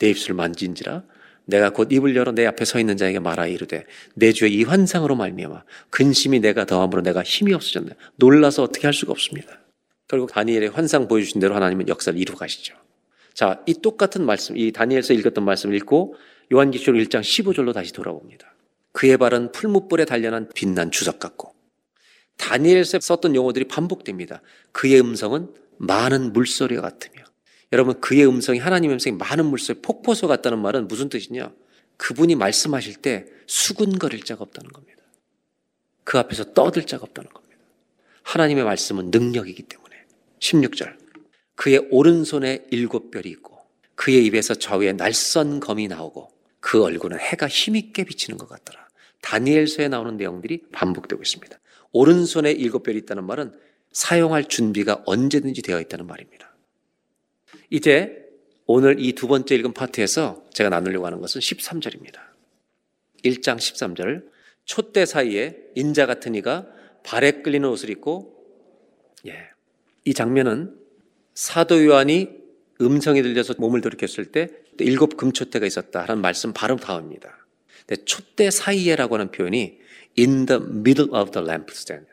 내 0.00 0.10
입술을 0.10 0.34
만진지라 0.34 1.04
내가 1.44 1.70
곧 1.70 1.92
입을 1.92 2.16
열어 2.16 2.32
내 2.32 2.44
앞에 2.44 2.64
서 2.64 2.80
있는 2.80 2.96
자에게 2.96 3.20
말하 3.20 3.46
이르되 3.46 3.84
내 4.14 4.32
주의 4.32 4.52
이 4.52 4.64
환상으로 4.64 5.14
말미암아 5.14 5.62
근심이 5.90 6.40
내가 6.40 6.64
더함으로 6.64 7.02
내가 7.02 7.22
힘이 7.22 7.54
없어졌네. 7.54 7.92
놀라서 8.16 8.64
어떻게 8.64 8.88
할 8.88 8.92
수가 8.92 9.12
없습니다. 9.12 9.60
결국 10.08 10.32
다니엘의 10.32 10.68
환상 10.70 11.08
보여주신 11.08 11.40
대로 11.40 11.54
하나님은 11.54 11.88
역사를 11.88 12.18
이루어 12.18 12.36
가시죠. 12.36 12.74
자, 13.34 13.62
이 13.66 13.74
똑같은 13.74 14.24
말씀, 14.24 14.56
이 14.56 14.72
다니엘서 14.72 15.14
읽었던 15.14 15.44
말씀을 15.44 15.74
읽고 15.76 16.14
요한기시록 16.52 16.96
1장 16.96 17.20
15절로 17.20 17.74
다시 17.74 17.92
돌아봅니다. 17.92 18.54
그의 18.92 19.18
발은 19.18 19.52
풀무불에 19.52 20.04
단련한 20.06 20.50
빛난 20.54 20.90
주석 20.90 21.18
같고 21.18 21.54
다니엘서 22.38 23.00
썼던 23.00 23.34
용어들이 23.34 23.66
반복됩니다. 23.66 24.42
그의 24.72 25.00
음성은 25.00 25.52
많은 25.78 26.32
물소리 26.32 26.76
같으며 26.76 27.24
여러분 27.72 28.00
그의 28.00 28.26
음성이 28.26 28.58
하나님의 28.58 28.94
음성이 28.94 29.16
많은 29.16 29.46
물소리 29.46 29.80
폭포수 29.82 30.28
같다는 30.28 30.58
말은 30.60 30.88
무슨 30.88 31.08
뜻이냐? 31.08 31.52
그분이 31.96 32.36
말씀하실 32.36 32.96
때 32.96 33.26
수군거릴 33.46 34.24
자가 34.24 34.44
없다는 34.44 34.70
겁니다. 34.70 35.02
그 36.04 36.18
앞에서 36.18 36.52
떠들 36.54 36.84
자가 36.84 37.04
없다는 37.04 37.30
겁니다. 37.30 37.46
하나님의 38.22 38.64
말씀은 38.64 39.10
능력이기 39.10 39.62
때문에 39.62 39.85
16절 40.40 40.96
그의 41.54 41.86
오른손에 41.90 42.66
일곱 42.70 43.10
별이 43.10 43.28
있고 43.30 43.58
그의 43.94 44.24
입에서 44.26 44.54
좌우에 44.54 44.92
날선 44.92 45.60
검이 45.60 45.88
나오고 45.88 46.30
그 46.60 46.82
얼굴은 46.82 47.18
해가 47.18 47.48
힘있게 47.48 48.04
비치는 48.04 48.36
것 48.38 48.48
같더라. 48.48 48.86
다니엘서에 49.22 49.88
나오는 49.88 50.16
내용들이 50.16 50.64
반복되고 50.72 51.22
있습니다. 51.22 51.58
오른손에 51.92 52.52
일곱 52.52 52.82
별이 52.82 52.98
있다는 52.98 53.24
말은 53.24 53.52
사용할 53.92 54.44
준비가 54.44 55.02
언제든지 55.06 55.62
되어 55.62 55.80
있다는 55.80 56.06
말입니다. 56.06 56.54
이제 57.70 58.24
오늘 58.66 59.00
이 59.00 59.12
두 59.12 59.28
번째 59.28 59.54
읽은 59.54 59.72
파트에서 59.72 60.44
제가 60.52 60.68
나누려고 60.68 61.06
하는 61.06 61.20
것은 61.20 61.40
13절입니다. 61.40 62.18
1장 63.24 63.56
13절. 63.56 64.28
촛대 64.64 65.06
사이에 65.06 65.56
인자 65.76 66.06
같은 66.06 66.34
이가 66.34 66.66
발에 67.04 67.42
끌리는 67.42 67.68
옷을 67.68 67.88
입고 67.90 68.34
예. 69.26 69.48
이 70.06 70.14
장면은 70.14 70.74
사도 71.34 71.84
요한이 71.84 72.30
음성이 72.80 73.22
들려서 73.22 73.54
몸을 73.58 73.80
돌이켰을 73.80 74.26
때 74.26 74.48
일곱 74.78 75.16
금촛대가 75.16 75.66
있었다 75.66 76.02
하는 76.02 76.20
말씀 76.20 76.52
바로 76.52 76.76
다음입니다. 76.76 77.46
근데 77.86 78.04
촛대 78.04 78.50
사이에라고 78.50 79.16
하는 79.16 79.30
표현이 79.32 79.78
in 80.16 80.46
the 80.46 80.62
middle 80.62 81.10
of 81.12 81.32
the 81.32 81.44
lampstand. 81.46 82.06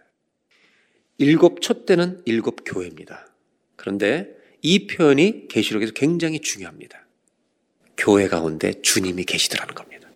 일곱 1.20 1.62
촛대는 1.62 2.24
일곱 2.26 2.62
교회입니다. 2.66 3.28
그런데 3.76 4.36
이 4.64 4.88
표현이 4.88 5.48
계시록에서 5.48 5.94
굉장히 5.94 6.40
중요합니다. 6.40 7.06
교회 7.96 8.28
가운데 8.28 8.74
주님이 8.82 9.26
계시더라는 9.26 9.76
겁니다. 9.76 10.10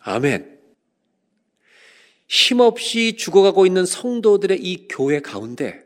아멘. 0.00 0.60
힘없이 2.28 3.16
죽어가고 3.16 3.66
있는 3.66 3.84
성도들의 3.84 4.60
이 4.62 4.86
교회 4.88 5.20
가운데 5.20 5.83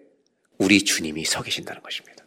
우리 0.59 0.83
주님이 0.83 1.25
서 1.25 1.43
계신다는 1.43 1.83
것입니다. 1.83 2.25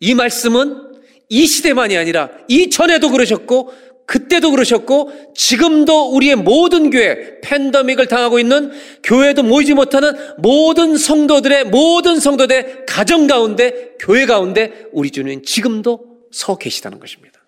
이 0.00 0.14
말씀은 0.14 0.94
이 1.28 1.46
시대만이 1.46 1.96
아니라 1.96 2.30
이전에도 2.48 3.10
그러셨고 3.10 3.72
그때도 4.06 4.50
그러셨고 4.50 5.32
지금도 5.34 6.14
우리의 6.14 6.36
모든 6.36 6.90
교회 6.90 7.40
팬더믹을 7.40 8.06
당하고 8.06 8.38
있는 8.38 8.70
교회도 9.02 9.42
모이지 9.42 9.74
못하는 9.74 10.12
모든 10.38 10.96
성도들의 10.96 11.64
모든 11.64 12.20
성도들의 12.20 12.84
가정 12.86 13.26
가운데 13.26 13.94
교회 13.98 14.26
가운데 14.26 14.86
우리 14.92 15.10
주님 15.10 15.42
지금도 15.42 16.26
서 16.32 16.58
계시다는 16.58 16.98
것입니다. 16.98 17.40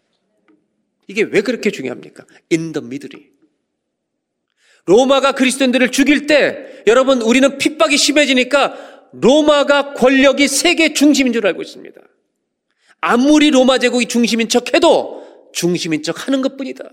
이게 1.09 1.22
왜 1.22 1.42
그렇게 1.42 1.70
중요합니까? 1.70 2.24
The 2.49 2.72
middle이. 2.78 3.26
로마가 4.86 5.32
그리스도인들을 5.32 5.90
죽일 5.90 6.26
때 6.26 6.82
여러분 6.86 7.20
우리는 7.20 7.59
핍박이 7.59 7.97
심해지니까 7.97 8.95
로마가 9.20 9.94
권력이 9.94 10.48
세계 10.48 10.92
중심인 10.92 11.32
줄 11.32 11.46
알고 11.46 11.62
있습니다. 11.62 12.00
아무리 13.00 13.50
로마 13.50 13.78
제국이 13.78 14.06
중심인 14.06 14.48
척 14.48 14.74
해도 14.74 15.50
중심인 15.52 16.02
척 16.02 16.26
하는 16.26 16.42
것 16.42 16.56
뿐이다. 16.56 16.90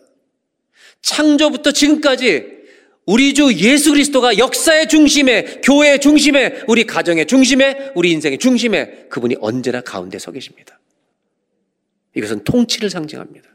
창조부터 1.02 1.72
지금까지 1.72 2.64
우리 3.06 3.34
주 3.34 3.54
예수 3.56 3.92
그리스도가 3.92 4.38
역사의 4.38 4.88
중심에, 4.88 5.62
교회의 5.62 6.00
중심에, 6.00 6.64
우리 6.68 6.86
가정의 6.86 7.26
중심에, 7.26 7.92
우리 7.96 8.12
인생의 8.12 8.38
중심에 8.38 9.08
그분이 9.10 9.36
언제나 9.42 9.82
가운데 9.82 10.18
서 10.20 10.32
계십니다. 10.32 10.80
이것은 12.16 12.44
통치를 12.46 12.90
상징합니다. 12.90 13.50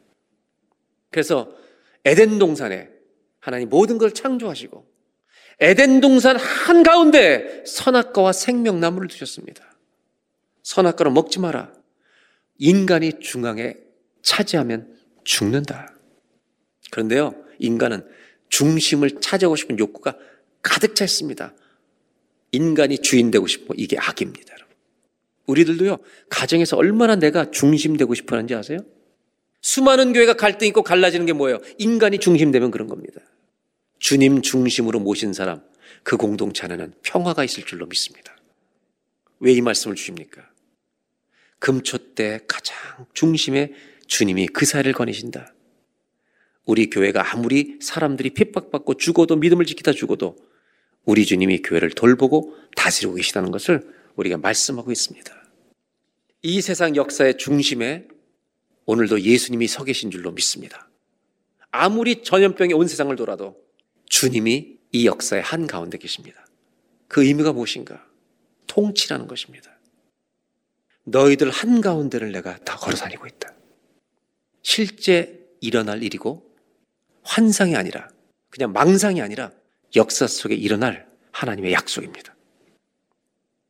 그래서 1.11 1.51
에덴 2.05 2.39
동산에 2.39 2.89
하나님 3.41 3.71
모든 3.71 3.97
걸 3.97 4.13
창조하시고 4.13 4.85
에덴 5.61 6.01
동산 6.01 6.37
한가운데 6.37 7.65
선악과와 7.67 8.33
생명나무를 8.33 9.09
두셨습니다. 9.09 9.77
선악과를 10.63 11.13
먹지 11.13 11.41
마라. 11.41 11.73
인간이 12.59 13.21
중앙에 13.21 13.77
차지하면 14.23 14.97
죽는다. 15.25 15.95
그런데요, 16.91 17.35
인간은 17.59 18.07
중심을 18.49 19.21
차지하고 19.21 19.57
싶은 19.57 19.79
욕구가 19.79 20.17
가득 20.63 20.95
차 20.95 21.05
있습니다. 21.05 21.55
인간이 22.53 22.99
주인 22.99 23.31
되고 23.31 23.47
싶어 23.47 23.75
이게 23.77 23.99
악입니다, 23.99 24.55
여러분. 24.55 24.75
우리들도요, 25.47 25.99
가정에서 26.29 26.77
얼마나 26.77 27.17
내가 27.17 27.51
중심 27.51 27.97
되고 27.97 28.15
싶어 28.15 28.37
하는지 28.37 28.55
아세요? 28.55 28.79
수많은 29.61 30.13
교회가 30.13 30.35
갈등 30.35 30.69
있고 30.69 30.83
갈라지는 30.83 31.27
게 31.27 31.33
뭐예요? 31.33 31.59
인간이 31.79 32.19
중심되면 32.19 32.71
그런 32.71 32.89
겁니다. 32.89 33.21
주님 33.99 34.43
중심으로 34.43 35.01
모신 35.01 35.33
사람, 35.33 35.63
그 36.03 36.17
공동체 36.17 36.65
안에는 36.65 36.95
평화가 37.03 37.45
있을 37.45 37.65
줄로 37.65 37.87
믿습니다. 37.87 38.37
왜 39.41 39.53
이 39.55 39.61
말씀을 39.61 39.97
주십니까? 39.97 40.49
금초 41.59 42.15
때 42.15 42.41
가장 42.47 42.77
중심에 43.15 43.73
주님이 44.07 44.49
그 44.49 44.65
사이를 44.65 44.93
거니신다. 44.93 45.55
우리 46.65 46.91
교회가 46.91 47.33
아무리 47.33 47.79
사람들이 47.81 48.31
핍박받고 48.31 48.95
죽어도 48.95 49.37
믿음을 49.37 49.65
지키다 49.65 49.93
죽어도 49.93 50.37
우리 51.05 51.25
주님이 51.25 51.63
교회를 51.63 51.91
돌보고 51.91 52.57
다스리고 52.77 53.15
계시다는 53.15 53.51
것을 53.51 53.89
우리가 54.17 54.37
말씀하고 54.39 54.93
있습니다. 54.93 55.35
이 56.43 56.61
세상 56.61 56.95
역사의 56.95 57.39
중심에 57.39 58.07
오늘도 58.87 59.23
예수님이 59.23 59.67
서 59.67 59.85
계신 59.85 60.11
줄로 60.11 60.31
믿습니다. 60.33 60.89
아무리 61.71 62.23
전염병이 62.23 62.75
온 62.75 62.87
세상을 62.87 63.15
돌아도 63.17 63.57
주님이 64.09 64.79
이 64.93 65.07
역사의 65.07 65.43
한 65.43 65.67
가운데 65.67 65.99
계십니다. 65.99 66.47
그 67.09 67.25
의미가 67.25 67.53
무엇인가? 67.53 68.07
통치라는 68.67 69.27
것입니다. 69.27 69.79
너희들 71.05 71.51
한 71.51 71.81
가운데를 71.81 72.33
내가 72.33 72.59
다 72.59 72.77
걸어 72.77 72.97
다니고 72.97 73.27
있다. 73.27 73.55
실제 74.63 75.47
일어날 75.61 76.03
일이고 76.03 76.55
환상이 77.23 77.77
아니라 77.77 78.09
그냥 78.51 78.73
망상이 78.73 79.23
아니라 79.23 79.53
역사 79.97 80.27
속에 80.27 80.55
일어날 80.55 81.09
하나님의 81.33 81.73
약속입니다. 81.73 82.35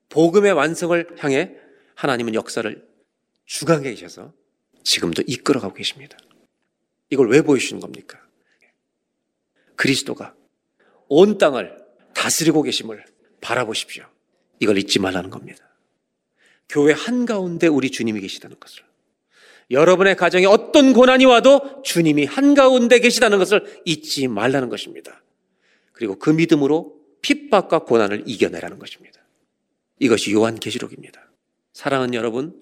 복음의 0.09 0.53
완성을 0.53 1.17
향해 1.19 1.55
하나님은 1.95 2.35
역사를 2.35 2.89
주강해 3.45 3.91
계셔서 3.91 4.33
지금도 4.83 5.23
이끌어가고 5.27 5.75
계십니다. 5.75 6.17
이걸 7.11 7.29
왜 7.31 7.43
보여주시는 7.43 7.81
겁니까? 7.81 8.21
그리스도가 9.79 10.35
온 11.09 11.39
땅을 11.39 11.79
다스리고 12.13 12.63
계심을 12.63 13.05
바라보십시오. 13.41 14.05
이걸 14.61 14.77
잊지 14.77 14.99
말라는 14.99 15.31
겁니다. 15.31 15.65
교회 16.69 16.93
한가운데 16.93 17.69
우리 17.69 17.91
주님이 17.91 18.21
계시다는 18.21 18.59
것을. 18.61 18.83
여러분의 19.71 20.17
가정에 20.17 20.47
어떤 20.47 20.93
고난이 20.93 21.25
와도 21.27 21.83
주님이 21.83 22.25
한가운데 22.25 22.99
계시다는 22.99 23.39
것을 23.39 23.83
잊지 23.85 24.29
말라는 24.29 24.69
것입니다. 24.69 25.23
그리고 25.93 26.19
그 26.19 26.31
믿음으로 26.31 26.99
핍박과 27.23 27.81
고난을 27.81 28.25
이겨내라는 28.27 28.79
것입니다. 28.79 29.21
이것이 30.01 30.33
요한 30.33 30.59
계시록입니다. 30.59 31.31
사랑하는 31.73 32.15
여러분, 32.15 32.61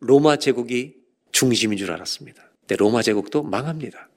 로마 0.00 0.36
제국이 0.36 0.96
중심인 1.30 1.78
줄 1.78 1.92
알았습니다. 1.92 2.50
근데 2.60 2.76
로마 2.76 3.02
제국도 3.02 3.42
망합니다. 3.42 4.08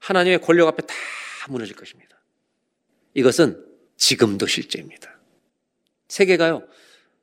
하나님의 0.00 0.40
권력 0.40 0.68
앞에 0.68 0.82
다 0.82 0.94
무너질 1.50 1.74
것입니다. 1.76 2.16
이것은 3.14 3.64
지금도 3.96 4.46
실제입니다. 4.46 5.18
세계가요, 6.08 6.66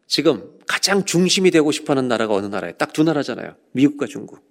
지금 0.08 0.60
가장 0.68 1.06
중심이 1.06 1.52
되고 1.52 1.72
싶어 1.72 1.94
하는 1.94 2.08
나라가 2.08 2.34
어느 2.34 2.48
나라예요? 2.48 2.78
딱 2.78 2.94
두 2.94 3.04
나라잖아요. 3.04 3.56
미국과 3.72 4.08
중국. 4.08 4.44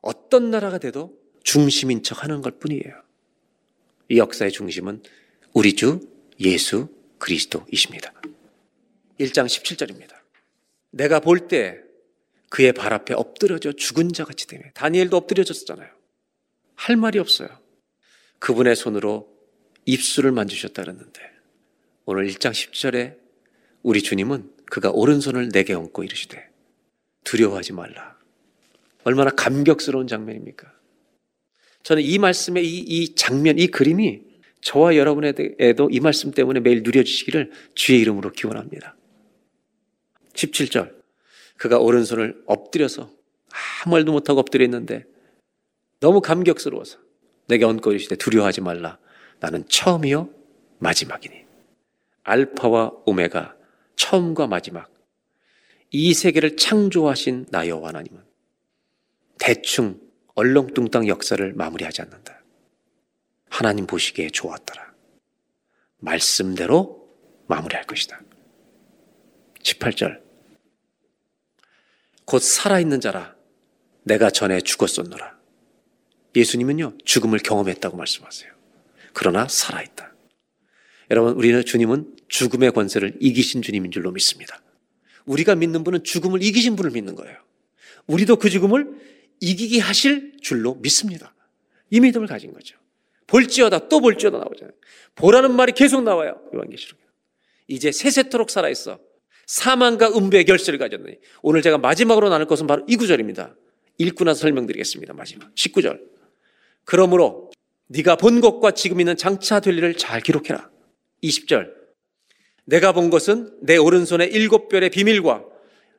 어떤 0.00 0.50
나라가 0.50 0.78
돼도 0.78 1.16
중심인 1.44 2.02
척 2.02 2.22
하는 2.24 2.40
것 2.42 2.58
뿐이에요. 2.58 3.02
이 4.08 4.18
역사의 4.18 4.52
중심은 4.52 5.02
우리 5.52 5.74
주 5.76 6.00
예수 6.40 6.88
그리스도이십니다. 7.18 8.12
1장 9.20 9.46
17절입니다. 9.46 10.14
내가 10.90 11.20
볼 11.20 11.48
때 11.48 11.80
그의 12.48 12.72
발 12.72 12.92
앞에 12.92 13.14
엎드려져 13.14 13.72
죽은 13.72 14.12
자 14.12 14.24
같이 14.24 14.46
되며 14.46 14.64
다니엘도 14.74 15.16
엎드려졌잖아요. 15.16 15.88
할 16.74 16.96
말이 16.96 17.18
없어요. 17.18 17.48
그분의 18.42 18.74
손으로 18.74 19.28
입술을 19.84 20.32
만지셨다 20.32 20.82
그랬는데 20.82 21.20
오늘 22.06 22.26
1장 22.26 22.50
10절에 22.50 23.16
우리 23.84 24.02
주님은 24.02 24.50
그가 24.66 24.90
오른손을 24.90 25.50
내게 25.50 25.74
얹고 25.74 26.02
이르시되 26.02 26.48
두려워하지 27.22 27.72
말라. 27.72 28.18
얼마나 29.04 29.30
감격스러운 29.30 30.08
장면입니까? 30.08 30.72
저는 31.84 32.02
이 32.02 32.18
말씀의 32.18 32.66
이, 32.66 32.78
이 32.80 33.14
장면, 33.14 33.60
이 33.60 33.68
그림이 33.68 34.22
저와 34.60 34.96
여러분에도 34.96 35.88
이 35.90 36.00
말씀 36.00 36.32
때문에 36.32 36.60
매일 36.60 36.82
누려지시기를 36.82 37.52
주의 37.76 38.00
이름으로 38.00 38.32
기원합니다. 38.32 38.96
17절. 40.32 40.92
그가 41.58 41.78
오른손을 41.78 42.42
엎드려서 42.46 43.08
아무 43.84 43.94
말도 43.94 44.10
못하고 44.10 44.40
엎드려 44.40 44.64
있는데 44.64 45.04
너무 46.00 46.20
감격스러워서 46.20 47.01
내게 47.52 47.66
이르시되 47.90 48.16
두려워하지 48.16 48.62
말라. 48.62 48.98
나는 49.38 49.68
처음이요 49.68 50.30
마지막이니. 50.78 51.44
알파와 52.22 52.92
오메가 53.04 53.54
처음과 53.96 54.46
마지막. 54.46 54.90
이 55.90 56.14
세계를 56.14 56.56
창조하신 56.56 57.46
나 57.50 57.68
여호와 57.68 57.88
하나님은 57.88 58.22
대충 59.38 60.00
얼렁뚱땅 60.34 61.08
역사를 61.08 61.52
마무리하지 61.52 62.00
않는다. 62.00 62.40
하나님 63.50 63.86
보시기에 63.86 64.30
좋았더라. 64.30 64.94
말씀대로 65.98 67.06
마무리할 67.48 67.84
것이다. 67.84 68.18
18절. 69.62 70.22
곧 72.24 72.38
살아있는 72.38 73.02
자라 73.02 73.36
내가 74.04 74.30
전에 74.30 74.62
죽었었노라. 74.62 75.31
예수님은요, 76.34 76.98
죽음을 77.04 77.38
경험했다고 77.38 77.96
말씀하세요. 77.96 78.50
그러나 79.12 79.46
살아있다. 79.48 80.14
여러분, 81.10 81.34
우리는 81.34 81.64
주님은 81.64 82.16
죽음의 82.28 82.72
권세를 82.72 83.16
이기신 83.20 83.62
주님인 83.62 83.90
줄로 83.90 84.10
믿습니다. 84.12 84.62
우리가 85.26 85.54
믿는 85.54 85.84
분은 85.84 86.04
죽음을 86.04 86.42
이기신 86.42 86.76
분을 86.76 86.90
믿는 86.90 87.14
거예요. 87.14 87.36
우리도 88.06 88.36
그 88.36 88.50
죽음을 88.50 88.88
이기게 89.40 89.80
하실 89.80 90.36
줄로 90.40 90.76
믿습니다. 90.76 91.34
이 91.90 92.00
믿음을 92.00 92.26
가진 92.26 92.52
거죠. 92.52 92.76
볼지어다 93.26 93.88
또 93.88 94.00
볼지어다 94.00 94.38
나오잖아요. 94.38 94.74
보라는 95.14 95.54
말이 95.54 95.72
계속 95.72 96.02
나와요. 96.02 96.40
요한계시록에. 96.54 97.02
이제 97.68 97.92
세세토록 97.92 98.50
살아있어. 98.50 98.98
사망과 99.46 100.08
음부의 100.16 100.44
결실을 100.44 100.78
가졌느니 100.78 101.16
오늘 101.42 101.62
제가 101.62 101.78
마지막으로 101.78 102.28
나눌 102.28 102.46
것은 102.46 102.66
바로 102.66 102.84
이 102.88 102.96
구절입니다. 102.96 103.54
읽고 103.98 104.24
나서 104.24 104.40
설명드리겠습니다. 104.40 105.12
마지막 105.14 105.54
19절. 105.54 106.00
그러므로 106.84 107.50
네가 107.88 108.16
본 108.16 108.40
것과 108.40 108.72
지금 108.72 109.00
있는 109.00 109.16
장차 109.16 109.60
될 109.60 109.76
일을 109.76 109.94
잘 109.94 110.20
기록해라. 110.20 110.70
20절. 111.22 111.72
내가 112.64 112.92
본 112.92 113.10
것은 113.10 113.58
내 113.60 113.76
오른손에 113.76 114.26
일곱 114.26 114.68
별의 114.68 114.90
비밀과 114.90 115.44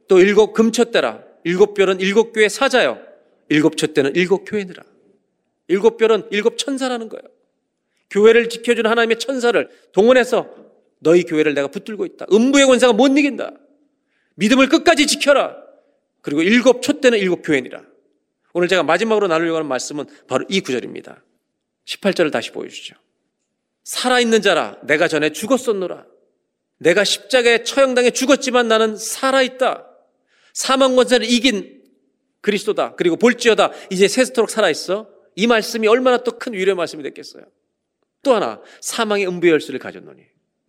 또 0.08 0.20
일곱 0.20 0.54
금초대라. 0.54 1.24
일곱 1.44 1.74
별은 1.74 2.00
일곱 2.00 2.32
교회 2.32 2.50
사자요. 2.50 3.00
일곱 3.50 3.78
촛대는 3.78 4.16
일곱 4.16 4.46
교회느라. 4.46 4.84
일곱 5.68 5.98
별은 5.98 6.28
일곱 6.32 6.58
천사라는 6.58 7.10
거예요. 7.10 7.24
교회를 8.10 8.50
지켜주는 8.50 8.90
하나님의 8.90 9.20
천사를 9.20 9.70
동원해서 9.92 10.50
너희 11.00 11.24
교회를 11.24 11.54
내가 11.54 11.68
붙들고 11.68 12.06
있다. 12.06 12.28
음부의 12.32 12.66
권세가 12.66 12.94
못 12.94 13.08
이긴다. 13.08 13.52
믿음을 14.36 14.70
끝까지 14.70 15.08
지켜라. 15.08 15.58
그리고 16.22 16.42
일곱 16.42 16.82
촛대는 16.82 17.20
일곱 17.20 17.42
교회니라. 17.42 17.84
오늘 18.54 18.68
제가 18.68 18.84
마지막으로 18.84 19.28
나누려고 19.28 19.58
하는 19.58 19.68
말씀은 19.68 20.06
바로 20.28 20.46
이 20.50 20.62
구절입니다. 20.62 21.24
18절을 21.86 22.32
다시 22.32 22.52
보여주죠. 22.52 22.96
살아있는 23.84 24.42
자라 24.42 24.78
내가 24.84 25.08
전에 25.08 25.32
죽었었노라. 25.32 26.06
내가 26.78 27.04
십자가에 27.04 27.64
처형당해 27.64 28.12
죽었지만 28.12 28.68
나는 28.68 28.96
살아있다. 28.96 29.88
사망 30.54 30.96
권세를 30.96 31.26
이긴 31.30 31.82
그리스도다. 32.42 32.96
그리고 32.96 33.16
볼지어다. 33.16 33.72
이제 33.90 34.08
세스토록 34.08 34.50
살아있어. 34.50 35.10
이 35.36 35.48
말씀이 35.48 35.88
얼마나 35.88 36.18
또 36.18 36.38
큰 36.38 36.54
위로의 36.54 36.76
말씀이 36.76 37.02
됐겠어요. 37.04 37.44
또 38.22 38.36
하나 38.36 38.62
사망의 38.82 39.28
음부의 39.28 39.52
열쇠를 39.54 39.80
가졌노니. 39.80 40.22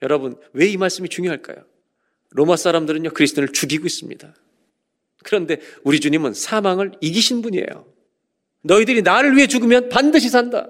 여러분 0.03 0.37
왜 0.53 0.69
이 0.71 0.77
말씀이 0.77 1.09
중요할까요? 1.09 1.65
로마 2.31 2.57
사람들은요 2.57 3.11
그리스도를 3.11 3.53
죽이고 3.53 3.87
있습니다. 3.87 4.35
그런데 5.25 5.59
우리 5.83 5.99
주님은 5.99 6.35
사망을 6.35 6.93
이기신 7.01 7.43
분이에요. 7.43 7.87
너희들이 8.63 9.03
나를 9.03 9.37
위해 9.37 9.49
죽으면 9.49 9.89
반드시 9.89 10.29
산다. 10.29 10.69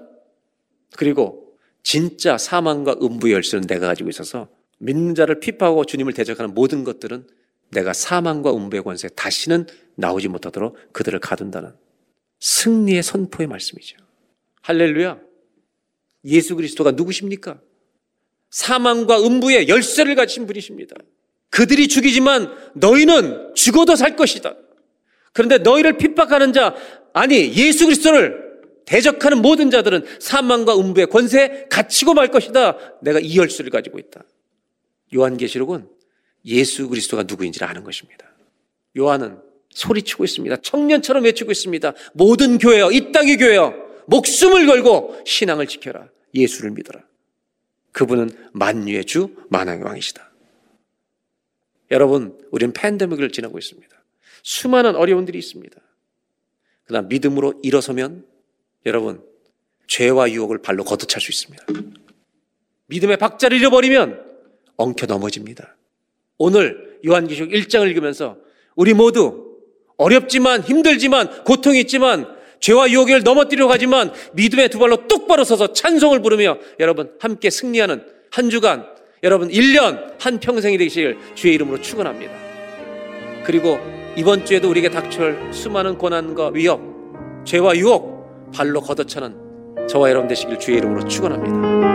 그리고 0.95 1.55
진짜 1.83 2.37
사망과 2.37 2.97
음부의 3.01 3.33
열쇠는 3.33 3.67
내가 3.67 3.87
가지고 3.87 4.09
있어서 4.09 4.49
믿는 4.79 5.13
자를 5.13 5.39
핍하고 5.39 5.85
주님을 5.85 6.13
대적하는 6.13 6.55
모든 6.55 6.83
것들은 6.83 7.27
내가 7.69 7.93
사망과 7.93 8.53
음부의 8.55 8.83
권세 8.83 9.07
다시는 9.09 9.67
나오지 9.95 10.27
못하도록 10.29 10.93
그들을 10.93 11.19
가둔다는 11.19 11.73
승리의 12.39 13.03
선포의 13.03 13.47
말씀이죠. 13.47 13.97
할렐루야. 14.61 15.19
예수 16.25 16.55
그리스도가 16.55 16.91
누구십니까? 16.91 17.61
사망과 18.49 19.21
음부의 19.21 19.67
열쇠를 19.67 20.15
가진 20.15 20.47
분이십니다. 20.47 20.95
그들이 21.55 21.87
죽이지만 21.87 22.53
너희는 22.73 23.53
죽어도 23.55 23.95
살 23.95 24.17
것이다. 24.17 24.55
그런데 25.31 25.57
너희를 25.57 25.97
핍박하는 25.97 26.51
자, 26.51 26.75
아니 27.13 27.55
예수 27.55 27.85
그리스도를 27.85 28.43
대적하는 28.85 29.41
모든 29.41 29.71
자들은 29.71 30.05
사망과 30.19 30.77
음부의 30.77 31.07
권세에 31.07 31.67
갇히고 31.69 32.13
말 32.13 32.27
것이다. 32.27 32.77
내가 33.01 33.21
이 33.21 33.37
열쇠를 33.37 33.71
가지고 33.71 33.99
있다. 33.99 34.25
요한계시록은 35.15 35.87
예수 36.45 36.89
그리스도가 36.89 37.23
누구인지를 37.23 37.65
아는 37.65 37.85
것입니다. 37.85 38.25
요한은 38.97 39.37
소리치고 39.69 40.25
있습니다. 40.25 40.57
청년처럼 40.57 41.23
외치고 41.23 41.51
있습니다. 41.51 41.93
모든 42.15 42.57
교회여, 42.57 42.91
이 42.91 43.13
땅의 43.13 43.37
교회여, 43.37 43.73
목숨을 44.07 44.67
걸고 44.67 45.21
신앙을 45.25 45.67
지켜라. 45.67 46.09
예수를 46.33 46.71
믿어라. 46.71 47.01
그분은 47.93 48.29
만유의 48.51 49.05
주, 49.05 49.29
만왕의 49.49 49.83
왕이시다. 49.85 50.34
여러분, 51.91 52.37
우리는 52.51 52.73
팬데믹을 52.73 53.31
지나고 53.31 53.57
있습니다. 53.57 53.95
수많은 54.43 54.95
어려움들이 54.95 55.37
있습니다. 55.37 55.75
그러나 56.85 57.07
믿음으로 57.07 57.59
일어서면 57.63 58.25
여러분, 58.85 59.23
죄와 59.87 60.31
유혹을 60.31 60.61
발로 60.61 60.83
걷어찰 60.83 61.21
수 61.21 61.31
있습니다. 61.31 61.65
믿음의 62.87 63.17
박자를 63.17 63.57
잃어버리면 63.59 64.23
엉켜 64.77 65.05
넘어집니다. 65.05 65.75
오늘 66.37 66.99
요한기록 67.05 67.49
1장을 67.49 67.87
읽으면서 67.89 68.37
우리 68.75 68.93
모두 68.93 69.59
어렵지만 69.97 70.61
힘들지만 70.61 71.43
고통이 71.43 71.79
있지만 71.81 72.35
죄와 72.59 72.89
유혹을 72.89 73.23
넘어뜨리려고 73.23 73.71
하지만 73.71 74.11
믿음의 74.33 74.69
두 74.69 74.79
발로 74.79 75.07
똑바로 75.07 75.43
서서 75.43 75.73
찬송을 75.73 76.21
부르며 76.21 76.57
여러분 76.79 77.15
함께 77.19 77.49
승리하는 77.49 78.05
한 78.31 78.49
주간 78.49 78.94
여러분 79.25 79.49
1년 79.49 80.13
한 80.19 80.39
평생이 80.39 80.77
되시길 80.77 81.17
주의 81.33 81.55
이름으로 81.55 81.81
축원합니다. 81.81 82.31
그리고 83.43 83.79
이번 84.15 84.45
주에도 84.45 84.69
우리에게 84.69 84.91
닥쳐올 84.91 85.49
수많은 85.51 85.97
고난과 85.97 86.51
위협, 86.53 86.79
죄와 87.43 87.75
유혹 87.75 88.51
발로 88.53 88.81
걷어차는 88.81 89.87
저와 89.89 90.11
여러분 90.11 90.27
되시길 90.27 90.59
주의 90.59 90.77
이름으로 90.77 91.07
축원합니다. 91.07 91.94